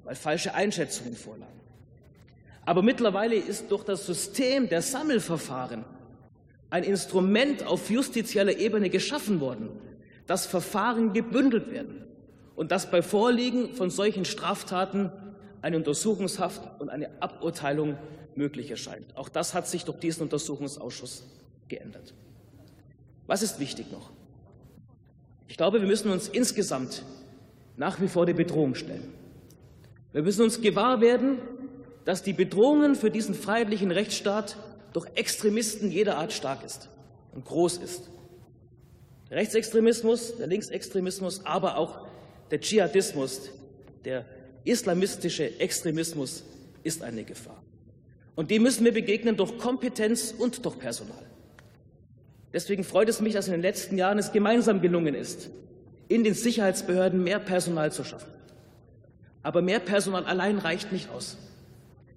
weil 0.05 0.15
falsche 0.15 0.55
Einschätzungen 0.55 1.15
vorlagen. 1.15 1.61
Aber 2.65 2.83
mittlerweile 2.83 3.35
ist 3.35 3.71
durch 3.71 3.85
das 3.85 4.07
System 4.07 4.69
der 4.69 4.83
Sammelverfahren 4.83 5.85
ein 6.71 6.85
Instrument 6.85 7.67
auf 7.67 7.91
justizieller 7.91 8.57
Ebene 8.57 8.89
geschaffen 8.89 9.41
worden, 9.41 9.69
dass 10.27 10.47
Verfahren 10.47 11.13
gebündelt 11.13 11.71
werden 11.71 12.05
und 12.55 12.71
dass 12.71 12.91
bei 12.91 13.03
Vorliegen 13.03 13.75
von 13.75 13.91
solchen 13.91 14.25
Straftaten 14.25 15.11
eine 15.61 15.77
Untersuchungshaft 15.77 16.81
und 16.81 16.89
eine 16.89 17.11
Aburteilung 17.21 17.97
möglich 18.35 18.71
erscheint. 18.71 19.17
Auch 19.17 19.29
das 19.29 19.55
hat 19.55 19.69
sich 19.69 19.85
durch 19.85 19.99
diesen 19.99 20.23
Untersuchungsausschuss 20.23 21.25
geändert. 21.69 22.15
Was 23.27 23.43
ist 23.43 23.61
wichtig 23.61 23.91
noch? 23.91 24.11
Ich 25.53 25.59
glaube, 25.59 25.83
wir 25.83 25.87
müssen 25.87 26.11
uns 26.11 26.29
insgesamt 26.29 27.05
nach 27.77 28.01
wie 28.01 28.09
vor 28.09 28.25
der 28.25 28.33
Bedrohung 28.33 28.75
stellen. 28.75 29.13
Wir 30.13 30.23
müssen 30.23 30.41
uns 30.41 30.63
gewahr 30.63 31.03
werden, 31.03 31.41
dass 32.07 32.23
die 32.23 32.33
Bedrohung 32.33 32.95
für 32.95 33.11
diesen 33.11 33.35
freiheitlichen 33.35 33.91
Rechtsstaat 33.91 34.57
durch 34.95 35.07
Extremisten 35.15 35.91
jeder 35.91 36.17
Art 36.17 36.33
stark 36.33 36.65
ist 36.65 36.89
und 37.35 37.45
groß 37.45 37.77
ist. 37.77 38.09
Der 39.29 39.37
Rechtsextremismus, 39.37 40.39
der 40.39 40.47
Linksextremismus, 40.47 41.45
aber 41.45 41.77
auch 41.77 42.07
der 42.51 42.59
Dschihadismus 42.59 43.51
Der 44.07 44.25
islamistische 44.65 45.61
Extremismus 45.61 46.45
ist 46.83 47.03
eine 47.03 47.25
Gefahr. 47.25 47.63
Und 48.37 48.51
dem 48.51 48.63
müssen 48.63 48.87
wir 48.87 48.93
begegnen 48.95 49.37
durch 49.37 49.59
Kompetenz 49.59 50.35
und 50.39 50.65
durch 50.65 50.79
Personal. 50.79 51.27
Deswegen 52.53 52.85
freut 52.85 53.09
es 53.09 53.21
mich, 53.21 53.35
dass 53.35 53.47
in 53.47 53.53
den 53.53 53.63
letzten 53.63 53.97
Jahren 53.97 54.19
es 54.19 54.33
gemeinsam 54.33 54.81
gelungen 54.81 55.15
ist, 55.15 55.51
in 56.09 56.25
den 56.25 56.35
Sicherheitsbehörden 56.35 57.23
mehr 57.23 57.39
Personal 57.39 57.93
zu 57.93 58.05
schaffen. 58.05 58.31
Aber 59.43 59.63
mehr 59.63 59.81
Personal 59.81 60.25
allein 60.25 60.59
reicht 60.59 60.93
nicht 60.93 61.11
aus. 61.11 61.39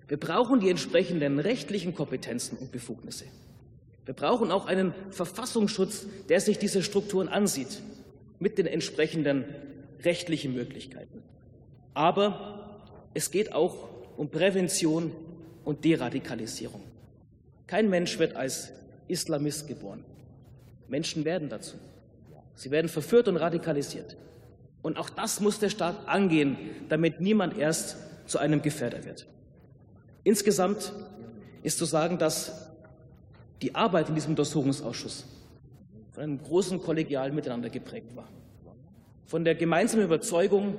Wir 0.07 0.17
brauchen 0.17 0.59
die 0.59 0.69
entsprechenden 0.69 1.39
rechtlichen 1.39 1.95
Kompetenzen 1.95 2.57
und 2.57 2.71
Befugnisse. 2.71 3.25
Wir 4.05 4.13
brauchen 4.13 4.51
auch 4.51 4.67
einen 4.67 4.93
Verfassungsschutz, 5.09 6.05
der 6.29 6.39
sich 6.39 6.59
diese 6.59 6.83
Strukturen 6.83 7.27
ansieht, 7.27 7.81
mit 8.39 8.57
den 8.57 8.67
entsprechenden 8.67 9.45
rechtlichen 10.03 10.53
Möglichkeiten. 10.53 11.23
Aber 11.95 12.83
es 13.15 13.31
geht 13.31 13.53
auch 13.53 13.87
um 14.17 14.29
Prävention 14.29 15.11
und 15.63 15.83
Deradikalisierung. 15.83 16.83
Kein 17.65 17.89
Mensch 17.89 18.19
wird 18.19 18.35
als 18.35 18.71
Islamist 19.07 19.67
geboren. 19.67 20.03
Menschen 20.87 21.25
werden 21.25 21.49
dazu. 21.49 21.77
Sie 22.55 22.71
werden 22.71 22.87
verführt 22.87 23.27
und 23.27 23.37
radikalisiert. 23.37 24.15
Und 24.81 24.97
auch 24.97 25.09
das 25.09 25.39
muss 25.39 25.59
der 25.59 25.69
Staat 25.69 26.07
angehen, 26.07 26.57
damit 26.89 27.19
niemand 27.19 27.57
erst 27.57 27.97
zu 28.27 28.37
einem 28.37 28.61
Gefährder 28.61 29.03
wird. 29.03 29.27
Insgesamt 30.23 30.93
ist 31.63 31.77
zu 31.77 31.85
sagen, 31.85 32.17
dass 32.17 32.69
die 33.61 33.73
Arbeit 33.73 34.09
in 34.09 34.15
diesem 34.15 34.31
Untersuchungsausschuss 34.31 35.25
von 36.11 36.23
einem 36.23 36.41
großen 36.41 36.81
kollegialen 36.81 37.35
Miteinander 37.35 37.69
geprägt 37.69 38.15
war. 38.15 38.27
Von 39.25 39.43
der 39.43 39.55
gemeinsamen 39.55 40.05
Überzeugung, 40.05 40.75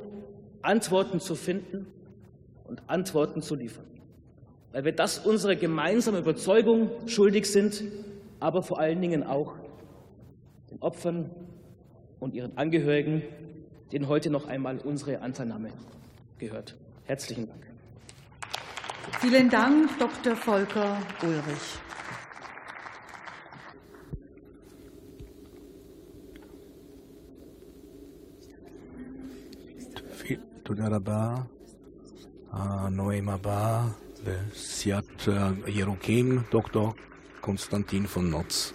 Antworten 0.62 1.20
zu 1.20 1.34
finden 1.34 1.86
und 2.64 2.82
Antworten 2.86 3.42
zu 3.42 3.54
liefern. 3.54 3.84
Weil 4.72 4.84
wir 4.84 4.92
das 4.92 5.18
unsere 5.18 5.56
gemeinsame 5.56 6.18
Überzeugung 6.18 6.90
schuldig 7.06 7.50
sind, 7.50 7.82
aber 8.40 8.62
vor 8.62 8.78
allen 8.78 9.00
Dingen 9.00 9.24
auch 9.24 9.54
den 10.69 10.81
Opfern 10.81 11.29
und 12.19 12.33
ihren 12.33 12.57
Angehörigen, 12.57 13.21
denen 13.91 14.07
heute 14.07 14.29
noch 14.29 14.47
einmal 14.47 14.77
unsere 14.79 15.21
Anteilnahme 15.21 15.69
gehört. 16.37 16.77
Herzlichen 17.05 17.47
Dank. 17.47 17.67
Vielen 19.19 19.49
Dank, 19.49 19.89
Dr. 19.99 20.35
Volker 20.35 20.97
Ulrich. 21.23 21.79
תודה 30.63 30.87
רבה. 30.87 31.35
הנואם 32.51 33.29
הבא 33.29 33.87
בסיעת 34.23 35.21
הירוקים, 35.65 36.41
דוקטור 36.51 36.93
קונסטנטין 37.41 38.05
פון 38.07 38.29
נוץ. 38.29 38.73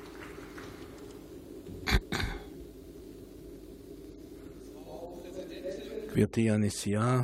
גברתי 6.16 6.52
הנשיאה, 6.52 7.22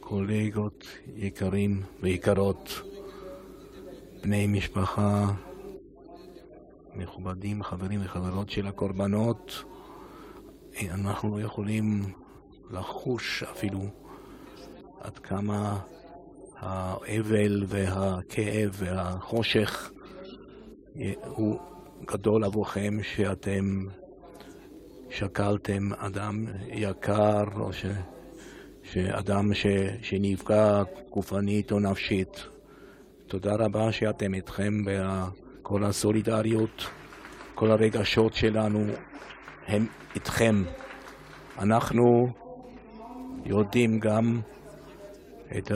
קולגות 0.00 0.84
יקרים 1.16 1.82
ויקרות, 2.00 2.82
בני 4.22 4.46
משפחה, 4.46 5.32
מכובדים, 6.94 7.62
חברים 7.62 8.00
וחברות 8.04 8.50
של 8.50 8.66
הקורבנות, 8.66 9.64
אנחנו 10.90 11.38
לא 11.38 11.44
יכולים 11.44 12.12
לחוש 12.70 13.42
אפילו 13.42 13.80
עד 15.00 15.18
כמה 15.18 15.80
האבל 16.56 17.64
והכאב 17.66 18.70
והחושך 18.72 19.90
הוא 21.24 21.58
גדול 22.12 22.44
עבורכם 22.44 22.98
שאתם 23.02 23.86
שקלתם 25.10 25.90
אדם 25.98 26.46
יקר 26.68 27.44
או 27.60 27.72
ש... 27.72 27.86
שאדם 28.82 29.54
ש... 29.54 29.66
שנפגע 30.02 30.82
גופנית 31.10 31.72
או 31.72 31.80
נפשית. 31.80 32.46
תודה 33.26 33.54
רבה 33.54 33.92
שאתם 33.92 34.34
איתכם 34.34 34.84
וכל 34.86 35.84
הסולידריות, 35.84 36.86
כל 37.54 37.70
הרגשות 37.70 38.34
שלנו 38.34 38.84
הם 39.66 39.86
איתכם. 40.14 40.62
אנחנו 41.58 42.28
יודעים 43.44 43.98
גם 43.98 44.40
את 45.58 45.72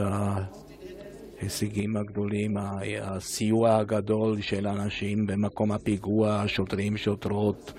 ההישגים 1.39 1.97
הגדולים, 1.97 2.57
הסיוע 3.01 3.75
הגדול 3.75 4.41
של 4.41 4.67
אנשים 4.67 5.27
במקום 5.27 5.71
הפיגוע, 5.71 6.43
שוטרים, 6.47 6.97
שוטרות, 6.97 7.73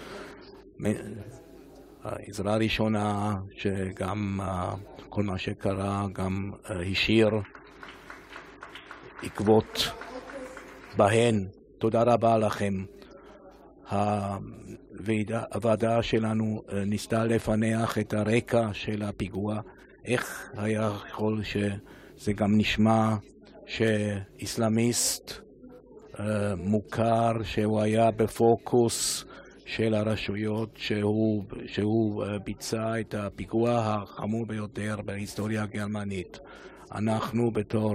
עזרה 2.03 2.57
ראשונה, 2.57 3.37
שגם 3.57 4.41
כל 5.09 5.23
מה 5.23 5.39
שקרה 5.39 6.07
גם 6.13 6.53
השאיר 6.65 7.31
עקבות 9.23 9.91
בהן. 10.97 11.47
תודה 11.79 12.03
רבה 12.03 12.39
לכם. 12.39 12.85
הוועדה 15.55 16.03
שלנו 16.03 16.63
ניסתה 16.87 17.25
לפענח 17.25 17.99
את 17.99 18.15
הרקע 18.15 18.69
של 18.73 19.03
הפיגוע, 19.03 19.61
איך 20.05 20.51
היה 20.57 20.91
יכול 21.09 21.43
שזה 21.43 22.33
גם 22.33 22.59
נשמע 22.59 23.15
שאיסלאמיסט 23.67 25.33
מוכר, 26.57 27.33
שהוא 27.43 27.81
היה 27.81 28.11
בפוקוס 28.11 29.25
של 29.67 29.95
הרשויות, 29.95 30.71
שהוא, 30.77 31.45
שהוא 31.67 32.25
ביצע 32.45 33.01
את 33.01 33.15
הפיגוע 33.15 33.71
החמור 33.79 34.47
ביותר 34.47 34.97
בהיסטוריה 35.05 35.63
הגרמנית. 35.63 36.39
אנחנו 36.93 37.51
בתור 37.51 37.95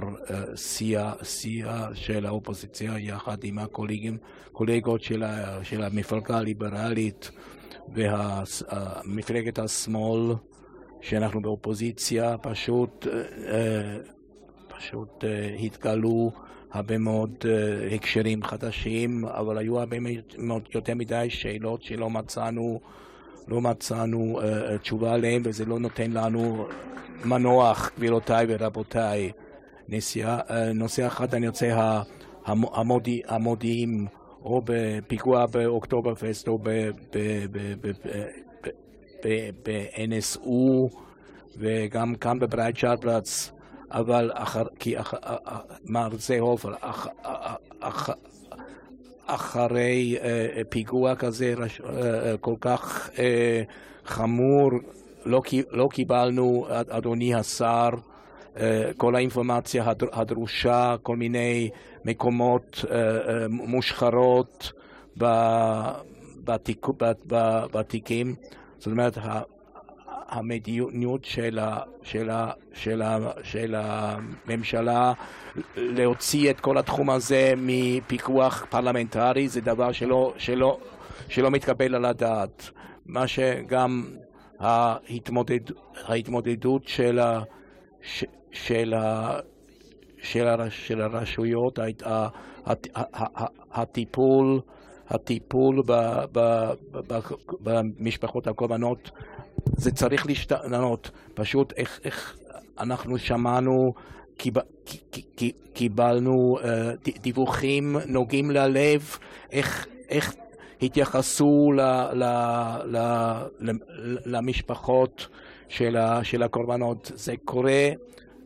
סיעה 1.22 1.94
של 1.94 2.26
האופוזיציה, 2.26 2.98
יחד 2.98 3.44
עם 3.44 3.58
הקולגים, 3.58 4.18
קולגות 4.52 5.02
של, 5.02 5.22
של 5.62 5.82
המפלגה 5.82 6.38
הליברלית 6.38 7.30
ומפלגת 7.94 9.58
השמאל, 9.58 10.34
שאנחנו 11.00 11.42
באופוזיציה, 11.42 12.38
פשוט, 12.38 13.06
פשוט 14.80 15.24
התגלו 15.64 16.30
הרבה 16.72 16.98
מאוד 16.98 17.44
הקשרים 17.94 18.42
חדשים, 18.42 19.24
אבל 19.24 19.58
היו 19.58 19.78
הרבה 19.78 19.96
מאוד 20.38 20.68
יותר 20.74 20.94
מדי 20.94 21.26
שאלות 21.28 21.82
שלא 21.82 22.10
מצאנו, 22.10 22.80
לא 23.48 23.60
מצאנו 23.60 24.40
תשובה 24.82 25.14
עליהן, 25.14 25.42
וזה 25.44 25.64
לא 25.64 25.78
נותן 25.78 26.10
לנו 26.10 26.66
מנוח, 27.24 27.90
גבירותיי 27.96 28.46
ורבותיי. 28.48 29.32
נושא 30.74 31.06
אחד 31.06 31.34
אני 31.34 31.48
רוצה, 31.48 32.00
המודיעים, 32.46 33.22
המודיע, 33.28 33.86
או 34.44 34.62
בפיגוע 34.64 35.46
באוקטוברפסט 35.46 36.48
או 36.48 36.58
ב-NSU 39.64 40.48
וגם 41.58 42.14
כאן 42.14 42.38
בברייטשארטפלץ, 42.38 43.52
אבל 43.90 44.30
אחר, 44.34 44.64
כי 44.78 45.00
אח, 45.00 45.14
מר 45.84 46.08
זהופר, 46.12 46.74
אח, 46.80 47.06
אח, 47.80 48.10
אחרי 49.26 50.16
אה, 50.20 50.62
פיגוע 50.68 51.14
כזה 51.14 51.54
אה, 51.58 52.36
כל 52.40 52.54
כך 52.60 53.10
אה, 53.18 53.62
חמור, 54.04 54.70
לא, 55.24 55.42
לא 55.70 55.88
קיבלנו, 55.92 56.66
אדוני 56.70 57.34
השר, 57.34 57.88
כל 58.96 59.16
האינפורמציה 59.16 59.84
הדרושה, 60.12 60.96
כל 61.02 61.16
מיני 61.16 61.70
מקומות 62.04 62.84
מושחרות 63.48 64.72
בתיק, 66.44 66.86
בתיקים. 67.72 68.34
זאת 68.78 68.86
אומרת, 68.86 69.18
המדיניות 70.30 71.24
של, 71.24 71.58
ה, 71.58 71.78
של, 72.02 72.30
ה, 72.30 72.50
של, 72.74 73.02
ה, 73.02 73.18
של 73.42 73.74
הממשלה 73.78 75.12
להוציא 75.76 76.50
את 76.50 76.60
כל 76.60 76.78
התחום 76.78 77.10
הזה 77.10 77.52
מפיקוח 77.56 78.66
פרלמנטרי 78.70 79.48
זה 79.48 79.60
דבר 79.60 79.92
שלא, 79.92 80.34
שלא, 80.38 80.78
שלא 81.28 81.50
מתקבל 81.50 81.94
על 81.94 82.04
הדעת. 82.04 82.70
מה 83.06 83.26
שגם 83.26 84.04
ההתמודד, 84.58 85.60
ההתמודדות 86.06 86.88
של, 86.88 87.18
ה, 87.18 87.42
של, 88.52 88.94
ה, 88.94 89.38
של, 90.22 90.46
ה, 90.46 90.70
של 90.70 91.00
הרשויות, 91.00 91.78
הטיפול, 93.72 94.60
הטיפול 95.08 95.82
במשפחות 97.60 98.46
הקורבנות 98.46 99.10
זה 99.76 99.90
צריך 99.90 100.26
להשתנות, 100.26 101.10
פשוט 101.34 101.72
איך, 101.76 102.00
איך 102.04 102.36
אנחנו 102.78 103.18
שמענו, 103.18 103.94
קיבלנו 105.74 106.58
דיווחים 107.22 107.96
נוגעים 108.06 108.50
ללב, 108.50 109.16
איך, 109.52 109.86
איך 110.08 110.34
התייחסו 110.82 111.72
ל, 111.72 111.80
ל, 112.12 112.24
ל, 112.84 112.96
ל, 113.60 113.70
למשפחות 114.26 115.26
של, 115.68 115.96
ה, 115.96 116.24
של 116.24 116.42
הקורבנות. 116.42 117.12
זה 117.14 117.34
קורה, 117.44 117.88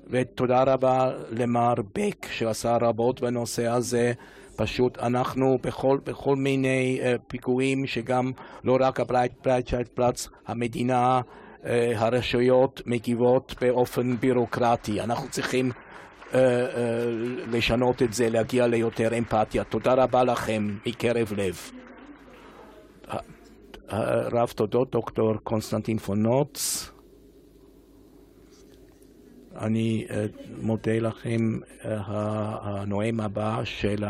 ותודה 0.07 0.63
רבה 0.63 1.13
למר 1.31 1.75
בק 1.95 2.27
שעשה 2.31 2.77
רבות 2.77 3.21
בנושא 3.21 3.67
הזה. 3.67 4.13
פשוט 4.57 4.99
אנחנו 4.99 5.59
בכל, 5.63 5.99
בכל 6.05 6.37
מיני 6.37 7.01
אה, 7.01 7.19
פיגועים 7.29 7.87
שגם 7.87 8.33
לא 8.65 8.77
רק 8.81 9.01
הברייטשייט 9.01 9.89
פלאץ, 9.89 10.29
המדינה, 10.47 11.21
אה, 11.21 11.67
הרשויות 11.95 12.83
מגיבות 12.87 13.55
באופן 13.61 14.17
בירוקרטי. 14.17 15.01
אנחנו 15.01 15.29
צריכים 15.29 15.71
אה, 15.71 16.33
אה, 16.33 16.37
לשנות 17.51 18.03
את 18.03 18.13
זה, 18.13 18.31
להגיע 18.31 18.67
ליותר 18.67 19.19
אמפתיה. 19.19 19.65
תודה 19.65 19.95
רבה 19.95 20.25
לכם 20.25 20.77
מקרב 20.87 21.33
לב. 21.37 21.71
רב 24.33 24.49
תודות 24.49 24.91
דוקטור 24.91 25.35
קונסטנטין 25.43 25.99
פונוץ. 25.99 26.91
אני 29.57 30.07
מודה 30.63 30.99
לכם, 30.99 31.59
הנואם 31.83 33.21
הבא 33.21 33.65
של 33.65 34.05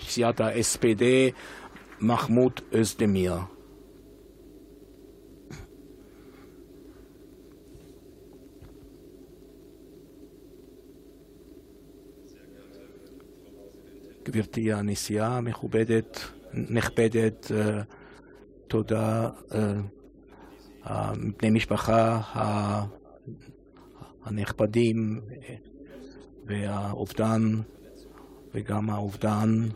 סיעת 0.00 0.40
ה-SPD, 0.40 1.02
מחמוד 2.00 2.60
אזדמיר. 2.80 3.34
גברתי 14.22 14.72
הנשיאה 14.72 15.36
המכובדת, 15.36 16.20
נכבדת, 16.54 17.50
תודה 18.66 19.30
בני 21.38 21.50
משפחה 21.50 22.20
הנכבדים 24.26 25.20
והאובדן 26.46 27.42
וגם 28.54 28.90
האובדן 28.90 29.68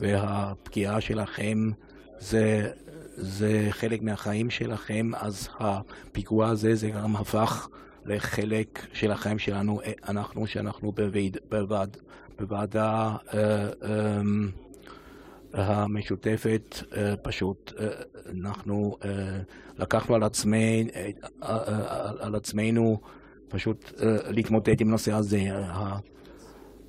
והפגיעה 0.00 1.00
שלכם 1.00 1.70
זה, 2.18 2.70
זה 3.16 3.66
חלק 3.70 4.02
מהחיים 4.02 4.50
שלכם, 4.50 5.10
אז 5.14 5.48
הפיגוע 5.58 6.48
הזה 6.48 6.74
זה 6.74 6.90
גם 6.90 7.16
הפך 7.16 7.68
לחלק 8.04 8.86
של 8.92 9.10
החיים 9.10 9.38
שלנו, 9.38 9.80
אנחנו 10.08 10.46
שאנחנו 10.46 10.92
בוועדה 12.38 13.16
המשותפת, 15.52 16.76
פשוט 17.22 17.72
אנחנו 18.30 18.96
לקחנו 19.78 20.14
על, 20.14 20.22
עצמי, 20.22 20.88
על 22.20 22.34
עצמנו 22.34 23.00
פשוט 23.48 23.92
להתמודד 24.30 24.80
עם 24.80 24.88
הנושא 24.88 25.12
הזה. 25.12 25.40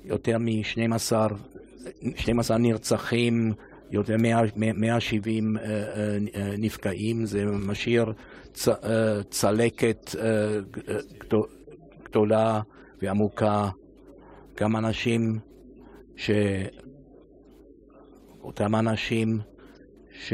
יותר 0.04 0.38
מ-12 0.38 2.52
נרצחים, 2.58 3.52
יותר 3.90 4.16
מ-170 4.16 5.58
נפגעים, 6.58 7.24
זה 7.24 7.44
משאיר 7.46 8.12
צלקת 9.30 10.10
גדולה 12.04 12.60
ועמוקה. 13.02 13.68
גם 14.60 14.76
אנשים 14.76 15.38
ש... 16.16 16.30
אותם 18.42 18.74
אנשים 18.74 19.38
ש, 20.26 20.32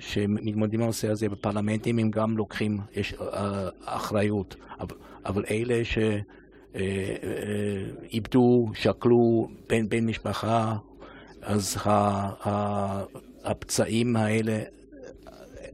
שמתמודדים 0.00 0.82
הנושא 0.82 1.08
הזה 1.08 1.28
בפרלמנטים, 1.28 1.98
הם 1.98 2.10
גם 2.10 2.36
לוקחים 2.36 2.78
יש, 2.94 3.12
uh, 3.12 3.22
אחריות. 3.84 4.56
אבל, 4.80 4.96
אבל 5.26 5.44
אלה 5.50 5.82
שאיבדו, 6.74 8.66
uh, 8.68 8.74
uh, 8.74 8.78
שקלו 8.80 9.48
בן, 9.68 9.88
בן 9.88 10.06
משפחה, 10.06 10.76
אז 11.42 11.76
ה, 11.84 11.90
ה, 12.48 13.04
הפצעים 13.44 14.16
האלה 14.16 14.62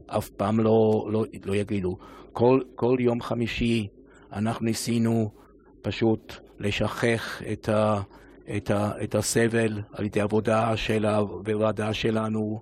אף 0.07 0.29
פעם 0.29 0.59
לא, 0.59 1.07
לא, 1.11 1.25
לא 1.45 1.55
יגידו. 1.55 1.97
כל, 2.33 2.61
כל 2.75 2.97
יום 2.99 3.21
חמישי 3.21 3.87
אנחנו 4.33 4.65
ניסינו 4.65 5.31
פשוט 5.81 6.33
לשכך 6.59 7.41
את 7.51 7.69
ה... 7.69 8.01
את, 8.57 8.71
ה, 8.71 8.91
את 9.03 9.15
הסבל 9.15 9.81
על 9.93 10.05
ידי 10.05 10.21
עבודה 10.21 10.77
של 10.77 11.05
הוועדה 11.05 11.93
שלנו, 11.93 12.61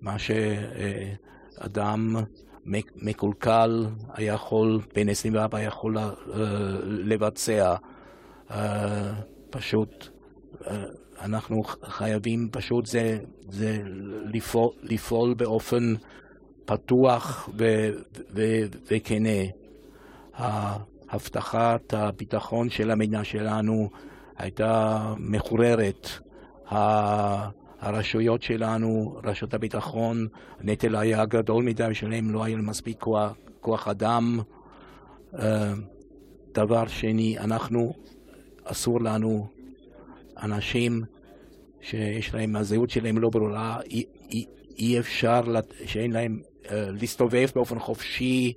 מה 0.00 0.16
שאדם 0.18 2.16
מקולקל 2.96 3.86
היה 4.14 4.34
יכול, 4.34 4.80
בן 4.94 5.08
24 5.08 5.58
היה 5.58 5.66
יכול 5.66 5.96
לבצע. 6.86 7.74
פשוט 9.50 10.08
אנחנו 11.20 11.62
חייבים 11.84 12.48
פשוט 12.52 12.86
זה, 12.86 13.18
זה 13.48 13.82
לפעול, 14.24 14.72
לפעול 14.82 15.34
באופן 15.34 15.94
פתוח 16.64 17.48
וכנה. 18.86 19.40
הבטחת 21.08 21.94
הביטחון 21.94 22.70
של 22.70 22.90
המדינה 22.90 23.24
שלנו 23.24 23.90
הייתה 24.36 25.14
מחוררת. 25.18 26.08
הרשויות 27.80 28.42
שלנו, 28.42 29.20
רשות 29.24 29.54
הביטחון, 29.54 30.26
הנטל 30.60 30.96
היה 30.96 31.24
גדול 31.24 31.64
מדי 31.64 31.86
בשבילם, 31.90 32.30
לא 32.30 32.44
היה 32.44 32.56
מספיק 32.56 32.98
כוח, 33.00 33.32
כוח 33.60 33.88
אדם. 33.88 34.40
דבר 36.52 36.86
שני, 36.86 37.38
אנחנו, 37.38 37.92
אסור 38.64 39.00
לנו, 39.00 39.46
אנשים 40.42 41.02
שיש 41.80 42.34
להם, 42.34 42.56
הזהות 42.56 42.90
שלהם 42.90 43.18
לא 43.18 43.30
ברורה, 43.30 43.80
אי, 43.90 44.04
אי, 44.30 44.44
אי 44.78 44.98
אפשר 44.98 45.40
שאין 45.84 46.12
להם 46.12 46.40
להסתובב 46.70 47.48
באופן 47.54 47.78
חופשי 47.78 48.52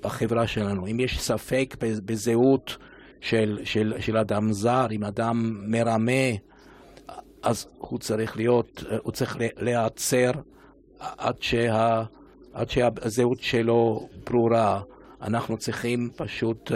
בחברה 0.00 0.46
שלנו. 0.46 0.86
אם 0.86 1.00
יש 1.00 1.20
ספק 1.20 1.76
בזהות 1.80 2.76
של, 3.20 3.58
של, 3.64 3.94
של 4.00 4.16
אדם 4.16 4.52
זר, 4.52 4.86
אם 4.90 5.04
אדם 5.04 5.64
מרמה, 5.66 6.30
אז 7.42 7.68
הוא 7.78 7.98
צריך 7.98 8.36
להיות, 8.36 8.84
הוא 9.02 9.12
צריך 9.12 9.36
להיעצר 9.56 10.30
עד, 10.98 11.42
שה, 11.42 12.04
עד 12.52 12.70
שהזהות 12.70 13.40
שלו 13.40 14.08
ברורה. 14.30 14.82
אנחנו 15.22 15.56
צריכים 15.56 16.10
פשוט... 16.16 16.70
Uh, 16.70 16.74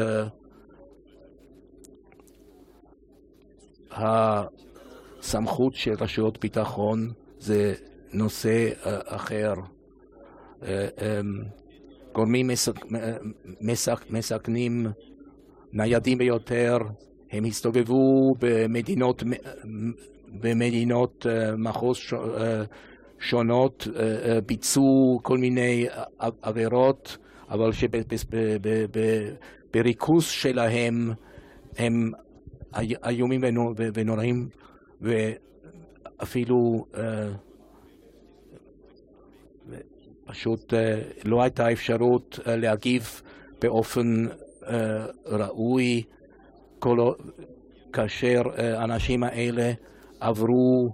הסמכות 3.96 5.74
של 5.74 5.94
רשויות 6.00 6.40
ביטחון 6.40 7.12
זה 7.38 7.74
נושא 8.12 8.70
uh, 8.82 8.86
אחר. 9.04 9.54
Um, 10.60 10.64
גורמים 12.12 12.46
מסכ... 12.46 12.84
מסכ... 13.60 14.04
מסכנים 14.10 14.86
ניידים 15.72 16.18
ביותר, 16.18 16.78
הם 17.30 17.44
הסתובבו 17.44 18.34
במדינות, 18.38 19.22
במדינות 20.40 21.26
מחוז 21.58 21.98
שונות, 23.18 23.88
ביצעו 24.46 25.20
כל 25.22 25.38
מיני 25.38 25.86
עבירות, 26.42 27.18
אבל 27.50 27.70
שבריכוז 29.72 30.24
שלהם 30.24 31.12
הם 31.78 32.12
איומים 33.06 33.44
ונוראים, 33.94 34.48
ואפילו 35.00 36.84
פשוט 40.24 40.74
לא 41.24 41.42
הייתה 41.42 41.72
אפשרות 41.72 42.38
להגיב 42.46 43.22
באופן 43.60 44.26
ראוי 45.26 46.02
כאשר 47.92 48.42
האנשים 48.56 49.22
האלה 49.22 49.72
עברו 50.24 50.92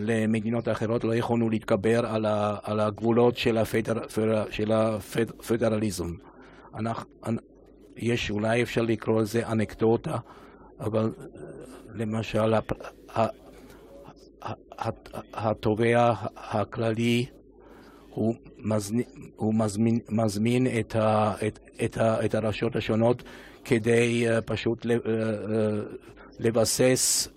למדינות 0.00 0.68
אחרות, 0.68 1.04
לא 1.04 1.14
יכולנו 1.14 1.50
להתגבר 1.50 2.06
על, 2.06 2.26
ה, 2.26 2.56
על 2.62 2.80
הגבולות 2.80 3.36
של, 3.36 3.58
הפדר, 3.58 3.94
של 4.50 4.72
הפדרליזם. 4.72 6.14
אנחנו, 6.74 7.10
יש, 7.96 8.30
אולי 8.30 8.62
אפשר 8.62 8.82
לקרוא 8.82 9.22
לזה 9.22 9.48
אנקדוטה, 9.48 10.16
אבל 10.80 11.12
למשל 11.94 12.54
התובע 15.34 16.12
הכללי 16.36 17.26
הוא 18.08 18.34
מזמין, 18.58 19.04
הוא 19.36 19.54
מזמין, 19.54 19.98
מזמין 20.08 20.66
את, 20.80 20.96
ה, 20.96 21.34
את, 21.46 21.58
את, 21.84 21.96
ה, 21.96 22.24
את 22.24 22.34
הרשויות 22.34 22.76
השונות 22.76 23.22
כדי 23.64 24.26
פשוט 24.44 24.86
לבסס, 26.38 27.28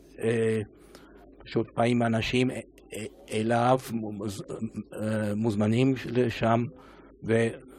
פשוט 1.45 1.75
באים 1.77 2.03
אנשים 2.03 2.49
אליו, 3.31 3.79
מוזמנים 5.35 5.95
לשם, 6.05 6.65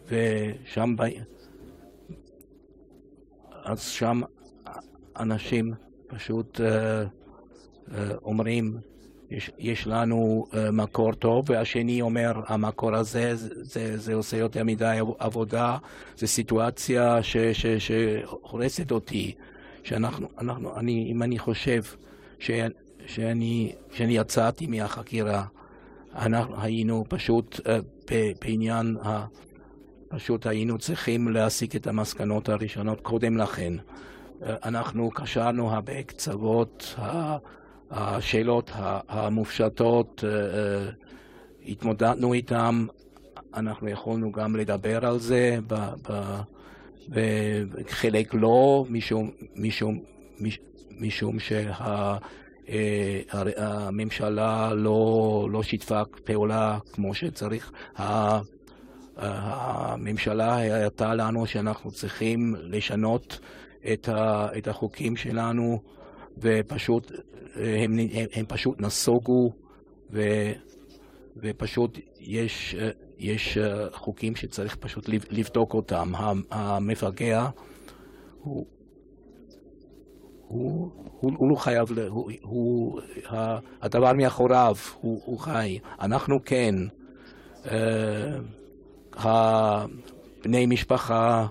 ושם 0.06 0.94
אז 3.64 3.82
שם 3.82 4.20
אנשים 5.16 5.74
פשוט 6.06 6.60
אומרים 8.24 8.78
יש, 9.30 9.50
יש 9.58 9.86
לנו 9.86 10.46
uh, 10.50 10.56
מקור 10.72 11.12
טוב, 11.12 11.50
והשני 11.50 12.00
אומר, 12.00 12.32
המקור 12.46 12.94
הזה, 12.94 13.32
זה, 13.34 13.98
זה 13.98 14.14
עושה 14.14 14.36
יותר 14.36 14.64
מדי 14.64 14.98
עבודה, 15.18 15.78
זו 16.16 16.26
סיטואציה 16.26 17.18
שהורסת 17.78 18.92
אותי. 18.92 19.34
שאנחנו, 19.82 20.28
אנחנו, 20.38 20.76
אני, 20.78 21.12
אם 21.12 21.22
אני 21.22 21.38
חושב 21.38 21.82
ש, 22.38 22.50
שאני, 23.06 23.72
שאני 23.92 24.16
יצאתי 24.16 24.66
מהחקירה, 24.66 25.44
אנחנו 26.14 26.60
היינו 26.60 27.04
פשוט 27.08 27.60
uh, 27.60 27.68
בעניין, 28.40 28.96
פשוט 30.08 30.46
היינו 30.46 30.78
צריכים 30.78 31.28
להסיק 31.28 31.76
את 31.76 31.86
המסקנות 31.86 32.48
הראשונות 32.48 33.00
קודם 33.00 33.36
לכן. 33.36 33.72
Uh, 33.78 34.44
אנחנו 34.64 35.10
קשרנו 35.10 35.70
הרבה 35.70 36.02
קצוות, 36.02 36.94
השאלות 37.90 38.70
המופשטות, 39.08 40.24
אה, 40.26 40.30
אה, 40.30 40.90
התמודדנו 41.66 42.34
איתן, 42.34 42.86
אנחנו 43.54 43.88
יכולנו 43.88 44.32
גם 44.32 44.56
לדבר 44.56 45.06
על 45.06 45.18
זה, 45.18 45.58
וחלק 47.08 48.34
לא, 48.34 48.84
משום, 48.88 49.30
משום, 49.56 50.00
משום 51.00 51.36
שהממשלה 52.66 54.74
לא, 54.74 55.48
לא 55.50 55.62
שיתפה 55.62 56.00
פעולה 56.24 56.78
כמו 56.92 57.14
שצריך. 57.14 57.72
הממשלה 59.16 60.66
הראתה 60.66 61.14
לנו 61.14 61.46
שאנחנו 61.46 61.90
צריכים 61.90 62.54
לשנות 62.58 63.40
את 64.58 64.68
החוקים 64.68 65.16
שלנו 65.16 65.78
ופשוט 66.38 67.12
הם, 67.54 67.98
הם, 68.12 68.26
הם 68.32 68.44
פשוט 68.48 68.80
נסוגו 68.80 69.50
ו, 70.10 70.20
ופשוט 71.36 71.98
יש, 72.20 72.76
יש 73.18 73.58
חוקים 73.92 74.36
שצריך 74.36 74.76
פשוט 74.76 75.08
לבדוק 75.30 75.74
אותם. 75.74 76.12
המפגע 76.50 77.48
הוא, 78.40 78.66
הוא, 80.48 80.90
הוא, 81.20 81.32
הוא 81.36 81.50
לא 81.50 81.54
חייב, 81.56 81.88
הוא, 82.08 82.30
הוא, 82.42 83.00
הדבר 83.82 84.12
מאחוריו, 84.12 84.74
הוא, 85.00 85.20
הוא 85.24 85.38
חי. 85.38 85.78
אנחנו 86.00 86.38
כן, 86.44 86.74
בני 90.44 90.66
משפחה, 90.66 91.46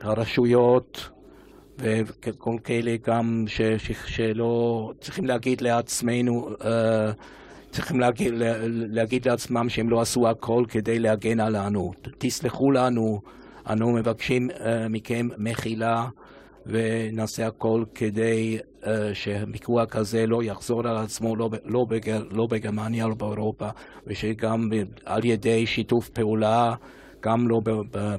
הרשויות, 0.00 1.10
וכל 1.78 2.56
כאלה 2.64 2.96
גם 3.06 3.44
ש, 3.46 3.60
ש, 3.60 3.92
שלא 4.06 4.92
צריכים 5.00 5.24
להגיד 5.24 5.60
לעצמנו, 5.60 6.48
uh, 6.60 6.64
צריכים 7.70 8.00
להגיד, 8.00 8.32
להגיד 8.68 9.28
לעצמם 9.28 9.68
שהם 9.68 9.90
לא 9.90 10.00
עשו 10.00 10.28
הכל 10.28 10.64
כדי 10.68 10.98
להגן 10.98 11.40
עלינו. 11.40 11.92
תסלחו 12.18 12.70
לנו, 12.70 13.20
אנו 13.70 13.92
מבקשים 13.92 14.50
uh, 14.50 14.54
מכם 14.90 15.28
מחילה 15.38 16.06
ונעשה 16.66 17.46
הכל 17.46 17.84
כדי 17.94 18.58
uh, 18.82 18.86
שמקווה 19.12 19.86
כזה 19.86 20.26
לא 20.26 20.42
יחזור 20.42 20.88
על 20.88 20.96
עצמו, 20.96 21.36
לא, 21.36 21.50
לא, 21.64 21.84
בגר, 21.84 22.22
לא 22.30 22.46
בגרמניה, 22.46 23.06
לא 23.06 23.14
באירופה, 23.14 23.68
ושגם 24.06 24.70
על 25.04 25.24
ידי 25.24 25.66
שיתוף 25.66 26.08
פעולה 26.08 26.74
גם 27.22 27.48
לא 27.48 27.60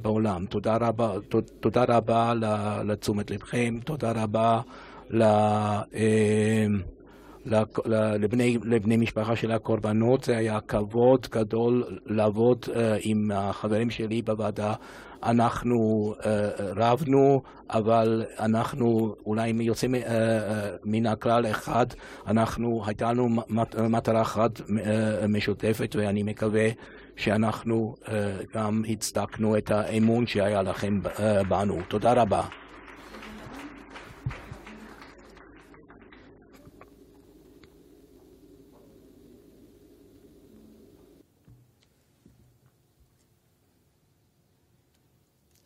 בעולם. 0.01 0.45
תודה 0.45 0.77
רבה, 0.81 1.13
תודה 1.59 1.83
רבה 1.87 2.33
לתשומת 2.85 3.31
לבכם, 3.31 3.79
תודה 3.83 4.11
רבה 4.11 4.61
אה, 5.21 6.65
לבני, 8.19 8.57
לבני 8.63 8.97
משפחה 8.97 9.35
של 9.35 9.51
הקורבנות, 9.51 10.23
זה 10.23 10.37
היה 10.37 10.59
כבוד 10.67 11.27
גדול 11.31 11.83
לעבוד 12.05 12.65
uh, 12.65 12.69
עם 13.01 13.31
החברים 13.33 13.89
שלי 13.89 14.21
בוועדה. 14.21 14.73
אנחנו 15.23 16.13
uh, 16.19 16.23
רבנו, 16.75 17.41
אבל 17.69 18.25
אנחנו 18.39 19.15
אולי 19.25 19.53
יוצאים 19.59 19.95
uh, 19.95 19.97
מן 20.83 21.05
הכלל 21.05 21.45
אחד, 21.45 21.85
אנחנו, 22.27 22.83
הייתה 22.85 23.13
לנו 23.13 23.29
מטרה 23.89 24.21
אחת 24.21 24.61
משותפת 25.29 25.95
ואני 25.99 26.23
מקווה 26.23 26.69
שאנחנו 27.17 27.95
גם 28.53 28.83
הצדקנו 28.89 29.57
את 29.57 29.71
האמון 29.71 30.27
שהיה 30.27 30.61
לכם 30.61 30.99
בנו. 31.47 31.79
תודה 31.87 32.13
רבה. 32.13 32.41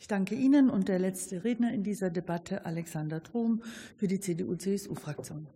Danke 0.10 0.34
Ihnen 0.36 0.70
und 0.70 0.88
der 0.88 1.00
letzte 1.00 1.44
Redner 1.44 1.74
in 1.74 1.84
dieser 1.84 2.10
Debatte, 2.10 2.66
Alexander 2.66 3.22
Trom, 3.22 3.62
für 3.98 4.08
die 4.08 4.20
CDU-CSU-Fraktion. 4.20 5.48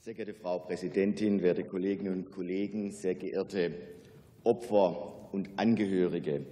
Sehr 0.00 0.14
geehrte 0.14 0.34
Frau 0.34 0.60
Präsidentin, 0.60 1.42
werte 1.42 1.64
Kolleginnen 1.64 2.14
und 2.14 2.30
Kollegen, 2.30 2.92
sehr 2.92 3.16
geehrte 3.16 3.72
Opfer 4.44 5.32
und 5.32 5.50
Angehörige 5.56 6.46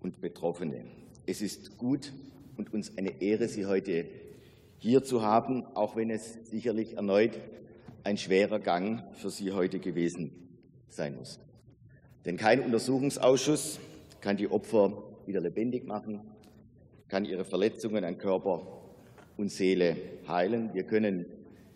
und 0.00 0.20
Betroffene. 0.20 0.84
Es 1.26 1.42
ist 1.42 1.76
gut 1.76 2.12
und 2.56 2.72
uns 2.72 2.96
eine 2.96 3.20
Ehre, 3.20 3.48
Sie 3.48 3.66
heute 3.66 4.06
hier 4.78 5.02
zu 5.02 5.22
haben, 5.22 5.66
auch 5.74 5.96
wenn 5.96 6.10
es 6.10 6.38
sicherlich 6.48 6.96
erneut 6.96 7.38
ein 8.02 8.16
schwerer 8.16 8.60
Gang 8.60 9.02
für 9.16 9.30
Sie 9.30 9.52
heute 9.52 9.78
gewesen 9.78 10.49
sein 10.92 11.16
muss. 11.16 11.38
Denn 12.24 12.36
kein 12.36 12.60
Untersuchungsausschuss 12.60 13.80
kann 14.20 14.36
die 14.36 14.50
Opfer 14.50 14.92
wieder 15.26 15.40
lebendig 15.40 15.86
machen, 15.86 16.20
kann 17.08 17.24
ihre 17.24 17.44
Verletzungen 17.44 18.04
an 18.04 18.18
Körper 18.18 18.66
und 19.36 19.50
Seele 19.50 19.96
heilen. 20.28 20.74
Wir 20.74 20.84
können 20.84 21.26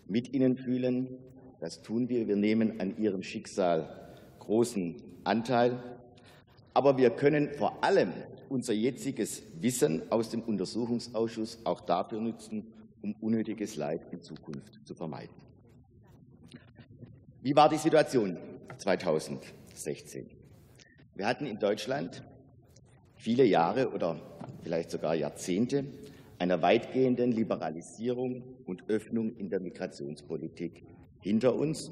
mit 0.07 0.33
ihnen 0.33 0.57
fühlen. 0.57 1.19
Das 1.61 1.83
tun 1.83 2.09
wir. 2.09 2.29
Wir 2.29 2.37
nehmen 2.37 2.81
an 2.81 2.97
ihrem 2.99 3.23
Schicksal 3.23 3.89
großen 4.39 4.97
Anteil. 5.25 5.83
Aber 6.75 6.99
wir 6.99 7.11
können 7.11 7.51
vor 7.51 7.83
allem 7.83 8.12
unser 8.49 8.75
jetziges 8.75 9.43
Wissen 9.61 10.03
aus 10.11 10.31
dem 10.31 10.43
Untersuchungsausschuss 10.43 11.61
auch 11.65 11.81
dafür 11.81 12.21
nutzen, 12.21 12.67
um 13.03 13.15
unnötiges 13.21 13.77
Leid 13.77 14.03
in 14.12 14.21
Zukunft 14.21 14.81
zu 14.85 14.95
vermeiden. 14.95 15.35
Wie 17.43 17.55
war 17.57 17.69
die 17.69 17.79
Situation 17.79 18.37
2016? 18.79 20.31
Wir 21.15 21.27
hatten 21.27 21.47
in 21.47 21.59
Deutschland 21.59 22.23
viele 23.16 23.45
Jahre 23.45 23.91
oder 23.91 24.20
vielleicht 24.62 24.91
sogar 24.91 25.15
Jahrzehnte 25.15 25.85
einer 26.39 26.61
weitgehenden 26.62 27.32
Liberalisierung 27.32 28.43
und 28.66 28.89
Öffnung 28.89 29.36
in 29.36 29.49
der 29.49 29.61
Migrationspolitik 29.61 30.82
hinter 31.20 31.55
uns 31.55 31.91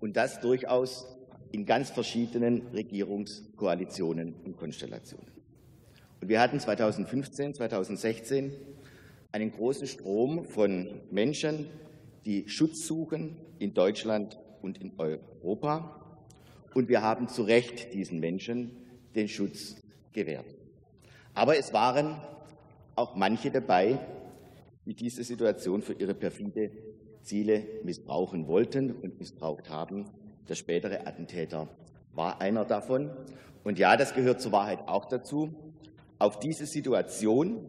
und 0.00 0.16
das 0.16 0.40
durchaus 0.40 1.06
in 1.50 1.66
ganz 1.66 1.90
verschiedenen 1.90 2.66
Regierungskoalitionen 2.68 4.34
und 4.44 4.56
Konstellationen. 4.56 5.26
Und 6.20 6.28
wir 6.28 6.40
hatten 6.40 6.60
2015, 6.60 7.54
2016 7.54 8.52
einen 9.32 9.50
großen 9.50 9.86
Strom 9.86 10.44
von 10.44 11.00
Menschen, 11.10 11.66
die 12.24 12.48
Schutz 12.48 12.86
suchen 12.86 13.36
in 13.58 13.74
Deutschland 13.74 14.38
und 14.62 14.78
in 14.78 14.92
Europa. 14.98 16.00
Und 16.74 16.88
wir 16.88 17.02
haben 17.02 17.28
zu 17.28 17.42
Recht 17.42 17.92
diesen 17.92 18.20
Menschen 18.20 18.70
den 19.14 19.28
Schutz 19.28 19.76
gewährt. 20.12 20.46
Aber 21.34 21.58
es 21.58 21.72
waren 21.72 22.20
auch 22.94 23.14
manche 23.14 23.50
dabei, 23.50 23.98
die 24.86 24.94
diese 24.94 25.24
Situation 25.24 25.82
für 25.82 25.94
ihre 25.94 26.14
perfide 26.14 26.70
Ziele 27.22 27.64
missbrauchen 27.84 28.46
wollten 28.48 28.90
und 28.90 29.18
missbraucht 29.18 29.70
haben. 29.70 30.06
Der 30.48 30.54
spätere 30.54 31.06
Attentäter 31.06 31.68
war 32.14 32.40
einer 32.40 32.64
davon. 32.64 33.10
Und 33.64 33.78
ja, 33.78 33.96
das 33.96 34.14
gehört 34.14 34.40
zur 34.40 34.52
Wahrheit 34.52 34.80
auch 34.86 35.04
dazu. 35.04 35.54
Auf 36.18 36.38
diese 36.40 36.66
Situation 36.66 37.64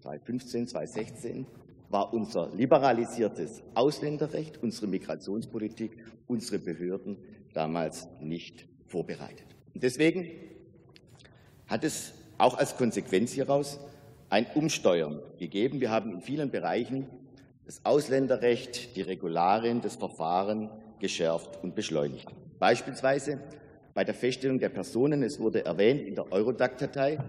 2015, 0.00 0.68
2016 0.68 1.46
war 1.94 2.12
unser 2.12 2.50
liberalisiertes 2.52 3.62
Ausländerrecht, 3.74 4.60
unsere 4.60 4.88
Migrationspolitik, 4.88 5.96
unsere 6.26 6.58
Behörden 6.58 7.16
damals 7.52 8.08
nicht 8.20 8.66
vorbereitet. 8.88 9.46
Und 9.74 9.84
deswegen 9.84 10.28
hat 11.68 11.84
es 11.84 12.12
auch 12.36 12.58
als 12.58 12.76
Konsequenz 12.76 13.30
hieraus 13.30 13.78
ein 14.28 14.44
Umsteuern 14.56 15.20
gegeben. 15.38 15.80
Wir 15.80 15.92
haben 15.92 16.10
in 16.14 16.20
vielen 16.20 16.50
Bereichen 16.50 17.06
das 17.64 17.84
Ausländerrecht, 17.84 18.96
die 18.96 19.02
Regularien, 19.02 19.80
das 19.80 19.94
Verfahren 19.94 20.70
geschärft 20.98 21.62
und 21.62 21.76
beschleunigt. 21.76 22.28
Beispielsweise 22.58 23.38
bei 23.94 24.02
der 24.02 24.14
Feststellung 24.14 24.58
der 24.58 24.70
Personen, 24.70 25.22
es 25.22 25.38
wurde 25.38 25.64
erwähnt 25.64 26.02
in 26.02 26.16
der 26.16 26.32
Eurodac-Datei, 26.32 27.20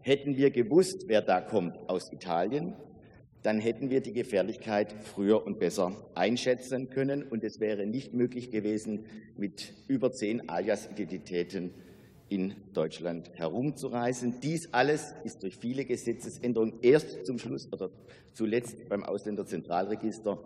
hätten 0.00 0.36
wir 0.36 0.50
gewusst, 0.50 1.04
wer 1.06 1.22
da 1.22 1.40
kommt 1.40 1.78
aus 1.88 2.12
Italien, 2.12 2.74
dann 3.42 3.60
hätten 3.60 3.90
wir 3.90 4.00
die 4.00 4.12
Gefährlichkeit 4.12 4.92
früher 4.92 5.46
und 5.46 5.58
besser 5.58 5.92
einschätzen 6.14 6.90
können, 6.90 7.22
und 7.22 7.44
es 7.44 7.60
wäre 7.60 7.86
nicht 7.86 8.14
möglich 8.14 8.50
gewesen, 8.50 9.04
mit 9.36 9.72
über 9.86 10.12
zehn 10.12 10.48
Alias-Identitäten 10.48 11.72
in 12.28 12.54
Deutschland 12.74 13.30
herumzureisen. 13.34 14.40
Dies 14.42 14.72
alles 14.72 15.14
ist 15.24 15.42
durch 15.42 15.56
viele 15.56 15.84
Gesetzesänderungen 15.84 16.74
erst 16.82 17.24
zum 17.24 17.38
Schluss 17.38 17.72
oder 17.72 17.90
zuletzt 18.34 18.88
beim 18.88 19.02
Ausländerzentralregister 19.02 20.38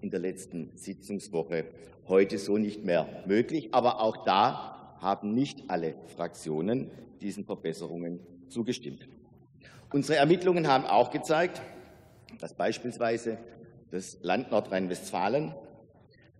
in 0.00 0.10
der 0.10 0.20
letzten 0.20 0.70
Sitzungswoche 0.74 1.66
heute 2.08 2.38
so 2.38 2.58
nicht 2.58 2.84
mehr 2.84 3.24
möglich. 3.26 3.68
Aber 3.72 4.00
auch 4.00 4.24
da 4.24 4.96
haben 5.00 5.32
nicht 5.34 5.70
alle 5.70 5.94
Fraktionen 6.16 6.90
diesen 7.20 7.44
Verbesserungen 7.44 8.20
zugestimmt. 8.48 9.08
Unsere 9.92 10.18
Ermittlungen 10.18 10.66
haben 10.66 10.84
auch 10.84 11.10
gezeigt, 11.10 11.62
dass 12.40 12.54
beispielsweise 12.54 13.38
das 13.90 14.18
Land 14.22 14.50
Nordrhein-Westfalen 14.50 15.54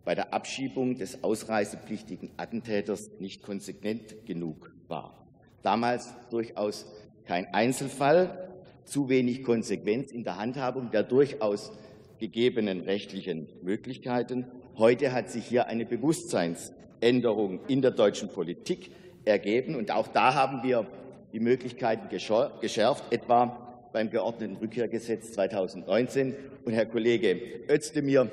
bei 0.04 0.14
der 0.14 0.32
Abschiebung 0.32 0.96
des 0.96 1.22
ausreisepflichtigen 1.22 2.30
Attentäters 2.36 3.10
nicht 3.18 3.42
konsequent 3.42 4.26
genug 4.26 4.70
war. 4.86 5.26
Damals 5.62 6.14
durchaus 6.30 6.86
kein 7.24 7.52
Einzelfall, 7.52 8.48
zu 8.84 9.10
wenig 9.10 9.42
Konsequenz 9.42 10.10
in 10.10 10.24
der 10.24 10.38
Handhabung 10.38 10.90
der 10.90 11.02
durchaus 11.02 11.72
gegebenen 12.18 12.80
rechtlichen 12.80 13.48
Möglichkeiten. 13.62 14.46
Heute 14.78 15.12
hat 15.12 15.30
sich 15.30 15.44
hier 15.44 15.66
eine 15.66 15.84
Bewusstseinsänderung 15.84 17.60
in 17.68 17.82
der 17.82 17.90
deutschen 17.90 18.30
Politik 18.30 18.90
ergeben. 19.24 19.76
Und 19.76 19.90
auch 19.90 20.08
da 20.08 20.34
haben 20.34 20.62
wir 20.62 20.86
die 21.32 21.40
Möglichkeiten 21.40 22.08
geschärft, 22.08 23.12
etwa 23.12 23.67
beim 23.92 24.10
geordneten 24.10 24.56
Rückkehrgesetz 24.56 25.32
2019. 25.32 26.34
Und 26.64 26.72
Herr 26.72 26.86
Kollege 26.86 27.40
Özdemir, 27.68 28.30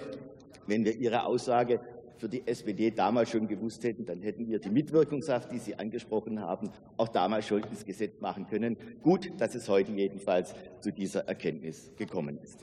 wenn 0.67 0.85
wir 0.85 0.95
Ihre 0.95 1.25
Aussage 1.25 1.79
für 2.17 2.29
die 2.29 2.47
SPD 2.47 2.91
damals 2.91 3.29
schon 3.29 3.47
gewusst 3.47 3.83
hätten, 3.83 4.05
dann 4.05 4.21
hätten 4.21 4.47
wir 4.47 4.59
die 4.59 4.69
Mitwirkungshaft, 4.69 5.51
die 5.51 5.59
Sie 5.59 5.75
angesprochen 5.75 6.39
haben, 6.39 6.71
auch 6.97 7.09
damals 7.09 7.47
schon 7.47 7.63
ins 7.63 7.85
Gesetz 7.85 8.19
machen 8.21 8.47
können. 8.47 8.77
Gut, 9.03 9.31
dass 9.37 9.55
es 9.55 9.67
heute 9.67 9.91
jedenfalls 9.91 10.53
zu 10.79 10.91
dieser 10.91 11.27
Erkenntnis 11.27 11.91
gekommen 11.97 12.39
ist. 12.41 12.59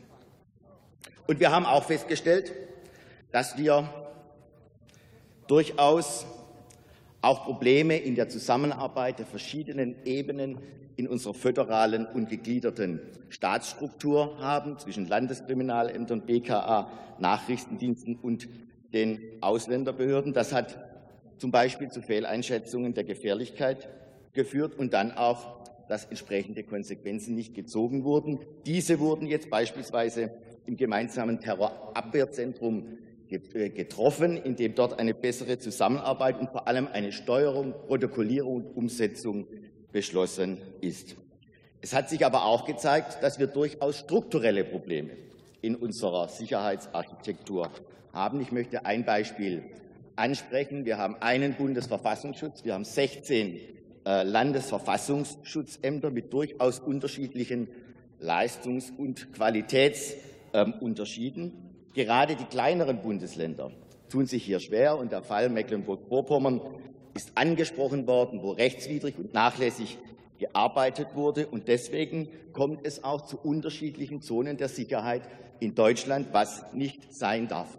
Und 1.26 1.38
wir 1.40 1.50
haben 1.50 1.66
auch 1.66 1.84
festgestellt, 1.84 2.52
dass 3.30 3.56
wir 3.56 3.88
durchaus 5.46 6.26
auch 7.20 7.44
Probleme 7.44 7.96
in 7.98 8.14
der 8.16 8.28
Zusammenarbeit 8.28 9.18
der 9.18 9.26
verschiedenen 9.26 9.94
Ebenen 10.04 10.58
in 10.96 11.08
unserer 11.08 11.34
föderalen 11.34 12.06
und 12.06 12.28
gegliederten 12.28 13.00
Staatsstruktur 13.28 14.38
haben, 14.38 14.78
zwischen 14.78 15.06
Landeskriminalämtern, 15.08 16.22
BKA, 16.22 16.90
Nachrichtendiensten 17.18 18.16
und 18.16 18.48
den 18.92 19.20
Ausländerbehörden. 19.40 20.32
Das 20.32 20.52
hat 20.52 20.78
zum 21.38 21.50
Beispiel 21.50 21.90
zu 21.90 22.02
Fehleinschätzungen 22.02 22.94
der 22.94 23.04
Gefährlichkeit 23.04 23.88
geführt 24.32 24.78
und 24.78 24.92
dann 24.92 25.12
auch, 25.12 25.62
dass 25.88 26.04
entsprechende 26.04 26.62
Konsequenzen 26.62 27.34
nicht 27.34 27.54
gezogen 27.54 28.04
wurden. 28.04 28.40
Diese 28.66 29.00
wurden 29.00 29.26
jetzt 29.26 29.50
beispielsweise 29.50 30.30
im 30.66 30.76
gemeinsamen 30.76 31.40
Terrorabwehrzentrum 31.40 32.98
äh, 33.28 33.70
getroffen, 33.70 34.36
indem 34.36 34.74
dort 34.74 34.98
eine 34.98 35.14
bessere 35.14 35.58
Zusammenarbeit 35.58 36.38
und 36.38 36.50
vor 36.50 36.68
allem 36.68 36.86
eine 36.92 37.12
Steuerung, 37.12 37.74
Protokollierung 37.86 38.56
und 38.56 38.76
Umsetzung 38.76 39.46
beschlossen 39.92 40.58
ist. 40.80 41.16
Es 41.80 41.94
hat 41.94 42.08
sich 42.08 42.24
aber 42.24 42.44
auch 42.44 42.64
gezeigt, 42.64 43.22
dass 43.22 43.38
wir 43.38 43.48
durchaus 43.48 43.98
strukturelle 43.98 44.64
Probleme 44.64 45.10
in 45.60 45.76
unserer 45.76 46.28
Sicherheitsarchitektur 46.28 47.70
haben. 48.12 48.40
Ich 48.40 48.52
möchte 48.52 48.86
ein 48.86 49.04
Beispiel 49.04 49.64
ansprechen. 50.16 50.84
Wir 50.84 50.98
haben 50.98 51.16
einen 51.20 51.54
Bundesverfassungsschutz, 51.54 52.64
wir 52.64 52.74
haben 52.74 52.84
16 52.84 53.60
äh, 54.04 54.24
Landesverfassungsschutzämter 54.24 56.10
mit 56.10 56.32
durchaus 56.32 56.80
unterschiedlichen 56.80 57.68
Leistungs- 58.20 58.92
und 58.96 59.32
Qualitätsunterschieden. 59.32 61.52
Gerade 61.94 62.34
die 62.36 62.44
kleineren 62.44 63.02
Bundesländer 63.02 63.72
tun 64.08 64.26
sich 64.26 64.44
hier 64.44 64.60
schwer, 64.60 64.96
und 64.98 65.10
der 65.12 65.22
Fall 65.22 65.48
Mecklenburg-Vorpommern 65.48 66.60
ist 67.14 67.32
angesprochen 67.34 68.06
worden, 68.06 68.42
wo 68.42 68.52
rechtswidrig 68.52 69.18
und 69.18 69.34
nachlässig 69.34 69.98
gearbeitet 70.38 71.14
wurde. 71.14 71.46
Und 71.46 71.68
deswegen 71.68 72.28
kommt 72.52 72.86
es 72.86 73.04
auch 73.04 73.22
zu 73.22 73.38
unterschiedlichen 73.38 74.22
Zonen 74.22 74.56
der 74.56 74.68
Sicherheit 74.68 75.22
in 75.60 75.74
Deutschland, 75.74 76.28
was 76.32 76.64
nicht 76.72 77.12
sein 77.14 77.48
darf. 77.48 77.78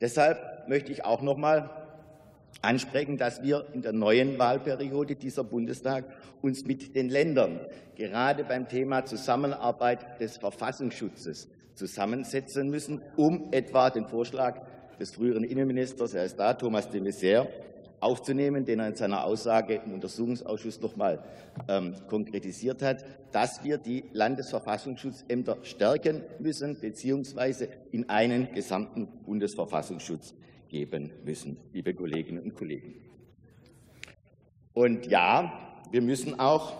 Deshalb 0.00 0.68
möchte 0.68 0.92
ich 0.92 1.04
auch 1.04 1.22
noch 1.22 1.36
einmal 1.36 1.70
ansprechen, 2.62 3.16
dass 3.16 3.42
wir 3.42 3.66
in 3.72 3.82
der 3.82 3.92
neuen 3.92 4.38
Wahlperiode 4.38 5.16
dieser 5.16 5.44
Bundestag 5.44 6.04
uns 6.42 6.64
mit 6.64 6.94
den 6.94 7.08
Ländern 7.08 7.60
gerade 7.94 8.44
beim 8.44 8.68
Thema 8.68 9.04
Zusammenarbeit 9.04 10.20
des 10.20 10.36
Verfassungsschutzes 10.36 11.48
zusammensetzen 11.74 12.68
müssen, 12.68 13.02
um 13.16 13.48
etwa 13.52 13.90
den 13.90 14.06
Vorschlag 14.06 14.62
des 14.98 15.14
früheren 15.14 15.44
Innenministers, 15.44 16.14
er 16.14 16.24
ist 16.24 16.38
da, 16.38 16.54
Thomas 16.54 16.88
de 16.88 17.00
Maizière, 17.00 17.46
aufzunehmen, 18.00 18.64
den 18.64 18.80
er 18.80 18.88
in 18.88 18.94
seiner 18.94 19.24
Aussage 19.24 19.80
im 19.84 19.94
Untersuchungsausschuss 19.94 20.80
noch 20.80 20.92
einmal 20.92 21.22
ähm, 21.68 21.94
konkretisiert 22.08 22.82
hat, 22.82 23.04
dass 23.32 23.64
wir 23.64 23.78
die 23.78 24.04
Landesverfassungsschutzämter 24.12 25.58
stärken 25.62 26.22
müssen 26.38 26.76
bzw. 26.76 27.68
in 27.92 28.08
einen 28.08 28.52
gesamten 28.52 29.06
Bundesverfassungsschutz 29.24 30.34
geben 30.68 31.10
müssen, 31.24 31.56
liebe 31.72 31.94
Kolleginnen 31.94 32.42
und 32.42 32.54
Kollegen. 32.54 32.94
Und 34.72 35.06
ja, 35.06 35.52
wir 35.90 36.02
müssen 36.02 36.38
auch 36.38 36.74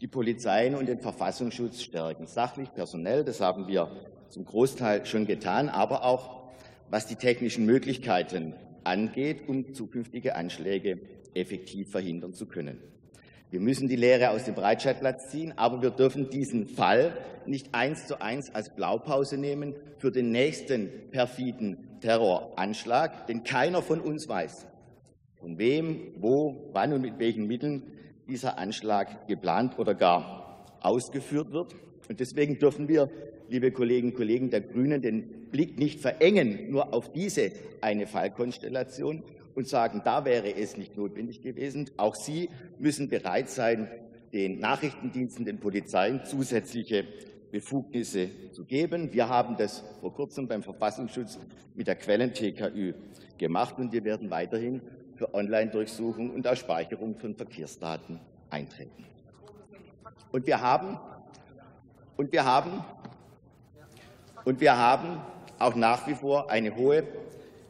die 0.00 0.08
Polizeien 0.08 0.74
und 0.74 0.86
den 0.86 0.98
Verfassungsschutz 0.98 1.82
stärken, 1.82 2.26
sachlich, 2.26 2.72
personell, 2.74 3.24
das 3.24 3.40
haben 3.40 3.68
wir 3.68 3.88
zum 4.28 4.44
Großteil 4.44 5.06
schon 5.06 5.26
getan, 5.26 5.68
aber 5.68 6.04
auch 6.04 6.42
was 6.90 7.06
die 7.06 7.14
technischen 7.14 7.64
Möglichkeiten 7.64 8.54
angeht, 8.84 9.48
um 9.48 9.74
zukünftige 9.74 10.34
Anschläge 10.34 11.00
effektiv 11.34 11.90
verhindern 11.90 12.34
zu 12.34 12.46
können. 12.46 12.78
Wir 13.50 13.60
müssen 13.60 13.86
die 13.86 13.96
Lehre 13.96 14.30
aus 14.30 14.44
dem 14.44 14.54
Breitscheidplatz 14.54 15.30
ziehen, 15.30 15.52
aber 15.56 15.82
wir 15.82 15.90
dürfen 15.90 16.30
diesen 16.30 16.66
Fall 16.66 17.18
nicht 17.44 17.74
eins 17.74 18.06
zu 18.06 18.20
eins 18.22 18.54
als 18.54 18.74
Blaupause 18.74 19.36
nehmen 19.36 19.74
für 19.98 20.10
den 20.10 20.30
nächsten 20.30 20.90
perfiden 21.10 21.98
Terroranschlag, 22.00 23.26
denn 23.26 23.44
keiner 23.44 23.82
von 23.82 24.00
uns 24.00 24.26
weiß, 24.26 24.66
von 25.34 25.58
wem, 25.58 26.14
wo, 26.16 26.70
wann 26.72 26.94
und 26.94 27.02
mit 27.02 27.18
welchen 27.18 27.46
Mitteln 27.46 27.82
dieser 28.26 28.58
Anschlag 28.58 29.28
geplant 29.28 29.78
oder 29.78 29.94
gar 29.94 30.66
ausgeführt 30.80 31.52
wird. 31.52 31.74
Und 32.08 32.20
deswegen 32.20 32.58
dürfen 32.58 32.88
wir 32.88 33.10
liebe 33.52 33.70
Kolleginnen 33.70 34.12
und 34.12 34.16
Kollegen 34.16 34.50
der 34.50 34.62
Grünen, 34.62 35.02
den 35.02 35.50
Blick 35.50 35.78
nicht 35.78 36.00
verengen 36.00 36.70
nur 36.70 36.94
auf 36.94 37.12
diese 37.12 37.52
eine 37.82 38.06
Fallkonstellation 38.06 39.22
und 39.54 39.68
sagen, 39.68 40.00
da 40.04 40.24
wäre 40.24 40.56
es 40.56 40.78
nicht 40.78 40.96
notwendig 40.96 41.42
gewesen. 41.42 41.90
Auch 41.98 42.14
Sie 42.14 42.48
müssen 42.78 43.10
bereit 43.10 43.50
sein, 43.50 43.88
den 44.32 44.58
Nachrichtendiensten, 44.58 45.44
den 45.44 45.58
Polizeien 45.58 46.24
zusätzliche 46.24 47.04
Befugnisse 47.50 48.30
zu 48.52 48.64
geben. 48.64 49.12
Wir 49.12 49.28
haben 49.28 49.58
das 49.58 49.84
vor 50.00 50.14
kurzem 50.14 50.48
beim 50.48 50.62
Verfassungsschutz 50.62 51.38
mit 51.74 51.86
der 51.86 51.96
Quellen-TKÜ 51.96 52.94
gemacht, 53.36 53.78
und 53.78 53.92
wir 53.92 54.04
werden 54.04 54.30
weiterhin 54.30 54.80
für 55.16 55.34
Online-Durchsuchung 55.34 56.30
und 56.30 56.46
auch 56.48 56.56
Speicherung 56.56 57.16
von 57.16 57.34
Verkehrsdaten 57.34 58.18
eintreten. 58.48 59.04
Und 60.30 60.46
wir 60.46 60.62
haben, 60.62 60.98
und 62.16 62.32
wir 62.32 62.46
haben 62.46 62.82
und 64.44 64.60
wir 64.60 64.76
haben 64.76 65.20
auch 65.58 65.74
nach 65.74 66.06
wie 66.08 66.14
vor 66.14 66.50
eine 66.50 66.74
hohe 66.76 67.04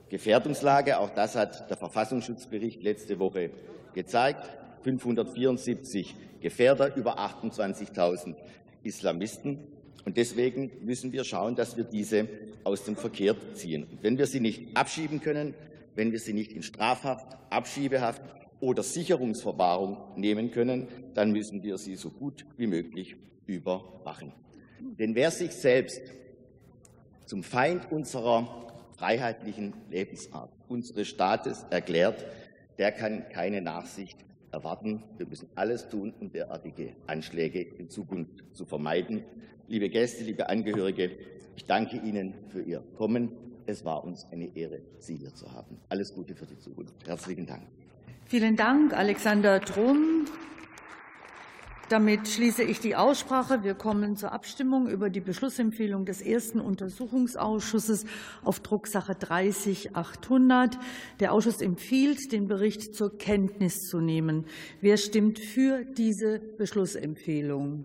Gefährdungslage. 0.09 0.99
Auch 0.99 1.11
das 1.11 1.37
hat 1.37 1.69
der 1.71 1.77
Verfassungsschutzbericht 1.77 2.83
letzte 2.83 3.19
Woche 3.19 3.51
gezeigt. 3.95 4.51
574 4.83 6.15
Gefährder, 6.41 6.97
über 6.97 7.19
28.000 7.19 8.35
Islamisten. 8.83 9.61
Und 10.05 10.17
deswegen 10.17 10.71
müssen 10.83 11.13
wir 11.13 11.25
schauen, 11.25 11.55
dass 11.55 11.77
wir 11.77 11.85
diese 11.85 12.29
aus 12.65 12.85
dem 12.85 12.97
Verkehr 12.97 13.37
ziehen. 13.55 13.85
Und 13.85 14.03
wenn 14.03 14.19
wir 14.19 14.27
sie 14.27 14.41
nicht 14.41 14.77
abschieben 14.77 15.21
können, 15.21 15.55
wenn 15.95 16.11
wir 16.11 16.19
sie 16.19 16.33
nicht 16.33 16.53
in 16.53 16.63
Strafhaft, 16.63 17.27
Abschiebehaft 17.51 18.23
oder 18.61 18.83
Sicherungsverwahrung 18.83 19.99
nehmen 20.17 20.51
können, 20.51 20.89
dann 21.15 21.33
müssen 21.33 21.63
wir 21.63 21.79
sie 21.79 21.97
so 21.97 22.11
gut 22.11 22.45
wie 22.57 22.67
möglich 22.67 23.17
überwachen. 23.47 24.33
Denn 24.99 25.15
wer 25.15 25.31
sich 25.31 25.53
selbst 25.53 26.01
zum 27.33 27.43
Feind 27.43 27.91
unserer 27.91 28.47
freiheitlichen 28.99 29.73
Lebensart, 29.89 30.51
unseres 30.69 31.09
Staates 31.09 31.65
erklärt, 31.71 32.27
der 32.77 32.93
kann 32.93 33.27
keine 33.31 33.63
Nachsicht 33.63 34.19
erwarten. 34.51 35.03
Wir 35.17 35.27
müssen 35.27 35.49
alles 35.55 35.89
tun, 35.89 36.13
um 36.21 36.31
derartige 36.31 36.93
Anschläge 37.07 37.63
in 37.63 37.89
Zukunft 37.89 38.45
zu 38.53 38.67
vermeiden. 38.67 39.25
Liebe 39.67 39.89
Gäste, 39.89 40.25
liebe 40.25 40.51
Angehörige, 40.51 41.13
ich 41.57 41.65
danke 41.65 41.97
Ihnen 41.97 42.35
für 42.51 42.61
Ihr 42.61 42.85
Kommen. 42.99 43.31
Es 43.65 43.83
war 43.83 44.05
uns 44.05 44.27
eine 44.31 44.55
Ehre, 44.55 44.83
Sie 44.99 45.17
hier 45.17 45.33
zu 45.33 45.51
haben. 45.51 45.79
Alles 45.89 46.13
Gute 46.13 46.35
für 46.35 46.45
die 46.45 46.59
Zukunft. 46.59 46.93
Herzlichen 47.07 47.47
Dank. 47.47 47.63
Vielen 48.27 48.57
Dank, 48.57 48.93
Alexander 48.93 49.59
Drum. 49.59 50.27
Damit 51.93 52.27
schließe 52.27 52.63
ich 52.63 52.81
die 52.81 52.97
Aussprache. 52.97 53.65
Wir 53.65 53.75
kommen 53.75 54.17
zur 54.17 54.33
Abstimmung 54.33 54.89
über 54.89 55.11
die 55.11 55.21
Beschlussempfehlung 55.21 56.07
des 56.07 56.23
ersten 56.23 56.59
Untersuchungsausschusses 56.59 58.07
auf 58.43 58.61
Drucksache 58.61 59.13
30.800. 59.13 60.79
Der 61.21 61.35
Ausschuss 61.35 61.61
empfiehlt, 61.61 62.33
den 62.33 62.49
Bericht 62.49 62.95
zur 62.95 63.19
Kenntnis 63.19 63.91
zu 63.91 64.01
nehmen. 64.01 64.47
Wer 64.81 64.97
stimmt 64.97 65.39
für 65.39 65.85
diese 65.85 66.39
Beschlussempfehlung? 66.57 67.85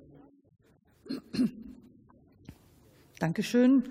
Dankeschön. 3.19 3.83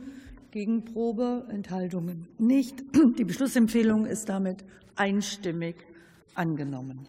Gegenprobe, 0.50 1.46
Enthaltungen 1.50 2.26
nicht. 2.38 2.82
Die 3.18 3.24
Beschlussempfehlung 3.24 4.06
ist 4.06 4.30
damit 4.30 4.64
einstimmig 4.94 5.76
angenommen. 6.34 7.06